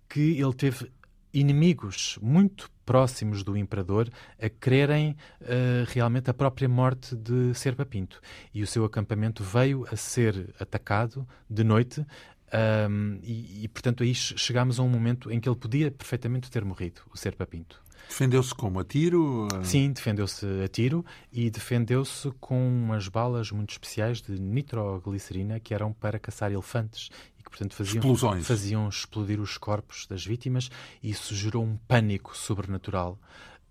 que 0.07 0.39
ele 0.39 0.53
teve 0.53 0.89
inimigos 1.33 2.17
muito 2.21 2.69
próximos 2.85 3.43
do 3.43 3.57
imperador 3.57 4.09
a 4.41 4.49
quererem 4.49 5.15
uh, 5.41 5.85
realmente 5.87 6.29
a 6.29 6.33
própria 6.33 6.69
morte 6.69 7.15
de 7.15 7.53
Serpa 7.53 7.85
Pinto. 7.85 8.21
E 8.53 8.61
o 8.61 8.67
seu 8.67 8.85
acampamento 8.85 9.43
veio 9.43 9.85
a 9.91 9.95
ser 9.95 10.53
atacado 10.59 11.27
de 11.49 11.63
noite 11.63 12.05
um, 12.53 13.19
e, 13.23 13.63
e, 13.63 13.67
portanto, 13.67 14.03
aí 14.03 14.13
chegámos 14.13 14.79
a 14.79 14.83
um 14.83 14.89
momento 14.89 15.31
em 15.31 15.39
que 15.39 15.49
ele 15.49 15.55
podia 15.55 15.89
perfeitamente 15.89 16.51
ter 16.51 16.63
morrido, 16.63 17.01
o 17.11 17.17
Serpa 17.17 17.47
Pinto. 17.47 17.82
Defendeu-se 18.07 18.53
como? 18.53 18.79
A 18.79 18.83
tiro? 18.83 19.47
Sim, 19.63 19.91
defendeu-se 19.91 20.45
a 20.63 20.67
tiro 20.67 21.03
e 21.31 21.49
defendeu-se 21.49 22.31
com 22.39 22.67
umas 22.67 23.07
balas 23.07 23.49
muito 23.51 23.71
especiais 23.71 24.21
de 24.21 24.39
nitroglicerina 24.39 25.59
que 25.59 25.73
eram 25.73 25.91
para 25.91 26.19
caçar 26.19 26.51
elefantes 26.51 27.09
portanto 27.53 27.75
faziam, 27.75 27.97
Explosões. 27.97 28.47
faziam 28.47 28.89
explodir 28.89 29.39
os 29.39 29.57
corpos 29.57 30.07
das 30.07 30.25
vítimas 30.25 30.71
e 31.03 31.11
isso 31.11 31.35
gerou 31.35 31.63
um 31.63 31.77
pânico 31.77 32.35
sobrenatural 32.35 33.19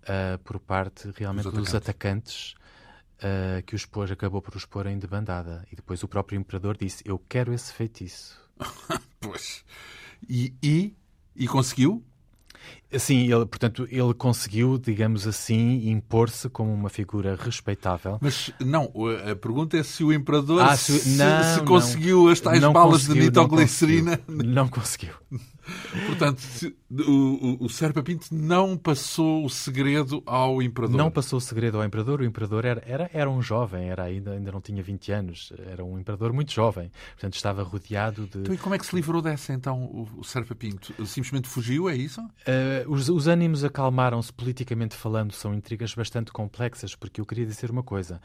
uh, 0.03 0.39
por 0.45 0.61
parte 0.61 1.11
realmente 1.17 1.51
dos 1.51 1.75
atacantes, 1.75 2.55
uh, 3.19 3.63
que 3.67 3.75
os 3.75 3.85
pôs, 3.85 4.11
acabou 4.11 4.41
por 4.41 4.55
os 4.55 4.65
pôr 4.65 4.87
em 4.87 4.99
debandada. 4.99 5.67
E 5.71 5.77
depois 5.77 6.03
o 6.03 6.09
próprio 6.09 6.39
imperador 6.39 6.77
disse: 6.77 7.03
Eu 7.05 7.19
quero 7.19 7.53
esse 7.53 7.73
feitiço. 7.73 8.41
pois. 9.21 9.65
E, 10.29 10.55
e, 10.63 10.97
e 11.35 11.49
conseguiu? 11.49 12.05
Sim, 12.99 13.33
ele, 13.33 13.47
portanto, 13.47 13.89
ele 13.91 14.13
conseguiu, 14.13 14.79
digamos 14.79 15.27
assim, 15.27 15.89
impor-se 15.89 16.49
como 16.51 16.73
uma 16.73 16.91
figura 16.91 17.39
respeitável. 17.41 18.19
Mas 18.21 18.51
não, 18.61 18.93
a 19.31 19.35
pergunta 19.35 19.79
é 19.79 19.83
se 19.83 20.05
o 20.05 20.13
imperador 20.13 20.61
ah, 20.61 20.77
se, 20.77 20.99
se, 20.99 21.17
não, 21.17 21.55
se, 21.55 21.63
conseguiu 21.63 22.25
não, 22.25 22.29
as 22.29 22.41
tais 22.41 22.61
balas 22.61 23.07
de 23.07 23.15
nitroglicerina. 23.15 24.21
Não 24.29 24.69
conseguiu. 24.69 25.15
Portanto, 26.07 26.43
o, 26.91 27.65
o, 27.65 27.69
Serpa 27.69 28.03
Pinto 28.03 28.27
não 28.33 28.77
passou 28.77 29.45
o 29.45 29.49
segredo 29.49 30.21
ao 30.27 30.61
imperador. 30.61 30.97
Não 30.97 31.11
passou 31.11 31.37
o 31.37 31.41
segredo 31.41 31.79
ao 31.79 31.85
imperador. 31.85 32.21
O 32.21 32.25
imperador 32.25 32.65
era, 32.65 32.83
era, 32.85 33.11
era 33.13 33.31
um 33.31 33.41
jovem, 33.41 33.89
era 33.89 34.03
ainda, 34.03 34.33
ainda 34.33 34.51
não 34.51 34.61
tinha 34.61 34.83
20 34.83 35.13
anos. 35.13 35.53
Era 35.71 35.85
um 35.85 35.99
imperador 35.99 36.33
muito 36.33 36.53
jovem. 36.53 36.91
Portanto, 37.13 37.35
estava 37.35 37.63
rodeado 37.63 38.27
de... 38.27 38.39
Então, 38.41 38.55
e 38.55 38.59
como 38.59 38.75
é 38.75 38.79
que 38.79 38.85
se 38.85 38.95
livrou 38.95 39.23
dessa, 39.23 39.53
então, 39.53 39.85
o, 39.85 40.09
o 40.19 40.25
Serpa 40.25 40.55
Pinto? 40.55 40.93
Simplesmente 41.07 41.49
fugiu, 41.49 41.89
é 41.89 41.95
isso? 41.95 42.21
Uh, 42.21 42.52
Uh, 42.53 42.91
os, 42.91 43.09
os 43.09 43.27
ânimos 43.27 43.65
acalmaram-se 43.65 44.33
politicamente 44.33 44.95
falando, 44.95 45.33
são 45.33 45.55
intrigas 45.55 45.95
bastante 45.95 46.31
complexas, 46.33 46.95
porque 46.95 47.21
eu 47.21 47.27
queria 47.27 47.47
dizer 47.47 47.71
uma 47.71 47.83
coisa. 47.83 48.21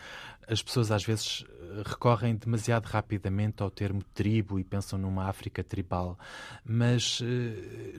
As 0.47 0.61
pessoas 0.61 0.91
às 0.91 1.03
vezes 1.03 1.45
recorrem 1.85 2.35
demasiado 2.35 2.85
rapidamente 2.85 3.61
ao 3.61 3.69
termo 3.69 4.01
tribo 4.13 4.59
e 4.59 4.63
pensam 4.63 4.97
numa 4.97 5.27
África 5.27 5.63
tribal, 5.63 6.17
mas 6.65 7.19
uh, 7.21 7.25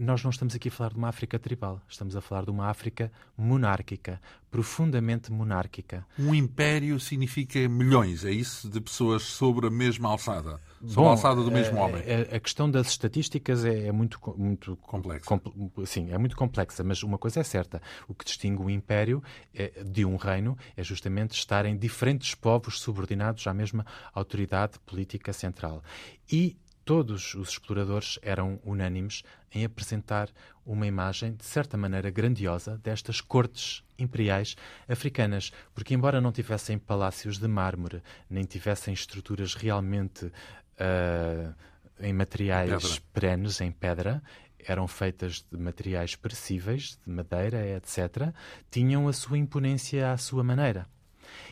nós 0.01 0.22
não 0.22 0.31
estamos 0.31 0.55
aqui 0.55 0.68
a 0.68 0.72
falar 0.72 0.91
de 0.91 0.99
uma 0.99 1.09
África 1.09 1.39
tribal, 1.39 1.81
estamos 1.89 2.16
a 2.16 2.20
falar 2.20 2.45
de 2.45 2.51
uma 2.51 2.66
África 2.66 3.11
monárquica, 3.37 4.20
profundamente 4.51 5.31
monárquica. 5.33 6.07
Um 6.19 6.35
império 6.35 6.99
significa 6.99 7.69
milhões, 7.69 8.25
é 8.25 8.31
isso? 8.31 8.69
De 8.69 8.81
pessoas 8.81 9.23
sobre 9.23 9.67
a 9.67 9.71
mesma 9.71 10.09
alçada? 10.09 10.61
Sobre 10.81 10.95
Bom, 10.95 11.09
a 11.09 11.11
alçada 11.11 11.43
do 11.43 11.51
mesmo 11.51 11.79
a, 11.79 11.85
homem? 11.85 12.03
A, 12.03 12.37
a, 12.37 12.41
questão 12.41 12.71
das 12.71 12.89
estatísticas 12.89 13.65
é, 13.65 13.87
é 13.87 13.93
muito, 13.93 14.19
muito 14.37 14.77
complexa. 14.77 15.25
Com, 15.27 15.87
sim, 15.87 16.11
é 16.11 16.19
muito 16.19 16.37
complexa, 16.37 16.83
mas 16.83 17.03
uma 17.03 17.19
coisa 17.19 17.41
é 17.41 17.45
certa: 17.45 17.83
o 18.07 18.15
que 18.15 18.25
distingue 18.25 18.63
o 18.63 18.71
império 18.71 19.23
é, 19.55 19.83
de 19.85 20.05
um 20.05 20.17
reino 20.17 20.57
é 20.77 20.83
justamente 20.83 21.33
estarem 21.33 21.77
diferentes 21.77 22.35
povos 22.35 22.81
subordinados 22.81 23.47
à 23.47 23.55
mesma 23.55 23.85
autoridade 24.15 24.79
política 24.81 25.33
central. 25.33 25.83
E 26.31 26.57
todos 26.89 27.35
os 27.35 27.51
exploradores 27.51 28.19
eram 28.23 28.59
unânimes 28.65 29.23
em 29.53 29.65
apresentar 29.65 30.29
uma 30.65 30.87
imagem, 30.87 31.35
de 31.35 31.45
certa 31.45 31.77
maneira 31.77 32.11
grandiosa, 32.11 32.79
destas 32.79 33.21
cortes 33.21 33.83
imperiais 33.99 34.55
africanas, 34.89 35.53
porque, 35.75 35.95
embora 35.95 36.21
não 36.21 36.33
tivessem 36.33 36.79
palácios 36.79 37.39
de 37.39 37.49
mármore, 37.49 38.03
nem 38.29 38.45
tivessem 38.45 38.93
estruturas 38.93 39.55
realmente 39.55 40.27
uh, 40.27 41.55
em 42.01 42.13
materiais 42.13 42.99
perenes, 43.13 43.61
em 43.61 43.73
pedra, 43.73 44.23
eram 44.67 44.87
feitas 44.87 45.45
de 45.51 45.59
materiais 45.59 46.15
perecíveis, 46.15 46.99
de 47.05 47.11
madeira, 47.11 47.67
etc., 47.77 48.33
tinham 48.71 49.09
a 49.09 49.13
sua 49.13 49.39
imponência 49.39 50.13
à 50.13 50.17
sua 50.17 50.45
maneira. 50.45 50.87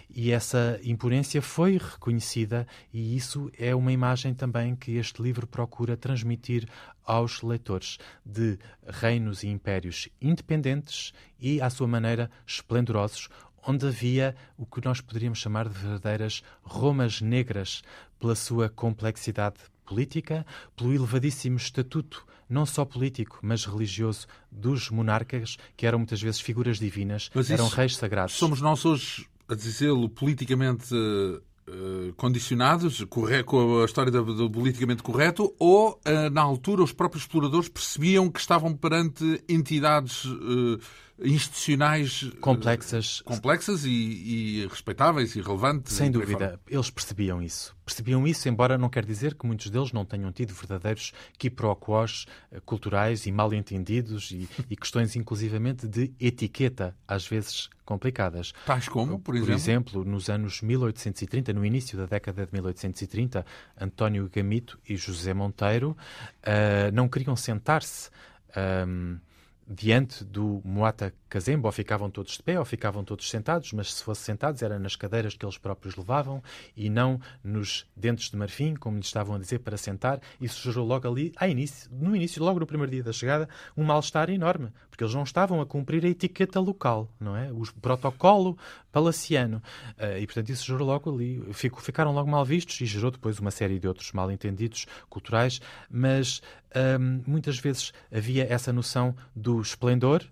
E 0.09 0.31
essa 0.31 0.79
imponência 0.83 1.43
foi 1.43 1.79
reconhecida, 1.79 2.67
e 2.93 3.17
isso 3.17 3.51
é 3.59 3.75
uma 3.75 3.93
imagem 3.93 4.33
também 4.33 4.75
que 4.77 4.93
este 4.93 5.21
livro 5.21 5.47
procura 5.47 5.97
transmitir 5.97 6.69
aos 7.05 7.43
leitores 7.43 7.99
de 8.25 8.59
reinos 8.87 9.43
e 9.43 9.49
impérios 9.49 10.09
independentes 10.21 11.13
e, 11.39 11.61
à 11.61 11.69
sua 11.69 11.87
maneira, 11.87 12.31
esplendorosos, 12.47 13.29
onde 13.67 13.87
havia 13.87 14.37
o 14.57 14.65
que 14.65 14.85
nós 14.85 15.01
poderíamos 15.01 15.39
chamar 15.39 15.69
de 15.69 15.79
verdadeiras 15.79 16.43
Romas 16.63 17.21
negras, 17.21 17.83
pela 18.19 18.35
sua 18.35 18.69
complexidade 18.69 19.57
política, 19.85 20.47
pelo 20.75 20.95
elevadíssimo 20.95 21.57
estatuto, 21.57 22.27
não 22.49 22.65
só 22.65 22.85
político, 22.85 23.39
mas 23.43 23.65
religioso, 23.65 24.27
dos 24.51 24.89
monarcas, 24.89 25.57
que 25.77 25.87
eram 25.87 25.99
muitas 25.99 26.23
vezes 26.23 26.41
figuras 26.41 26.79
divinas, 26.79 27.31
mas 27.35 27.51
eram 27.51 27.69
reis 27.69 27.97
sagrados. 27.97 28.35
Somos 28.35 28.61
nós 28.61 28.85
hoje 28.85 29.27
a 29.49 29.55
dizê-lo 29.55 30.09
politicamente 30.09 30.95
uh, 30.95 32.13
condicionados, 32.17 33.05
com 33.05 33.81
a 33.81 33.85
história 33.85 34.11
do, 34.11 34.35
do 34.35 34.51
politicamente 34.51 35.03
correto, 35.03 35.55
ou 35.59 35.93
uh, 35.93 36.31
na 36.31 36.43
altura 36.43 36.83
os 36.83 36.93
próprios 36.93 37.25
exploradores 37.25 37.69
percebiam 37.69 38.31
que 38.31 38.41
estavam 38.41 38.75
perante 38.75 39.43
entidades 39.49 40.25
uh, 40.25 40.79
institucionais 41.19 42.31
complexas, 42.41 43.23
complexas 43.23 43.85
e, 43.85 43.91
e, 43.91 44.67
respeitáveis 44.67 45.35
e 45.35 45.41
relevantes. 45.41 45.95
Sem 45.95 46.11
dúvida, 46.11 46.61
eles 46.69 46.91
percebiam 46.91 47.43
isso. 47.43 47.75
Percebiam 47.85 48.27
isso, 48.27 48.49
embora 48.49 48.77
não 48.77 48.89
quer 48.89 49.05
dizer 49.05 49.35
que 49.35 49.47
muitos 49.47 49.71
deles 49.71 49.93
não 49.93 50.05
tenham 50.05 50.31
tido 50.31 50.53
verdadeiros 50.53 51.13
quiproquos 51.39 52.27
culturais 52.65 53.27
e 53.27 53.33
mal 53.33 53.55
entendidos 53.55 54.31
e, 54.31 54.49
e 54.69 54.77
questões 54.77 55.17
inclusivamente 55.17 55.89
de 55.89 56.13
etiqueta, 56.21 56.95
às 57.07 57.27
vezes 57.27 57.71
complicadas. 57.85 58.53
Tais 58.67 58.89
como, 58.89 59.19
por 59.19 59.35
exemplo? 59.35 59.47
Por 59.47 59.55
exemplo, 59.55 60.05
nos 60.05 60.29
anos 60.29 60.61
1830, 60.61 61.53
no 61.53 61.65
início 61.65 61.97
da 61.97 62.05
década 62.05 62.45
de 62.45 62.53
1830, 62.53 63.47
António 63.81 64.29
Gamito 64.29 64.79
e 64.87 64.97
José 64.97 65.33
Monteiro 65.33 65.97
uh, 66.43 66.93
não 66.93 67.09
queriam 67.09 67.37
sentar-se. 67.37 68.11
Um, 68.57 69.19
diante 69.67 70.25
do 70.25 70.61
Moata 70.65 71.13
Kazemba, 71.29 71.69
ou 71.69 71.73
ficavam 71.73 72.11
todos 72.11 72.37
de 72.37 72.43
pé, 72.43 72.59
ou 72.59 72.65
ficavam 72.65 73.05
todos 73.05 73.29
sentados, 73.29 73.73
mas 73.73 73.93
se 73.93 74.03
fossem 74.03 74.25
sentados 74.25 74.63
era 74.63 74.79
nas 74.79 74.97
cadeiras 74.97 75.35
que 75.35 75.45
eles 75.45 75.59
próprios 75.59 75.97
levavam 75.97 76.43
e 76.77 76.89
não 76.89 77.21
nos 77.43 77.87
dentes 77.97 78.31
de 78.31 78.37
marfim, 78.37 78.75
como 78.75 78.97
lhes 78.97 79.07
estavam 79.07 79.35
a 79.35 79.39
dizer, 79.39 79.61
para 79.61 79.77
sentar. 79.77 80.21
Isso 80.41 80.71
gerou 80.71 80.87
logo 80.87 81.09
ali, 81.09 81.33
a 81.37 81.49
início, 81.49 81.91
no 81.93 82.15
início, 82.15 82.43
logo 82.43 82.61
no 82.61 82.67
primeiro 82.67 82.93
dia 82.93 83.03
da 83.03 83.13
chegada, 83.13 83.49
um 83.77 83.85
mal-estar 83.85 84.31
enorme, 84.31 84.73
porque 84.91 85.03
eles 85.03 85.15
não 85.15 85.25
estavam 85.25 85.61
a 85.61 85.67
cumprir 85.67 86.05
a 86.05 86.09
etiqueta 86.09 86.61
local, 86.61 87.11
não 87.19 87.37
é? 87.37 87.53
O 87.53 87.63
protocolo 87.81 88.57
palaciano. 88.93 89.63
Uh, 89.99 90.19
e, 90.19 90.27
portanto, 90.27 90.51
isso 90.51 90.65
gerou 90.65 90.87
logo 90.87 91.13
ali, 91.13 91.43
fico, 91.53 91.83
ficaram 91.83 92.13
logo 92.13 92.31
mal 92.31 92.45
vistos 92.45 92.81
e 92.81 92.87
gerou 92.87 93.11
depois 93.11 93.39
uma 93.39 93.51
série 93.51 93.79
de 93.79 93.87
outros 93.87 94.13
mal-entendidos 94.13 94.87
culturais, 95.09 95.61
mas 95.91 96.41
um, 96.75 97.23
muitas 97.27 97.59
vezes 97.59 97.93
havia 98.13 98.47
essa 98.51 98.73
noção 98.73 99.15
do 99.35 99.61
esplendor, 99.61 100.25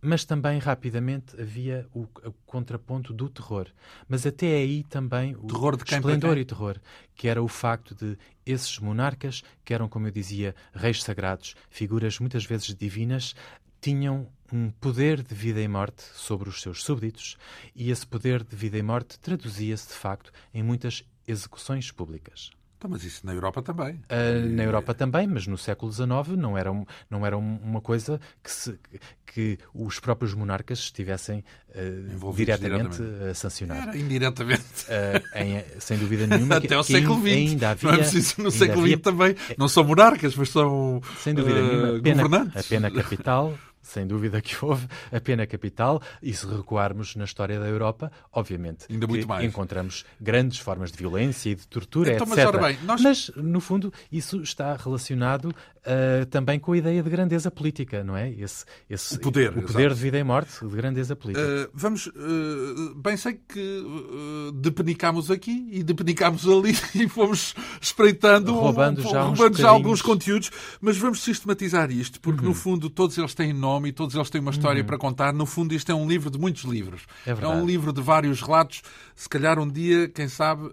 mas 0.00 0.24
também 0.24 0.58
rapidamente 0.58 1.40
havia 1.40 1.86
o, 1.92 2.02
o, 2.02 2.32
contraponto 2.46 3.12
do 3.12 3.28
terror. 3.28 3.66
Mas 4.08 4.26
até 4.26 4.46
aí 4.46 4.84
também 4.84 5.36
o 5.36 5.46
terror 5.46 5.76
de 5.76 5.84
esplendor 5.90 6.38
e 6.38 6.44
terror, 6.44 6.78
que 7.14 7.28
era 7.28 7.42
o 7.42 7.48
facto 7.48 7.94
de 7.94 8.16
esses 8.46 8.78
monarcas, 8.78 9.42
que 9.64 9.74
eram, 9.74 9.88
como 9.88 10.06
eu 10.06 10.10
dizia, 10.10 10.54
reis 10.72 11.02
sagrados, 11.02 11.54
figuras 11.68 12.18
muitas 12.18 12.44
vezes 12.44 12.74
divinas, 12.74 13.34
tinham 13.80 14.28
um 14.52 14.70
poder 14.70 15.22
de 15.22 15.34
vida 15.34 15.60
e 15.60 15.68
morte 15.68 16.02
sobre 16.14 16.48
os 16.48 16.60
seus 16.60 16.82
súbditos, 16.82 17.36
e 17.74 17.90
esse 17.90 18.06
poder 18.06 18.42
de 18.42 18.56
vida 18.56 18.76
e 18.76 18.82
morte 18.82 19.18
traduzia-se, 19.18 19.88
de 19.88 19.94
facto, 19.94 20.32
em 20.52 20.62
muitas 20.62 21.04
execuções 21.26 21.90
públicas. 21.90 22.50
Então, 22.80 22.90
mas 22.90 23.04
isso 23.04 23.26
na 23.26 23.34
Europa 23.34 23.60
também. 23.60 24.00
Uh, 24.08 24.56
na 24.56 24.64
Europa 24.64 24.94
também, 24.94 25.26
mas 25.26 25.46
no 25.46 25.58
século 25.58 25.92
XIX 25.92 26.34
não 26.34 26.56
era, 26.56 26.70
não 27.10 27.26
era 27.26 27.36
uma 27.36 27.82
coisa 27.82 28.18
que, 28.42 28.50
se, 28.50 28.80
que 29.26 29.58
os 29.74 30.00
próprios 30.00 30.32
monarcas 30.32 30.78
estivessem 30.78 31.44
uh, 31.68 32.32
diretamente, 32.32 32.96
diretamente, 32.96 33.30
a 33.30 33.34
sancionar. 33.34 33.88
Era 33.88 33.98
indiretamente. 33.98 34.62
Uh, 34.84 35.38
em, 35.38 35.62
sem 35.78 35.98
dúvida 35.98 36.26
nenhuma. 36.26 36.56
Até 36.64 36.78
o 36.78 36.82
século 36.82 37.20
XX. 37.20 37.26
Ainda 37.26 37.70
havia, 37.72 37.90
não 37.90 37.94
é 37.96 37.98
preciso 37.98 38.42
no 38.42 38.50
século 38.50 38.86
XX 38.86 39.00
também. 39.02 39.36
Não 39.58 39.68
são 39.68 39.84
monarcas, 39.84 40.34
mas 40.34 40.48
são 40.48 41.02
sem 41.18 41.34
dúvida 41.34 41.60
nenhuma, 41.60 42.00
pena, 42.00 42.22
governantes. 42.22 42.56
A 42.56 42.66
pena 42.66 42.90
capital 42.90 43.58
sem 43.90 44.06
dúvida 44.06 44.40
que 44.40 44.56
houve 44.64 44.86
a 45.12 45.20
pena 45.20 45.46
capital, 45.46 46.00
e 46.22 46.32
se 46.32 46.46
recuarmos 46.46 47.16
na 47.16 47.24
história 47.24 47.58
da 47.58 47.66
Europa, 47.66 48.10
obviamente 48.32 48.86
Ainda 48.88 49.06
muito 49.06 49.26
mais. 49.26 49.44
encontramos 49.44 50.04
grandes 50.20 50.58
formas 50.58 50.90
de 50.92 50.98
violência 50.98 51.50
e 51.50 51.54
de 51.54 51.66
tortura, 51.66 52.14
então, 52.14 52.26
etc. 52.26 52.60
Mas, 52.60 52.76
bem, 52.76 52.84
nós... 52.84 53.02
mas, 53.02 53.30
no 53.36 53.60
fundo, 53.60 53.92
isso 54.10 54.40
está 54.42 54.76
relacionado 54.76 55.54
uh, 55.80 56.26
também 56.26 56.58
com 56.58 56.72
a 56.72 56.78
ideia 56.78 57.02
de 57.02 57.10
grandeza 57.10 57.50
política, 57.50 58.04
não 58.04 58.16
é? 58.16 58.30
Esse, 58.30 58.64
esse, 58.88 59.16
o 59.16 59.20
poder. 59.20 59.56
O 59.56 59.62
poder 59.62 59.94
de 59.94 60.00
vida 60.00 60.18
e 60.18 60.24
morte, 60.24 60.64
de 60.64 60.76
grandeza 60.76 61.16
política. 61.16 61.46
Uh, 61.46 61.70
vamos, 61.72 62.06
uh, 62.06 62.94
bem 62.96 63.16
sei 63.16 63.40
que 63.48 63.60
uh, 63.60 64.52
depenicámos 64.52 65.30
aqui 65.30 65.68
e 65.70 65.82
depenicámos 65.82 66.46
ali 66.46 66.76
e 66.94 67.08
fomos 67.08 67.54
espreitando, 67.80 68.54
roubando, 68.54 69.02
já, 69.02 69.22
roubando 69.22 69.58
já 69.58 69.68
alguns 69.68 70.02
conteúdos, 70.02 70.50
mas 70.80 70.96
vamos 70.96 71.22
sistematizar 71.22 71.90
isto, 71.90 72.20
porque 72.20 72.42
uhum. 72.42 72.48
no 72.48 72.54
fundo 72.54 72.90
todos 72.90 73.16
eles 73.16 73.34
têm 73.34 73.52
nome 73.52 73.90
e 73.90 73.92
todos 73.92 74.14
eles 74.14 74.30
têm 74.30 74.40
uma 74.40 74.50
história 74.50 74.80
uhum. 74.80 74.86
para 74.86 74.98
contar. 74.98 75.32
No 75.32 75.46
fundo, 75.46 75.74
isto 75.74 75.90
é 75.90 75.94
um 75.94 76.08
livro 76.08 76.30
de 76.30 76.38
muitos 76.38 76.64
livros. 76.64 77.02
É, 77.26 77.30
é, 77.30 77.48
um 77.48 77.64
livro 77.64 77.92
de 77.92 78.00
vários 78.00 78.40
relatos. 78.40 78.82
Se 79.14 79.28
calhar 79.28 79.58
um 79.58 79.68
dia, 79.68 80.08
quem 80.08 80.28
sabe, 80.28 80.70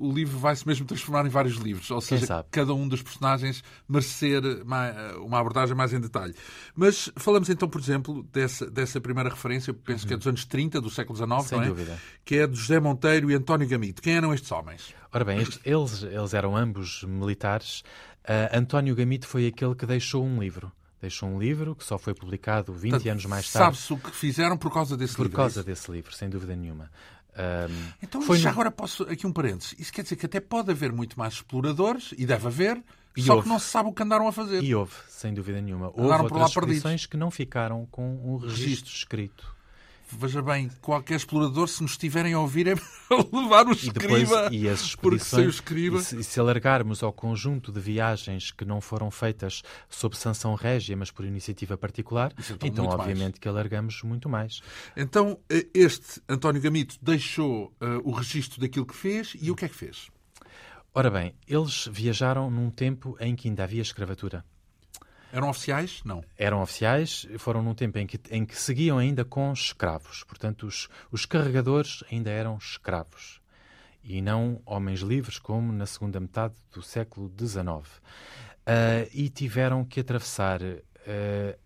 o 0.00 0.12
livro 0.12 0.38
vai 0.38 0.56
se 0.56 0.66
mesmo 0.66 0.86
transformar 0.86 1.26
em 1.26 1.28
vários 1.28 1.56
livros. 1.56 1.90
Ou 1.90 2.00
seja, 2.00 2.44
cada 2.50 2.72
um 2.72 2.88
dos 2.88 3.02
personagens 3.02 3.62
merecer 3.88 4.33
uma, 4.38 4.92
uma, 5.18 5.38
abordagem 5.38 5.76
mais 5.76 5.92
em 5.92 6.00
detalhe. 6.00 6.34
Mas 6.74 7.10
falamos 7.16 7.48
então, 7.50 7.68
por 7.68 7.80
exemplo, 7.80 8.22
dessa, 8.32 8.70
dessa 8.70 9.00
primeira 9.00 9.30
referência, 9.30 9.72
penso 9.72 10.04
uhum. 10.04 10.08
que 10.08 10.14
é 10.14 10.16
dos 10.16 10.26
anos 10.26 10.44
30, 10.44 10.80
do 10.80 10.90
século 10.90 11.16
XIX, 11.16 11.42
Sem 11.44 11.58
não 11.58 11.64
é? 11.64 11.68
dúvida. 11.68 11.98
Que 12.24 12.36
é 12.36 12.46
de 12.46 12.56
José 12.56 12.80
Monteiro 12.80 13.30
e 13.30 13.34
António 13.34 13.68
Gamito. 13.68 14.02
Quem 14.02 14.16
eram 14.16 14.32
estes 14.32 14.50
homens? 14.52 14.94
Ora 15.12 15.24
bem, 15.24 15.38
estes, 15.40 15.60
eles, 15.64 16.02
eles 16.02 16.34
eram 16.34 16.56
ambos 16.56 17.04
militares. 17.04 17.80
Uh, 18.24 18.56
António 18.56 18.94
Gamito 18.94 19.26
foi 19.26 19.46
aquele 19.46 19.74
que 19.74 19.86
deixou 19.86 20.24
um 20.24 20.40
livro 20.40 20.72
deixou 21.04 21.28
um 21.28 21.38
livro 21.38 21.74
que 21.74 21.84
só 21.84 21.98
foi 21.98 22.14
publicado 22.14 22.72
20 22.72 22.90
Portanto, 22.90 23.10
anos 23.10 23.26
mais 23.26 23.52
tarde. 23.52 23.76
Sabe-se 23.76 23.92
o 23.92 23.98
que 23.98 24.16
fizeram 24.16 24.56
por 24.56 24.72
causa 24.72 24.96
desse 24.96 25.14
por 25.14 25.24
livro? 25.24 25.36
Por 25.36 25.42
causa 25.42 25.62
desse 25.62 25.90
livro, 25.92 26.14
sem 26.14 26.30
dúvida 26.30 26.56
nenhuma. 26.56 26.90
Um, 27.36 27.92
então, 28.02 28.22
foi 28.22 28.38
já 28.38 28.50
no... 28.50 28.54
agora 28.54 28.70
posso. 28.70 29.02
Aqui 29.04 29.26
um 29.26 29.32
parênteses. 29.32 29.74
Isso 29.78 29.92
quer 29.92 30.02
dizer 30.02 30.16
que 30.16 30.26
até 30.26 30.40
pode 30.40 30.70
haver 30.70 30.92
muito 30.92 31.18
mais 31.18 31.34
exploradores, 31.34 32.14
e 32.16 32.24
deve 32.24 32.46
haver, 32.46 32.82
e 33.16 33.22
só 33.22 33.34
houve. 33.34 33.44
que 33.44 33.48
não 33.48 33.58
se 33.58 33.66
sabe 33.66 33.88
o 33.88 33.92
que 33.92 34.02
andaram 34.02 34.26
a 34.26 34.32
fazer. 34.32 34.62
E 34.62 34.74
houve, 34.74 34.94
sem 35.08 35.32
dúvida 35.32 35.60
nenhuma. 35.60 35.88
Houve 35.88 36.02
andaram 36.02 36.24
outras 36.24 36.48
expedições 36.48 37.06
que 37.06 37.16
não 37.16 37.30
ficaram 37.30 37.86
com 37.90 38.16
um 38.24 38.36
registro 38.38 38.92
escrito. 38.92 39.54
veja 40.10 40.42
bem, 40.42 40.70
qualquer 40.80 41.16
explorador, 41.16 41.68
se 41.68 41.82
nos 41.82 41.92
estiverem 41.92 42.34
a 42.34 42.40
ouvir, 42.40 42.66
é 42.66 42.74
levar 43.32 43.66
o 43.66 43.72
escriba. 43.72 44.18
E, 44.18 44.24
depois, 44.24 44.52
e 44.52 44.68
as 44.68 44.80
expedições, 44.80 45.46
o 45.46 45.50
escriba... 45.50 45.98
E 45.98 46.02
se, 46.02 46.18
e 46.18 46.24
se 46.24 46.40
alargarmos 46.40 47.02
ao 47.02 47.12
conjunto 47.12 47.70
de 47.70 47.80
viagens 47.80 48.50
que 48.50 48.64
não 48.64 48.80
foram 48.80 49.10
feitas 49.10 49.62
sob 49.88 50.16
sanção 50.16 50.54
régia, 50.54 50.96
mas 50.96 51.10
por 51.10 51.24
iniciativa 51.24 51.76
particular, 51.76 52.32
então, 52.38 52.68
então 52.68 52.86
obviamente 52.86 53.34
mais. 53.34 53.38
que 53.38 53.48
alargamos 53.48 54.02
muito 54.02 54.28
mais. 54.28 54.60
Então, 54.96 55.38
eh, 55.48 55.66
este 55.72 56.20
António 56.28 56.60
Gamito 56.60 56.96
deixou 57.00 57.72
uh, 57.80 58.00
o 58.04 58.10
registro 58.10 58.60
daquilo 58.60 58.86
que 58.86 58.94
fez 58.94 59.36
e 59.40 59.50
o 59.50 59.56
que 59.56 59.64
é 59.64 59.68
que 59.68 59.76
fez? 59.76 60.13
Ora 60.96 61.10
bem, 61.10 61.34
eles 61.48 61.88
viajaram 61.90 62.48
num 62.48 62.70
tempo 62.70 63.16
em 63.18 63.34
que 63.34 63.48
ainda 63.48 63.64
havia 63.64 63.82
escravatura. 63.82 64.44
Eram 65.32 65.50
oficiais? 65.50 66.00
Não. 66.04 66.22
Eram 66.38 66.62
oficiais, 66.62 67.26
foram 67.38 67.64
num 67.64 67.74
tempo 67.74 67.98
em 67.98 68.06
que, 68.06 68.20
em 68.30 68.46
que 68.46 68.56
seguiam 68.56 68.96
ainda 68.96 69.24
com 69.24 69.52
escravos. 69.52 70.22
Portanto, 70.22 70.68
os, 70.68 70.88
os 71.10 71.26
carregadores 71.26 72.04
ainda 72.12 72.30
eram 72.30 72.56
escravos 72.56 73.40
e 74.04 74.22
não 74.22 74.62
homens 74.64 75.00
livres 75.00 75.36
como 75.36 75.72
na 75.72 75.84
segunda 75.84 76.20
metade 76.20 76.54
do 76.72 76.80
século 76.80 77.28
XIX. 77.36 77.66
Uh, 77.66 79.10
e 79.12 79.28
tiveram 79.28 79.84
que 79.84 79.98
atravessar 79.98 80.62
uh, 80.62 81.58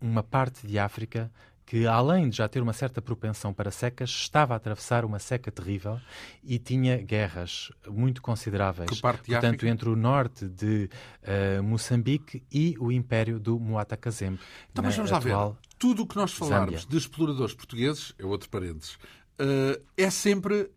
uma 0.00 0.24
parte 0.24 0.66
de 0.66 0.76
África 0.76 1.30
que, 1.64 1.86
além 1.86 2.28
de 2.28 2.36
já 2.36 2.48
ter 2.48 2.60
uma 2.60 2.72
certa 2.72 3.00
propensão 3.00 3.52
para 3.52 3.70
secas, 3.70 4.10
estava 4.10 4.54
a 4.54 4.56
atravessar 4.56 5.04
uma 5.04 5.18
seca 5.18 5.50
terrível 5.50 6.00
e 6.42 6.58
tinha 6.58 6.96
guerras 6.98 7.70
muito 7.88 8.20
consideráveis. 8.20 8.90
Que 8.90 9.00
parte 9.00 9.22
de 9.24 9.32
Portanto, 9.32 9.54
África? 9.56 9.68
entre 9.68 9.88
o 9.88 9.96
norte 9.96 10.48
de 10.48 10.90
uh, 11.58 11.62
Moçambique 11.62 12.42
e 12.50 12.76
o 12.78 12.90
império 12.92 13.38
do 13.38 13.58
Muata 13.58 13.96
Kazembe. 13.96 14.38
Então, 14.70 14.84
mas 14.84 14.96
vamos 14.96 15.10
lá 15.10 15.18
ver. 15.18 15.36
Tudo 15.78 16.02
o 16.02 16.06
que 16.06 16.16
nós 16.16 16.32
falarmos 16.32 16.82
Zâmbia. 16.82 16.88
de 16.88 16.96
exploradores 16.96 17.54
portugueses, 17.54 18.14
é 18.18 18.24
outro 18.24 18.48
parênteses, 18.48 18.94
uh, 18.94 19.82
é 19.96 20.10
sempre 20.10 20.70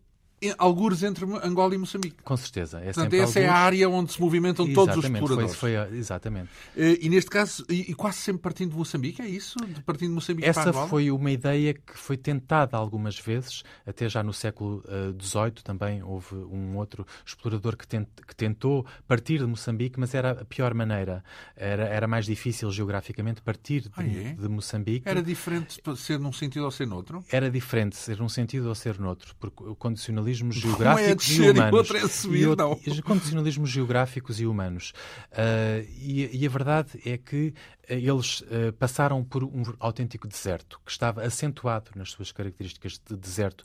algures 0.58 1.02
entre 1.02 1.24
Angola 1.42 1.74
e 1.74 1.78
Moçambique. 1.78 2.16
Com 2.22 2.36
certeza. 2.36 2.78
É 2.78 2.92
Portanto, 2.92 3.14
essa 3.14 3.22
algures... 3.22 3.36
é 3.36 3.48
a 3.48 3.54
área 3.54 3.88
onde 3.88 4.12
se 4.12 4.20
movimentam 4.20 4.66
exatamente, 4.66 4.94
todos 4.94 5.04
os 5.04 5.10
exploradores. 5.10 5.54
Foi, 5.56 5.76
foi, 5.76 5.98
exatamente. 5.98 6.48
Eh, 6.76 6.98
e 7.02 7.08
neste 7.08 7.30
caso, 7.30 7.64
e, 7.68 7.94
quase 7.94 8.18
sempre 8.18 8.42
partindo 8.42 8.70
de 8.70 8.76
Moçambique, 8.76 9.22
é 9.22 9.28
isso? 9.28 9.58
De 9.58 9.82
partindo 9.82 10.08
de 10.08 10.14
Moçambique 10.14 10.48
essa 10.48 10.62
para 10.62 10.70
Angola? 10.70 10.88
foi 10.88 11.10
uma 11.10 11.30
ideia 11.30 11.74
que 11.74 11.96
foi 11.98 12.16
tentada 12.16 12.76
algumas 12.76 13.18
vezes, 13.18 13.62
até 13.86 14.08
já 14.08 14.22
no 14.22 14.32
século 14.32 14.82
XVIII 15.20 15.48
uh, 15.48 15.62
também 15.62 16.02
houve 16.02 16.34
um 16.34 16.76
outro 16.76 17.06
explorador 17.24 17.76
que, 17.76 17.86
tent, 17.86 18.08
que, 18.26 18.34
tentou 18.34 18.86
partir 19.06 19.38
de 19.38 19.46
Moçambique, 19.46 19.98
mas 19.98 20.14
era 20.14 20.32
a 20.32 20.44
pior 20.44 20.74
maneira. 20.74 21.24
Era, 21.56 21.84
era 21.84 22.06
mais 22.06 22.26
difícil 22.26 22.70
geograficamente 22.70 23.40
partir 23.40 23.82
de, 23.82 23.90
ah, 23.96 24.04
é? 24.04 24.34
de 24.34 24.48
Moçambique. 24.48 25.08
Era 25.08 25.22
diferente 25.22 25.80
ser 25.96 26.18
num 26.18 26.32
sentido 26.32 26.64
ou 26.64 26.70
ser 26.70 26.86
noutro? 26.86 27.24
Era 27.30 27.50
diferente 27.50 27.96
ser 27.96 28.18
num 28.18 28.28
sentido 28.28 28.68
ou 28.68 28.74
ser 28.74 28.98
noutro, 28.98 29.34
porque 29.38 29.62
o 29.64 29.74
condicionalismo 29.74 30.26
condicionalismos 30.40 30.56
geográficos 30.56 31.30
é 31.30 31.42
e 31.42 31.50
humanos. 31.50 31.90
E, 31.90 31.96
é 31.96 32.08
subir, 32.08 32.42
e, 32.42 32.56
não. 32.56 33.02
condicionalismos 33.02 33.70
geográficos 33.70 34.40
e 34.40 34.46
humanos. 34.46 34.92
Uh, 35.32 35.86
e, 35.98 36.42
e, 36.42 36.46
a 36.46 36.50
verdade 36.50 37.00
é 37.04 37.16
que 37.16 37.48
uh, 37.48 37.54
eles 37.88 38.40
uh, 38.40 38.72
passaram 38.78 39.24
por 39.24 39.44
um 39.44 39.62
autêntico 39.78 40.26
deserto, 40.28 40.80
que 40.84 40.90
estava 40.90 41.22
acentuado 41.22 41.90
nas 41.94 42.10
suas 42.10 42.32
características 42.32 43.00
de 43.04 43.16
deserto 43.16 43.64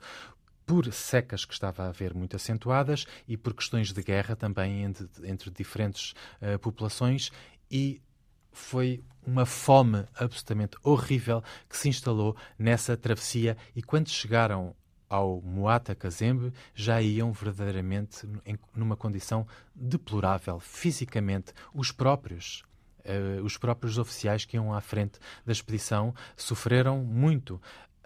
por 0.65 0.91
secas 0.93 1.43
que 1.43 1.53
estava 1.53 1.83
a 1.83 1.89
haver 1.89 2.13
muito 2.13 2.35
acentuadas 2.35 3.05
e 3.27 3.35
por 3.35 3.53
questões 3.53 3.91
de 3.91 4.01
guerra 4.01 4.35
também 4.35 4.83
entre, 4.83 5.07
entre 5.23 5.49
diferentes 5.49 6.13
uh, 6.41 6.57
populações 6.59 7.31
e 7.69 8.01
foi 8.51 9.03
uma 9.25 9.45
fome 9.45 10.05
absolutamente 10.15 10.77
horrível 10.83 11.43
que 11.69 11.77
se 11.77 11.89
instalou 11.89 12.35
nessa 12.57 12.97
travessia 12.97 13.57
e 13.75 13.81
quando 13.81 14.09
chegaram 14.09 14.75
ao 15.11 15.41
Muata 15.41 15.93
Kazembe 15.93 16.53
já 16.73 17.01
iam 17.01 17.33
verdadeiramente 17.33 18.25
numa 18.73 18.95
condição 18.95 19.45
deplorável 19.75 20.57
fisicamente. 20.59 21.53
Os 21.73 21.91
próprios 21.91 22.63
Uh, 23.03 23.43
os 23.43 23.57
próprios 23.57 23.97
oficiais 23.97 24.45
que 24.45 24.57
iam 24.57 24.71
à 24.71 24.79
frente 24.79 25.17
da 25.43 25.51
expedição 25.51 26.13
sofreram 26.37 26.99
muito. 26.99 27.59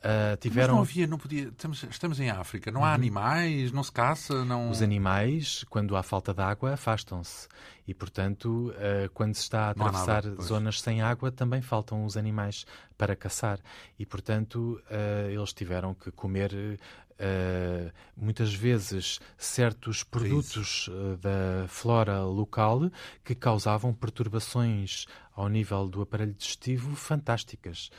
Uh, 0.06 0.38
tiveram... 0.38 0.76
Mas 0.76 0.76
não 0.76 0.82
havia, 0.84 1.08
não 1.08 1.18
podia. 1.18 1.48
Estamos, 1.48 1.84
estamos 1.90 2.20
em 2.20 2.30
África, 2.30 2.72
não 2.72 2.86
há 2.86 2.90
uhum. 2.90 2.94
animais, 2.94 3.72
não 3.72 3.82
se 3.82 3.92
caça, 3.92 4.46
não. 4.46 4.70
Os 4.70 4.84
animais, 4.84 5.66
quando 5.68 5.96
há 5.96 6.04
falta 6.04 6.32
de 6.32 6.44
água, 6.44 6.74
afastam-se. 6.74 7.48
E, 7.88 7.94
portanto, 7.94 8.72
uh, 8.72 9.10
quando 9.16 9.34
se 9.34 9.42
está 9.42 9.68
a 9.68 9.70
atravessar 9.72 10.24
nada, 10.24 10.42
zonas 10.42 10.80
sem 10.80 11.02
água, 11.02 11.32
também 11.32 11.60
faltam 11.60 12.06
os 12.06 12.18
animais 12.18 12.68
para 12.96 13.16
caçar. 13.16 13.60
E, 13.98 14.06
portanto, 14.06 14.80
uh, 14.92 15.30
eles 15.32 15.52
tiveram 15.54 15.96
que 15.96 16.12
comer 16.12 16.80
Uh, 17.18 17.94
muitas 18.18 18.54
vezes 18.54 19.22
certos 19.38 20.04
produtos 20.04 20.90
uh, 20.90 21.16
da 21.16 21.66
flora 21.66 22.20
local 22.26 22.92
que 23.24 23.34
causavam 23.34 23.94
perturbações 23.94 25.06
ao 25.34 25.48
nível 25.48 25.88
do 25.88 26.02
aparelho 26.02 26.34
digestivo 26.34 26.94
fantásticas. 26.94 27.90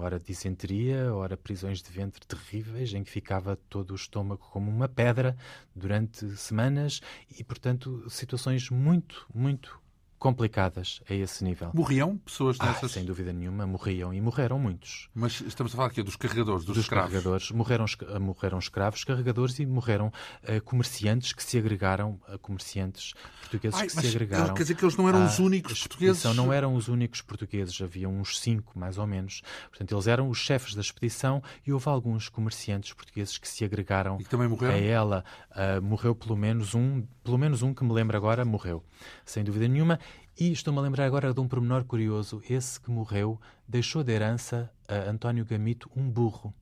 Ora 0.00 0.18
disenteria, 0.18 1.14
ora 1.14 1.36
prisões 1.36 1.80
de 1.80 1.90
ventre 1.92 2.26
terríveis, 2.26 2.92
em 2.94 3.04
que 3.04 3.10
ficava 3.10 3.54
todo 3.54 3.92
o 3.92 3.94
estômago 3.94 4.44
como 4.50 4.68
uma 4.68 4.88
pedra 4.88 5.36
durante 5.74 6.28
semanas 6.36 7.00
e, 7.38 7.44
portanto, 7.44 8.04
situações 8.10 8.68
muito, 8.70 9.24
muito 9.32 9.81
complicadas 10.22 11.02
a 11.10 11.14
esse 11.14 11.42
nível. 11.42 11.72
Morriam 11.74 12.16
pessoas 12.18 12.56
nessas? 12.56 12.84
Ah, 12.84 12.88
sem 12.88 13.04
dúvida 13.04 13.32
nenhuma, 13.32 13.66
morriam 13.66 14.14
e 14.14 14.20
morreram 14.20 14.56
muitos. 14.56 15.08
Mas 15.12 15.40
estamos 15.40 15.72
a 15.72 15.76
falar 15.76 15.88
aqui 15.88 16.00
dos 16.00 16.14
carregadores, 16.14 16.64
dos, 16.64 16.76
dos 16.76 16.84
escravos? 16.84 17.10
carregadores. 17.10 17.50
Morreram, 17.50 17.86
morreram 18.20 18.58
escravos, 18.60 19.02
carregadores 19.02 19.58
e 19.58 19.66
morreram 19.66 20.12
uh, 20.44 20.62
comerciantes 20.62 21.32
que 21.32 21.42
se 21.42 21.58
agregaram, 21.58 22.20
uh, 22.32 22.38
comerciantes 22.38 23.14
portugueses 23.40 23.80
Ai, 23.80 23.86
que 23.88 23.92
se 23.94 24.06
agregaram. 24.06 24.54
Quer 24.54 24.62
dizer 24.62 24.76
que 24.76 24.84
eles 24.84 24.96
não 24.96 25.08
eram 25.08 25.26
os 25.26 25.40
únicos 25.40 25.80
portugueses? 25.80 26.36
Não 26.36 26.52
eram 26.52 26.76
os 26.76 26.86
únicos 26.86 27.20
portugueses, 27.20 27.82
havia 27.82 28.08
uns 28.08 28.38
cinco, 28.38 28.78
mais 28.78 28.98
ou 28.98 29.06
menos. 29.08 29.42
Portanto, 29.70 29.92
eles 29.92 30.06
eram 30.06 30.28
os 30.28 30.38
chefes 30.38 30.76
da 30.76 30.82
expedição 30.82 31.42
e 31.66 31.72
houve 31.72 31.88
alguns 31.88 32.28
comerciantes 32.28 32.92
portugueses 32.92 33.38
que 33.38 33.48
se 33.48 33.64
agregaram 33.64 34.20
e 34.20 34.22
que 34.22 34.30
também 34.30 34.46
morreram? 34.46 34.76
a 34.76 34.78
ela. 34.78 35.24
Uh, 35.50 35.82
morreu 35.82 36.14
pelo 36.14 36.36
menos 36.36 36.76
um, 36.76 37.04
pelo 37.24 37.36
menos 37.36 37.60
um 37.60 37.74
que 37.74 37.82
me 37.82 37.92
lembro 37.92 38.16
agora, 38.16 38.44
morreu. 38.44 38.84
Sem 39.24 39.42
dúvida 39.42 39.66
nenhuma. 39.66 39.98
E 40.38 40.50
estou-me 40.50 40.78
a 40.78 40.82
lembrar 40.82 41.04
agora 41.04 41.32
de 41.32 41.40
um 41.40 41.46
pormenor 41.46 41.84
curioso. 41.84 42.42
Esse 42.48 42.80
que 42.80 42.90
morreu 42.90 43.40
deixou 43.68 44.02
de 44.02 44.12
herança 44.12 44.70
a 44.88 45.10
António 45.10 45.44
Gamito 45.44 45.90
um 45.94 46.08
burro. 46.08 46.54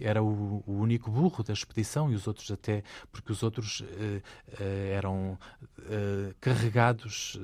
Era 0.00 0.22
o, 0.22 0.62
o, 0.66 0.72
único 0.72 1.10
burro 1.10 1.44
da 1.44 1.52
expedição 1.52 2.10
e 2.10 2.14
os 2.14 2.26
outros 2.26 2.50
até, 2.50 2.82
porque 3.12 3.30
os 3.30 3.42
outros 3.42 3.80
uh, 3.80 3.84
uh, 3.84 4.62
eram 4.92 5.38
uh, 5.78 6.34
carregados 6.40 7.38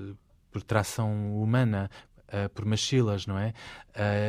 por 0.51 0.63
tração 0.63 1.41
humana, 1.43 1.91
por 2.55 2.65
machilas, 2.65 3.27
não 3.27 3.39
é? 3.39 3.53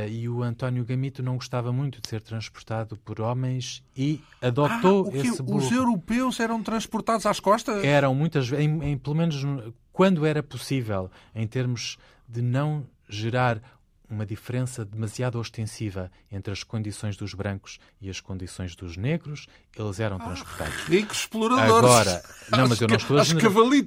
e 0.09 0.29
o 0.29 0.43
António 0.43 0.85
Gamito 0.85 1.23
não 1.23 1.35
gostava 1.35 1.71
muito 1.71 2.01
de 2.01 2.07
ser 2.07 2.21
transportado 2.21 2.95
por 2.97 3.19
homens 3.19 3.83
e 3.97 4.21
adotou 4.41 5.09
ah, 5.11 5.17
esse 5.17 5.41
burro. 5.41 5.57
Os 5.57 5.71
europeus 5.71 6.39
eram 6.39 6.61
transportados 6.61 7.25
às 7.25 7.39
costas? 7.39 7.83
Eram 7.83 8.13
muitas 8.13 8.47
vezes, 8.47 8.65
em, 8.65 8.91
em, 8.91 8.97
pelo 8.97 9.15
menos 9.15 9.43
quando 9.91 10.25
era 10.25 10.43
possível, 10.43 11.09
em 11.33 11.47
termos 11.47 11.97
de 12.27 12.41
não 12.41 12.85
gerar 13.07 13.61
uma 14.09 14.25
diferença 14.25 14.85
demasiado 14.85 15.39
ostensiva 15.39 16.11
entre 16.31 16.51
as 16.53 16.63
condições 16.63 17.17
dos 17.17 17.33
brancos 17.33 17.79
e 17.99 18.09
as 18.09 18.19
condições 18.19 18.75
dos 18.75 18.97
negros, 18.97 19.47
eles 19.75 19.99
eram 19.99 20.19
transportados. 20.19 20.73
Ah, 20.73 20.89
ricos 20.89 21.19
exploradores. 21.19 21.89
Agora, 21.89 22.23
não, 22.51 22.67
mas 22.67 22.81
eu 22.81 22.87
não 22.87 22.95
estou, 22.95 23.17
a 23.17 23.23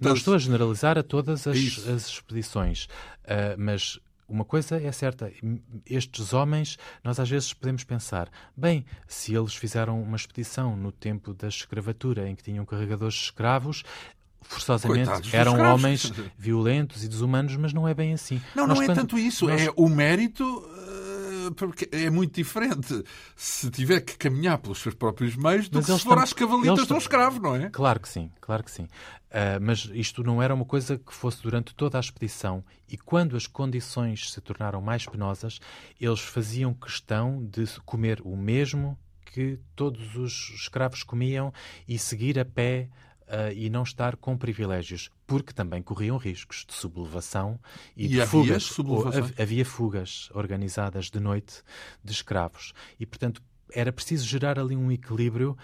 não 0.01 0.15
estou 0.15 0.35
a 0.35 0.39
generalizar 0.39 0.99
a 0.99 1.03
todas 1.03 1.47
as, 1.47 1.57
as 1.89 2.09
expedições, 2.09 2.85
uh, 2.85 3.55
mas 3.59 3.99
uma 4.29 4.45
coisa 4.45 4.77
é 4.77 4.93
certa, 4.93 5.33
estes 5.87 6.33
homens, 6.33 6.77
nós 7.03 7.19
às 7.19 7.29
vezes 7.29 7.53
podemos 7.55 7.83
pensar, 7.83 8.29
bem, 8.57 8.85
se 9.07 9.35
eles 9.35 9.55
fizeram 9.55 10.01
uma 10.03 10.17
expedição 10.17 10.77
no 10.77 10.93
tempo 10.93 11.33
da 11.33 11.49
escravatura 11.49 12.29
em 12.29 12.35
que 12.35 12.43
tinham 12.43 12.65
carregadores 12.67 13.15
de 13.15 13.23
escravos, 13.23 13.83
forçosamente 14.43 15.07
Coitados 15.07 15.35
eram 15.35 15.59
homens 15.61 16.13
violentos 16.37 17.05
e 17.05 17.09
desumanos, 17.09 17.57
mas 17.57 17.73
não 17.73 17.89
é 17.89 17.95
bem 17.95 18.13
assim. 18.13 18.41
Não, 18.55 18.67
Nós, 18.67 18.79
não 18.79 18.83
é 18.83 18.87
quando... 18.87 18.97
tanto 18.99 19.19
isso. 19.19 19.47
Nós... 19.47 19.63
É 19.63 19.73
o 19.77 19.89
mérito 19.89 20.45
porque 21.53 21.89
é 21.93 22.11
muito 22.11 22.35
diferente 22.35 23.05
se 23.37 23.71
tiver 23.71 24.01
que 24.01 24.17
caminhar 24.17 24.59
pelos 24.59 24.79
seus 24.79 24.95
próprios 24.95 25.37
meios 25.37 25.69
do 25.69 25.79
mas 25.79 25.87
que 25.87 25.93
se 25.93 25.99
for 25.99 26.11
estão... 26.11 26.23
às 26.23 26.33
cavalitas 26.33 26.87
de 26.87 26.93
um 26.93 26.99
escravo, 26.99 27.41
não 27.41 27.57
é? 27.57 27.71
Claro 27.71 28.01
que 28.01 28.09
sim, 28.09 28.31
claro 28.41 28.65
que 28.65 28.71
sim. 28.71 28.85
Uh, 28.85 29.61
mas 29.61 29.91
isto 29.93 30.23
não 30.23 30.43
era 30.43 30.55
uma 30.55 30.65
coisa 30.65 30.97
que 30.99 31.13
fosse 31.13 31.43
durante 31.43 31.75
toda 31.75 31.99
a 31.99 32.01
expedição 32.01 32.65
e 32.89 32.97
quando 32.97 33.37
as 33.37 33.47
condições 33.47 34.33
se 34.33 34.41
tornaram 34.41 34.81
mais 34.81 35.05
penosas, 35.05 35.61
eles 36.01 36.21
faziam 36.21 36.73
questão 36.73 37.45
de 37.45 37.67
comer 37.85 38.21
o 38.25 38.37
mesmo 38.37 38.99
que 39.27 39.59
todos 39.77 40.17
os 40.17 40.51
escravos 40.55 41.03
comiam 41.03 41.53
e 41.87 41.99
seguir 41.99 42.39
a 42.39 42.45
pé 42.45 42.89
uh, 43.29 43.53
e 43.55 43.71
não 43.71 43.83
estar 43.83 44.17
com 44.17 44.37
privilégios, 44.37 45.11
porque 45.27 45.53
também 45.53 45.83
corriam 45.83 46.17
riscos 46.17 46.65
de 46.67 46.75
sublevação 46.75 47.59
e, 47.97 48.07
e 48.07 48.09
de 48.09 48.21
havia 48.21 48.27
fugas. 48.27 48.63
Sublevação? 48.65 49.31
Havia 49.39 49.65
fugas 49.65 50.29
organizadas 50.35 51.11
de 51.11 51.21
noite 51.21 51.63
de 52.03 52.13
escravos. 52.13 52.73
E, 52.99 53.07
portanto, 53.07 53.43
era 53.73 53.93
preciso 53.93 54.27
gerar 54.27 54.59
ali 54.59 54.75
um 54.75 54.91
equilíbrio 54.91 55.57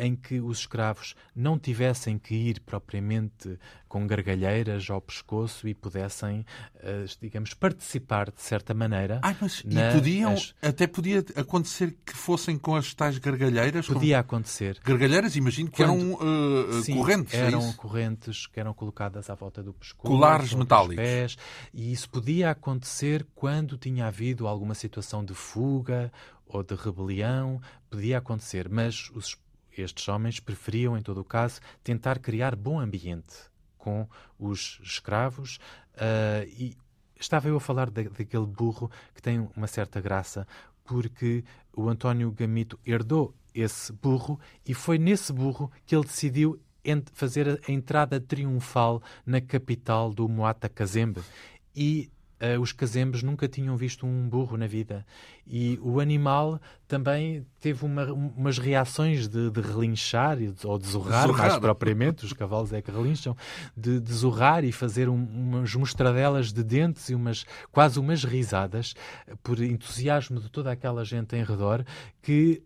em 0.00 0.14
que 0.14 0.40
os 0.40 0.60
escravos 0.60 1.14
não 1.34 1.58
tivessem 1.58 2.18
que 2.18 2.34
ir 2.34 2.60
propriamente 2.60 3.58
com 3.94 4.08
gargalheiras 4.08 4.90
ao 4.90 5.00
pescoço 5.00 5.68
e 5.68 5.72
pudessem, 5.72 6.40
uh, 6.40 7.16
digamos, 7.22 7.54
participar 7.54 8.28
de 8.28 8.42
certa 8.42 8.74
maneira. 8.74 9.20
Ah, 9.22 9.32
mas 9.40 9.60
e 9.64 9.92
podiam, 9.92 10.32
as... 10.32 10.52
até 10.60 10.88
podia 10.88 11.24
acontecer 11.36 11.96
que 12.04 12.12
fossem 12.12 12.58
com 12.58 12.74
as 12.74 12.92
tais 12.92 13.18
gargalheiras? 13.18 13.86
Podia 13.86 14.18
acontecer. 14.18 14.80
Gargalheiras, 14.82 15.36
imagino 15.36 15.70
que 15.70 15.76
Quando... 15.76 15.94
eram 15.94 16.14
uh, 16.14 16.82
Sim, 16.82 16.96
correntes. 16.96 17.34
É 17.34 17.46
eram 17.46 17.72
correntes 17.74 18.48
que 18.48 18.58
eram 18.58 18.74
colocadas 18.74 19.30
à 19.30 19.36
volta 19.36 19.62
do 19.62 19.72
pescoço. 19.72 20.12
Colares 20.12 20.52
metálicos. 20.54 20.96
Pés, 20.96 21.36
e 21.72 21.92
isso 21.92 22.10
podia 22.10 22.50
acontecer 22.50 23.24
quando 23.32 23.78
tinha 23.78 24.08
havido 24.08 24.48
alguma 24.48 24.74
situação 24.74 25.24
de 25.24 25.34
fuga 25.34 26.10
ou 26.46 26.64
de 26.64 26.74
rebelião, 26.74 27.60
podia 27.88 28.18
acontecer, 28.18 28.68
mas 28.68 29.08
os 29.14 29.36
estes 29.82 30.08
homens 30.08 30.40
preferiam, 30.40 30.96
em 30.96 31.02
todo 31.02 31.20
o 31.20 31.24
caso, 31.24 31.60
tentar 31.82 32.18
criar 32.18 32.54
bom 32.56 32.78
ambiente 32.78 33.34
com 33.78 34.08
os 34.38 34.80
escravos 34.82 35.58
uh, 35.94 36.48
e 36.48 36.76
estava 37.18 37.48
eu 37.48 37.56
a 37.56 37.60
falar 37.60 37.90
daquele 37.90 38.46
burro 38.46 38.90
que 39.14 39.20
tem 39.20 39.48
uma 39.54 39.66
certa 39.66 40.00
graça 40.00 40.46
porque 40.84 41.44
o 41.74 41.88
António 41.88 42.30
Gamito 42.30 42.78
herdou 42.84 43.34
esse 43.54 43.92
burro 43.92 44.38
e 44.66 44.74
foi 44.74 44.98
nesse 44.98 45.32
burro 45.32 45.70
que 45.86 45.94
ele 45.94 46.04
decidiu 46.04 46.60
fazer 47.14 47.60
a 47.66 47.72
entrada 47.72 48.20
triunfal 48.20 49.02
na 49.24 49.40
capital 49.40 50.12
do 50.12 50.28
Moata 50.28 50.68
Kazembe. 50.68 51.22
E 51.74 52.10
uh, 52.40 52.60
os 52.60 52.72
casembes 52.72 53.22
nunca 53.22 53.48
tinham 53.48 53.76
visto 53.76 54.06
um 54.06 54.28
burro 54.28 54.56
na 54.56 54.66
vida. 54.66 55.04
E 55.46 55.78
o 55.82 56.00
animal 56.00 56.60
também 56.88 57.46
teve 57.60 57.84
uma, 57.84 58.12
umas 58.12 58.58
reações 58.58 59.28
de, 59.28 59.50
de 59.50 59.60
relinchar 59.60 60.38
ou 60.64 60.78
de 60.78 60.86
zurrar, 60.86 61.26
zurrar, 61.26 61.48
mais 61.48 61.58
propriamente, 61.58 62.24
os 62.24 62.32
cavalos 62.32 62.72
é 62.72 62.80
que 62.80 62.90
relincham, 62.90 63.36
de, 63.76 64.00
de 64.00 64.12
zurrar 64.12 64.64
e 64.64 64.72
fazer 64.72 65.08
um, 65.08 65.24
umas 65.24 65.74
mostradelas 65.74 66.52
de 66.52 66.62
dentes 66.62 67.08
e 67.10 67.14
umas 67.14 67.44
quase 67.70 67.98
umas 67.98 68.24
risadas 68.24 68.94
por 69.42 69.60
entusiasmo 69.60 70.40
de 70.40 70.48
toda 70.50 70.70
aquela 70.70 71.04
gente 71.04 71.36
em 71.36 71.44
redor 71.44 71.84
que 72.22 72.62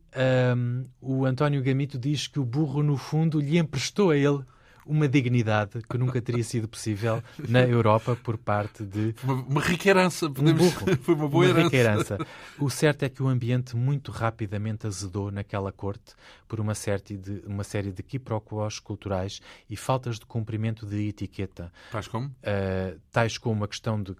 um, 0.56 0.84
o 1.00 1.24
António 1.24 1.62
Gamito 1.62 1.98
diz 1.98 2.26
que 2.26 2.38
o 2.38 2.44
burro, 2.44 2.82
no 2.82 2.96
fundo, 2.96 3.40
lhe 3.40 3.58
emprestou 3.58 4.10
a 4.10 4.16
ele 4.16 4.44
uma 4.88 5.06
dignidade 5.06 5.82
que 5.82 5.98
nunca 5.98 6.20
teria 6.20 6.42
sido 6.42 6.66
possível 6.66 7.22
na 7.48 7.60
Europa 7.60 8.16
por 8.16 8.38
parte 8.38 8.84
de. 8.84 9.14
Uma, 9.22 9.34
uma 9.34 9.60
rica 9.60 9.90
herança, 9.90 10.28
podemos... 10.30 10.62
um 10.62 10.70
burro, 10.70 10.96
Foi 11.02 11.14
uma 11.14 11.28
boa 11.28 11.46
uma 11.46 11.60
herança. 11.60 11.76
herança. 11.76 12.18
O 12.58 12.70
certo 12.70 13.02
é 13.04 13.08
que 13.08 13.22
o 13.22 13.28
ambiente 13.28 13.76
muito 13.76 14.10
rapidamente 14.10 14.86
azedou 14.86 15.30
naquela 15.30 15.70
corte 15.70 16.14
por 16.48 16.58
uma, 16.58 16.74
série 16.74 17.16
de, 17.16 17.42
uma 17.46 17.62
série 17.62 17.92
de 17.92 18.02
quiproquos 18.02 18.80
culturais 18.80 19.40
e 19.68 19.76
faltas 19.76 20.18
de 20.18 20.26
cumprimento 20.26 20.86
de 20.86 21.08
etiqueta. 21.08 21.70
Tais 21.92 22.08
como? 22.08 22.26
Uh, 22.26 22.98
tais 23.12 23.36
como 23.36 23.64
a 23.64 23.68
questão 23.68 24.02
de 24.02 24.16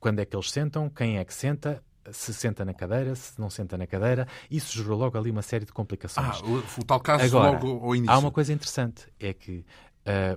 quando 0.00 0.18
é 0.18 0.24
que 0.24 0.34
eles 0.34 0.50
sentam, 0.50 0.88
quem 0.88 1.18
é 1.18 1.24
que 1.24 1.34
senta, 1.34 1.82
se 2.10 2.32
senta 2.32 2.64
na 2.64 2.72
cadeira, 2.72 3.14
se 3.14 3.38
não 3.38 3.50
senta 3.50 3.76
na 3.76 3.86
cadeira. 3.86 4.26
Isso 4.50 4.76
gerou 4.76 4.98
logo 4.98 5.16
ali 5.16 5.30
uma 5.30 5.42
série 5.42 5.64
de 5.64 5.72
complicações. 5.72 6.40
Ah, 6.42 6.46
o, 6.46 6.80
o 6.80 6.84
tal 6.84 7.00
caso 7.00 7.24
Agora, 7.24 7.52
logo 7.52 7.84
ao 7.84 7.94
início. 7.94 8.12
Há 8.12 8.18
uma 8.18 8.30
coisa 8.30 8.52
interessante, 8.52 9.06
é 9.20 9.32
que 9.32 9.64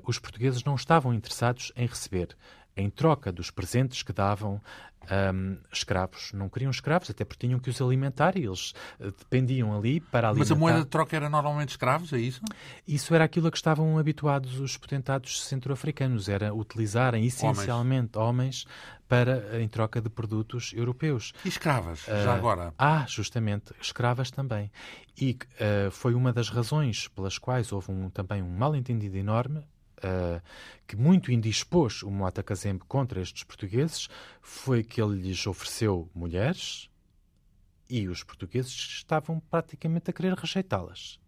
os 0.05 0.19
portugueses 0.19 0.63
não 0.63 0.75
estavam 0.75 1.13
interessados 1.13 1.71
em 1.75 1.85
receber 1.85 2.35
em 2.75 2.89
troca 2.89 3.31
dos 3.31 3.51
presentes 3.51 4.01
que 4.01 4.11
davam 4.11 4.61
um, 5.33 5.57
escravos. 5.71 6.31
Não 6.33 6.49
queriam 6.49 6.71
escravos, 6.71 7.09
até 7.09 7.25
porque 7.25 7.47
tinham 7.47 7.59
que 7.59 7.69
os 7.69 7.81
alimentar 7.81 8.37
e 8.37 8.45
eles 8.45 8.73
uh, 8.99 9.11
dependiam 9.11 9.75
ali 9.75 9.99
para 9.99 10.29
alimentar. 10.29 10.49
Mas 10.49 10.51
a 10.51 10.59
moeda 10.59 10.79
de 10.79 10.87
troca 10.87 11.15
era 11.15 11.29
normalmente 11.29 11.69
escravos, 11.69 12.13
é 12.13 12.17
isso? 12.17 12.41
Isso 12.87 13.13
era 13.13 13.23
aquilo 13.23 13.47
a 13.47 13.51
que 13.51 13.57
estavam 13.57 13.97
habituados 13.97 14.59
os 14.59 14.77
potentados 14.77 15.43
centro-africanos, 15.45 16.29
era 16.29 16.53
utilizarem 16.53 17.25
essencialmente 17.25 18.17
homens. 18.17 18.65
homens, 18.65 18.65
para, 19.07 19.61
em 19.61 19.67
troca 19.67 20.01
de 20.01 20.09
produtos 20.09 20.73
europeus. 20.73 21.33
E 21.45 21.49
escravas, 21.49 22.07
uh, 22.07 22.23
já 22.23 22.33
agora? 22.33 22.73
Ah, 22.77 23.05
justamente, 23.07 23.73
escravas 23.79 24.31
também. 24.31 24.71
E 25.19 25.37
uh, 25.37 25.91
foi 25.91 26.15
uma 26.15 26.33
das 26.33 26.49
razões 26.49 27.07
pelas 27.09 27.37
quais 27.37 27.71
houve 27.71 27.91
um, 27.91 28.09
também 28.09 28.41
um 28.41 28.49
mal-entendido 28.49 29.15
enorme 29.17 29.63
uh, 30.03 30.41
que 30.87 30.95
muito 30.95 31.31
indispôs 31.31 32.03
o 32.03 32.11
Moata 32.11 32.43
Kazembe 32.43 32.83
contra 32.87 33.21
estes 33.21 33.43
portugueses 33.43 34.07
foi 34.41 34.83
que 34.83 35.01
ele 35.01 35.21
lhes 35.21 35.45
ofereceu 35.47 36.09
mulheres 36.13 36.89
e 37.89 38.07
os 38.07 38.23
portugueses 38.23 38.73
estavam 38.73 39.39
praticamente 39.39 40.09
a 40.09 40.13
querer 40.13 40.33
rejeitá-las 40.33 41.19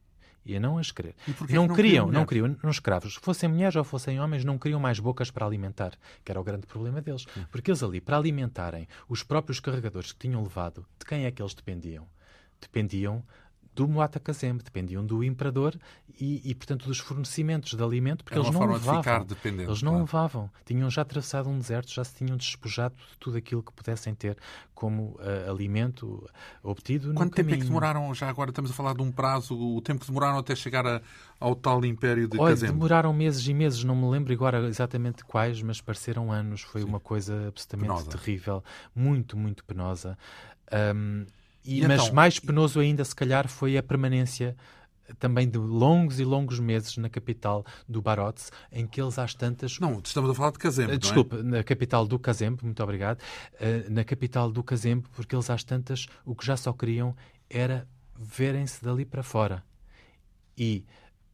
e 0.45 0.55
a 0.55 0.59
não 0.59 0.77
as 0.77 0.91
querer. 0.91 1.15
Não, 1.49 1.67
não, 1.67 1.75
queriam, 1.75 2.11
não 2.11 2.25
queriam, 2.25 2.55
não 2.61 2.69
escravos, 2.69 3.15
fossem 3.15 3.49
mulheres 3.49 3.75
ou 3.75 3.83
fossem 3.83 4.19
homens, 4.21 4.45
não 4.45 4.59
queriam 4.59 4.79
mais 4.79 4.99
bocas 4.99 5.31
para 5.31 5.45
alimentar, 5.45 5.97
que 6.23 6.31
era 6.31 6.39
o 6.39 6.43
grande 6.43 6.67
problema 6.67 7.01
deles. 7.01 7.25
Porque 7.49 7.71
eles 7.71 7.81
ali, 7.81 7.99
para 7.99 8.17
alimentarem 8.17 8.87
os 9.09 9.23
próprios 9.23 9.59
carregadores 9.59 10.11
que 10.11 10.19
tinham 10.19 10.43
levado, 10.43 10.85
de 10.99 11.05
quem 11.05 11.25
é 11.25 11.31
que 11.31 11.41
eles 11.41 11.55
dependiam? 11.55 12.07
Dependiam 12.61 13.25
do 13.75 13.87
Muata 13.87 14.19
Kazembe, 14.19 14.63
dependiam 14.63 15.05
do 15.05 15.23
imperador 15.23 15.75
e, 16.19 16.41
e, 16.49 16.55
portanto, 16.55 16.85
dos 16.85 16.99
fornecimentos 16.99 17.73
de 17.73 17.83
alimento, 17.83 18.23
porque 18.23 18.39
eles 18.39 18.49
não 18.49 18.65
levavam. 18.65 19.25
De 19.25 19.35
eles 19.63 19.81
não 19.81 19.91
claro. 19.91 20.05
levavam. 20.05 20.51
Tinham 20.63 20.89
já 20.89 21.01
atravessado 21.01 21.49
um 21.49 21.59
deserto, 21.59 21.91
já 21.91 22.03
se 22.03 22.15
tinham 22.15 22.37
despojado 22.37 22.95
de 22.95 23.17
tudo 23.19 23.37
aquilo 23.37 23.61
que 23.61 23.73
pudessem 23.73 24.15
ter 24.15 24.37
como 24.73 25.17
uh, 25.19 25.49
alimento 25.49 26.25
obtido 26.63 27.13
Quanto 27.13 27.31
no 27.31 27.35
tempo 27.35 27.49
caminho. 27.49 27.55
é 27.55 27.57
que 27.59 27.65
demoraram, 27.65 28.13
já 28.13 28.29
agora 28.29 28.51
estamos 28.51 28.71
a 28.71 28.73
falar 28.73 28.93
de 28.93 29.01
um 29.01 29.11
prazo, 29.11 29.57
o 29.57 29.81
tempo 29.81 30.01
que 30.01 30.07
demoraram 30.07 30.37
até 30.37 30.55
chegar 30.55 30.85
a, 30.87 31.01
ao 31.39 31.53
tal 31.53 31.83
império 31.83 32.27
de 32.27 32.39
Olha, 32.39 32.53
Kazembe? 32.53 32.73
demoraram 32.73 33.11
meses 33.11 33.45
e 33.45 33.53
meses, 33.53 33.83
não 33.83 33.95
me 33.95 34.09
lembro 34.09 34.31
agora 34.33 34.67
exatamente 34.67 35.25
quais, 35.25 35.61
mas 35.61 35.81
pareceram 35.81 36.31
anos. 36.31 36.61
Foi 36.61 36.81
Sim. 36.81 36.87
uma 36.87 36.99
coisa 36.99 37.47
absolutamente 37.49 37.89
penosa. 37.89 38.17
terrível, 38.17 38.63
muito, 38.95 39.37
muito 39.37 39.65
penosa. 39.65 40.17
Um, 40.95 41.25
e, 41.65 41.79
e 41.79 41.87
mas 41.87 42.03
então, 42.03 42.13
mais 42.13 42.39
penoso 42.39 42.79
ainda, 42.79 43.03
se 43.03 43.15
calhar, 43.15 43.47
foi 43.47 43.77
a 43.77 43.83
permanência 43.83 44.55
também 45.19 45.47
de 45.47 45.57
longos 45.57 46.19
e 46.19 46.25
longos 46.25 46.59
meses 46.59 46.97
na 46.97 47.09
capital 47.09 47.65
do 47.87 48.01
Barotse, 48.01 48.51
em 48.71 48.87
que 48.87 48.99
eles 49.01 49.19
às 49.19 49.33
tantas... 49.33 49.79
Não, 49.79 50.01
estamos 50.03 50.29
a 50.29 50.33
falar 50.33 50.51
de 50.51 50.59
Kazembe, 50.59 50.97
Desculpe, 50.97 51.37
é? 51.37 51.43
na 51.43 51.63
capital 51.63 52.07
do 52.07 52.17
Kazembe, 52.17 52.63
muito 52.63 52.81
obrigado, 52.81 53.19
uh, 53.19 53.91
na 53.91 54.03
capital 54.03 54.51
do 54.51 54.63
Kazembe, 54.63 55.05
porque 55.15 55.35
eles 55.35 55.49
às 55.49 55.63
tantas 55.63 56.07
o 56.25 56.35
que 56.35 56.45
já 56.45 56.57
só 56.57 56.73
queriam 56.73 57.15
era 57.49 57.87
verem-se 58.17 58.83
dali 58.83 59.05
para 59.05 59.21
fora. 59.21 59.63
E 60.57 60.85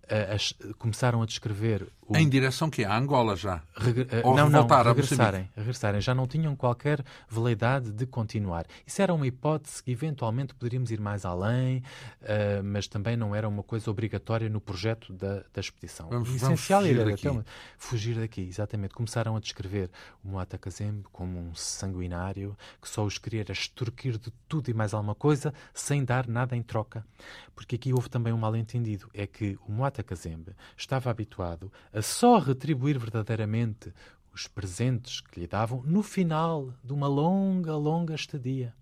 a, 0.09 0.73
começaram 0.77 1.21
a 1.21 1.25
descrever... 1.25 1.87
O... 2.11 2.17
Em 2.17 2.27
direção 2.27 2.69
que 2.69 2.83
é? 2.83 2.85
A 2.85 2.97
Angola 2.97 3.35
já? 3.35 3.63
Reg... 3.73 4.07
Ou 4.23 4.35
não, 4.35 4.49
não, 4.49 4.67
regressarem, 4.67 5.49
regressarem. 5.55 6.01
Já 6.01 6.13
não 6.13 6.27
tinham 6.27 6.55
qualquer 6.55 7.03
veleidade 7.29 7.91
de 7.91 8.05
continuar. 8.05 8.65
Isso 8.85 9.01
era 9.01 9.13
uma 9.13 9.25
hipótese 9.25 9.81
que 9.81 9.91
eventualmente 9.91 10.53
poderíamos 10.53 10.91
ir 10.91 10.99
mais 10.99 11.23
além, 11.23 11.77
uh, 12.21 12.63
mas 12.63 12.87
também 12.87 13.15
não 13.15 13.33
era 13.33 13.47
uma 13.47 13.63
coisa 13.63 13.89
obrigatória 13.89 14.49
no 14.49 14.59
projeto 14.59 15.13
da, 15.13 15.43
da 15.53 15.61
expedição. 15.61 16.09
Vamos, 16.09 16.29
o 16.29 16.35
essencial 16.35 16.81
vamos 16.81 16.95
fugir 16.95 16.99
era 16.99 17.11
daqui. 17.11 17.29
Uma... 17.29 17.45
fugir 17.77 18.19
daqui, 18.19 18.41
exatamente. 18.41 18.93
Começaram 18.93 19.35
a 19.35 19.39
descrever 19.39 19.89
o 20.23 20.27
Moata 20.27 20.57
Kazembe 20.57 21.05
como 21.11 21.39
um 21.39 21.55
sanguinário 21.55 22.57
que 22.81 22.89
só 22.89 23.05
os 23.05 23.17
queria 23.17 23.45
extorquir 23.49 24.17
de 24.17 24.31
tudo 24.47 24.69
e 24.69 24.73
mais 24.73 24.93
alguma 24.93 25.15
coisa 25.15 25.53
sem 25.73 26.03
dar 26.03 26.27
nada 26.27 26.55
em 26.55 26.61
troca. 26.61 27.05
Porque 27.55 27.75
aqui 27.75 27.93
houve 27.93 28.09
também 28.09 28.33
um 28.33 28.37
mal-entendido. 28.37 29.09
É 29.13 29.25
que 29.25 29.57
o 29.67 29.71
Moata 29.71 30.03
Kazembe 30.03 30.53
estava 30.75 31.09
habituado 31.09 31.71
a 31.93 32.00
só 32.01 32.37
retribuir 32.39 32.97
verdadeiramente 32.97 33.93
os 34.33 34.47
presentes 34.47 35.21
que 35.21 35.39
lhe 35.39 35.47
davam 35.47 35.83
no 35.83 36.01
final 36.01 36.73
de 36.83 36.93
uma 36.93 37.07
longa, 37.07 37.75
longa 37.75 38.15
estadia. 38.15 38.73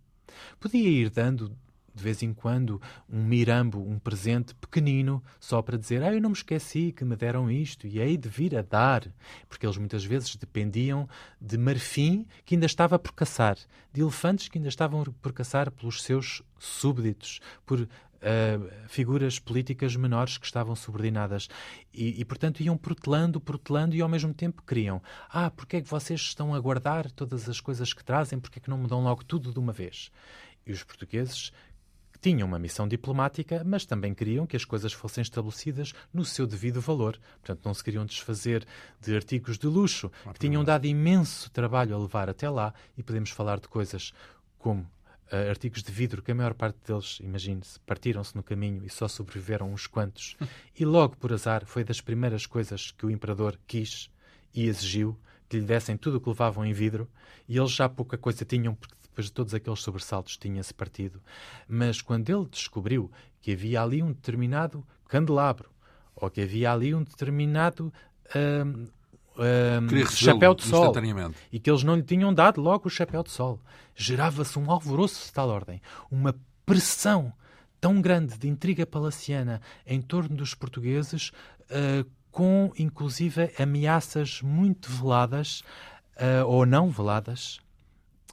Podia 0.60 0.88
ir 0.88 1.10
dando 1.10 1.56
de 2.00 2.04
vez 2.04 2.24
em 2.24 2.34
quando 2.34 2.82
um 3.10 3.24
mirambo, 3.24 3.80
um 3.80 4.00
presente 4.00 4.56
pequenino, 4.56 5.22
só 5.40 5.62
para 5.62 5.78
dizer: 5.78 6.02
Ah, 6.02 6.14
eu 6.14 6.22
não 6.22 6.30
me 6.30 6.36
esqueci 6.36 6.94
que 6.94 7.04
me 7.04 7.16
deram 7.16 7.52
isto 7.52 7.86
e 7.86 8.00
hei 8.00 8.18
de 8.18 8.30
vir 8.30 8.56
a 8.56 8.62
dar. 8.62 9.06
Porque 9.48 9.66
eles 9.66 9.78
muitas 9.78 10.06
vezes 10.06 10.36
dependiam 10.36 11.08
de 11.42 11.58
marfim 11.58 12.26
que 12.46 12.56
ainda 12.56 12.66
estava 12.66 12.98
por 12.98 13.12
caçar, 13.14 13.58
de 13.92 14.02
elefantes 14.02 14.48
que 14.48 14.58
ainda 14.58 14.70
estavam 14.70 15.04
por 15.04 15.34
caçar 15.34 15.70
pelos 15.72 16.02
seus 16.02 16.42
súbditos, 16.58 17.40
por 17.66 17.88
uh, 18.20 18.88
figuras 18.88 19.40
políticas 19.40 19.96
menores 19.96 20.38
que 20.38 20.46
estavam 20.46 20.76
subordinadas 20.76 21.48
e, 21.94 22.20
e, 22.20 22.26
portanto, 22.26 22.62
iam 22.62 22.78
protelando, 22.78 23.40
protelando 23.40 23.96
e 23.96 24.02
ao 24.02 24.10
mesmo 24.10 24.34
tempo 24.34 24.64
queriam 24.66 25.02
ah, 25.30 25.50
porque 25.50 25.78
é 25.78 25.82
que 25.82 25.90
vocês 25.90 26.20
estão 26.22 26.54
a 26.54 26.60
guardar 26.60 27.10
todas 27.12 27.48
as 27.50 27.60
coisas 27.60 27.94
que 27.94 28.04
trazem, 28.04 28.40
porque 28.40 28.60
é 28.60 28.62
que 28.62 28.70
não 28.70 28.78
me 28.78 28.88
dão 28.88 29.02
logo 29.04 29.24
tudo 29.24 29.52
de 29.52 29.60
uma 29.60 29.74
vez? 29.74 30.12
E 30.66 30.72
os 30.72 30.84
portugueses 30.84 31.52
tinham 32.22 32.48
uma 32.48 32.60
missão 32.60 32.88
diplomática, 32.88 33.64
mas 33.66 33.86
também 33.86 34.14
queriam 34.14 34.46
que 34.46 34.56
as 34.56 34.66
coisas 34.66 34.92
fossem 34.92 35.22
estabelecidas 35.22 35.94
no 36.14 36.26
seu 36.26 36.46
devido 36.46 36.82
valor. 36.82 37.18
Portanto, 37.42 37.66
não 37.66 37.74
se 37.74 37.84
queriam 37.84 38.06
desfazer 38.06 38.66
de 39.00 39.16
artigos 39.16 39.58
de 39.58 39.68
luxo 39.68 40.12
que 40.34 40.40
tinham 40.40 40.64
dado 40.64 40.86
imenso 40.86 41.50
trabalho 41.52 41.96
a 41.96 42.00
levar 42.00 42.30
até 42.30 42.50
lá 42.50 42.74
e 42.98 43.04
podemos 43.04 43.30
falar 43.30 43.60
de 43.60 43.68
coisas 43.68 44.12
como 44.58 44.86
uh, 45.32 45.50
artigos 45.50 45.84
de 45.84 45.92
vidro 45.92 46.22
que 46.22 46.32
a 46.32 46.36
maior 46.36 46.54
parte 46.54 46.78
deles, 46.86 47.20
imagine-se, 47.22 47.80
partiram-se 47.82 48.36
no 48.36 48.44
caminho 48.44 48.84
e 48.86 48.90
só 48.90 49.08
sobreviveram 49.08 49.72
uns 49.72 49.88
quantos. 49.88 50.36
e 50.78 50.86
logo 50.86 51.18
por 51.18 51.34
azar 51.34 51.66
foi 51.66 51.84
das 51.84 52.02
primeiras 52.02 52.46
coisas 52.46 52.92
que 52.92 53.06
o 53.06 53.12
imperador 53.12 53.60
quis 53.68 54.10
e 54.54 54.68
exigiu 54.68 55.18
que 55.48 55.58
lhe 55.58 55.66
dessem 55.66 55.98
tudo 55.98 56.18
o 56.18 56.22
que 56.22 56.30
levavam 56.30 56.66
em 56.66 56.74
vidro 56.74 57.10
e 57.48 57.58
eles 57.58 57.72
já 57.72 57.90
pouca 57.90 58.18
coisa 58.18 58.46
tinham 58.46 58.76
porque 58.76 58.96
depois 59.02 59.26
de 59.26 59.32
todos 59.32 59.54
aqueles 59.54 59.80
sobressaltos 59.80 60.38
tinha-se 60.38 60.74
partido. 60.74 61.22
Mas 61.68 62.02
quando 62.02 62.30
ele 62.30 62.46
descobriu 62.46 63.12
que 63.42 63.54
havia 63.54 63.82
ali 63.82 64.04
um 64.04 64.12
determinado 64.12 64.86
candelabro 65.08 65.70
ou 66.16 66.30
que 66.30 66.42
havia 66.42 66.72
ali 66.72 66.94
um 66.94 67.04
determinado 67.04 67.92
hum, 68.36 68.88
hum, 69.40 70.06
chapéu 70.08 70.54
de 70.54 70.64
sol. 70.64 70.94
e 71.52 71.60
que 71.60 71.70
eles 71.70 71.84
não 71.84 71.96
lhe 71.96 72.04
tinham 72.04 72.34
dado 72.34 72.62
logo 72.62 72.88
o 72.88 72.92
chapéu 72.92 73.24
de 73.24 73.32
sol, 73.32 73.62
gerava-se 73.96 74.58
um 74.60 74.70
alvoroço 74.70 75.26
de 75.26 75.34
tal 75.34 75.50
ordem, 75.50 75.82
uma 76.12 76.36
pressão 76.66 77.34
tão 77.80 78.02
grande 78.02 78.38
de 78.38 78.48
intriga 78.48 78.86
palaciana 78.86 79.62
em 79.86 80.02
torno 80.02 80.36
dos 80.36 80.54
portugueses, 80.54 81.32
uh, 81.72 82.10
com 82.32 82.72
inclusive 82.78 83.52
ameaças 83.58 84.42
muito 84.42 84.92
veladas 84.92 85.62
uh, 86.18 86.46
ou 86.46 86.66
não 86.66 86.90
veladas 86.90 87.60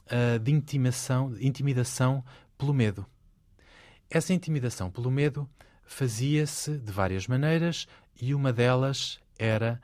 uh, 0.05 0.39
de 0.39 0.51
intimação, 0.51 1.35
intimidação 1.39 2.23
pelo 2.57 2.73
medo. 2.73 3.05
Essa 4.09 4.33
intimidação 4.33 4.89
pelo 4.89 5.11
medo 5.11 5.49
fazia-se 5.85 6.77
de 6.77 6.91
várias 6.91 7.27
maneiras 7.27 7.87
e 8.21 8.33
uma 8.33 8.51
delas 8.51 9.19
era 9.37 9.81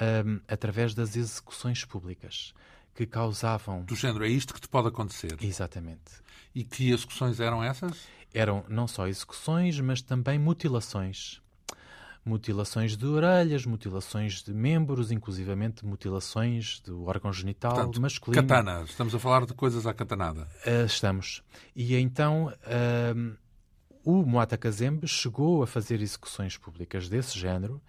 um, 0.00 0.40
através 0.48 0.94
das 0.94 1.16
execuções 1.16 1.84
públicas 1.84 2.54
que 2.94 3.06
causavam. 3.06 3.84
Do 3.84 3.96
género, 3.96 4.24
é 4.24 4.28
isto 4.28 4.54
que 4.54 4.60
te 4.60 4.68
pode 4.68 4.88
acontecer. 4.88 5.36
Exatamente. 5.40 6.22
E 6.54 6.64
que 6.64 6.90
execuções 6.90 7.40
eram 7.40 7.62
essas? 7.62 8.06
Eram 8.32 8.64
não 8.68 8.86
só 8.86 9.06
execuções, 9.06 9.78
mas 9.80 10.00
também 10.00 10.38
mutilações 10.38 11.42
mutilações 12.24 12.96
de 12.96 13.04
orelhas, 13.04 13.66
mutilações 13.66 14.42
de 14.42 14.52
membros, 14.54 15.12
inclusivamente 15.12 15.84
mutilações 15.84 16.80
do 16.80 17.04
órgão 17.04 17.32
genital 17.32 17.74
Portanto, 17.74 18.00
masculino. 18.00 18.42
Katana, 18.42 18.82
estamos 18.82 19.14
a 19.14 19.18
falar 19.18 19.44
de 19.44 19.52
coisas 19.52 19.86
à 19.86 19.92
katanada. 19.92 20.48
Uh, 20.66 20.86
estamos. 20.86 21.42
E 21.76 21.94
então 21.96 22.46
uh, 22.46 23.36
o 24.02 24.24
Moata 24.24 24.56
Kazembe 24.56 25.06
chegou 25.06 25.62
a 25.62 25.66
fazer 25.66 26.00
execuções 26.00 26.56
públicas 26.56 27.08
desse 27.08 27.38
género, 27.38 27.80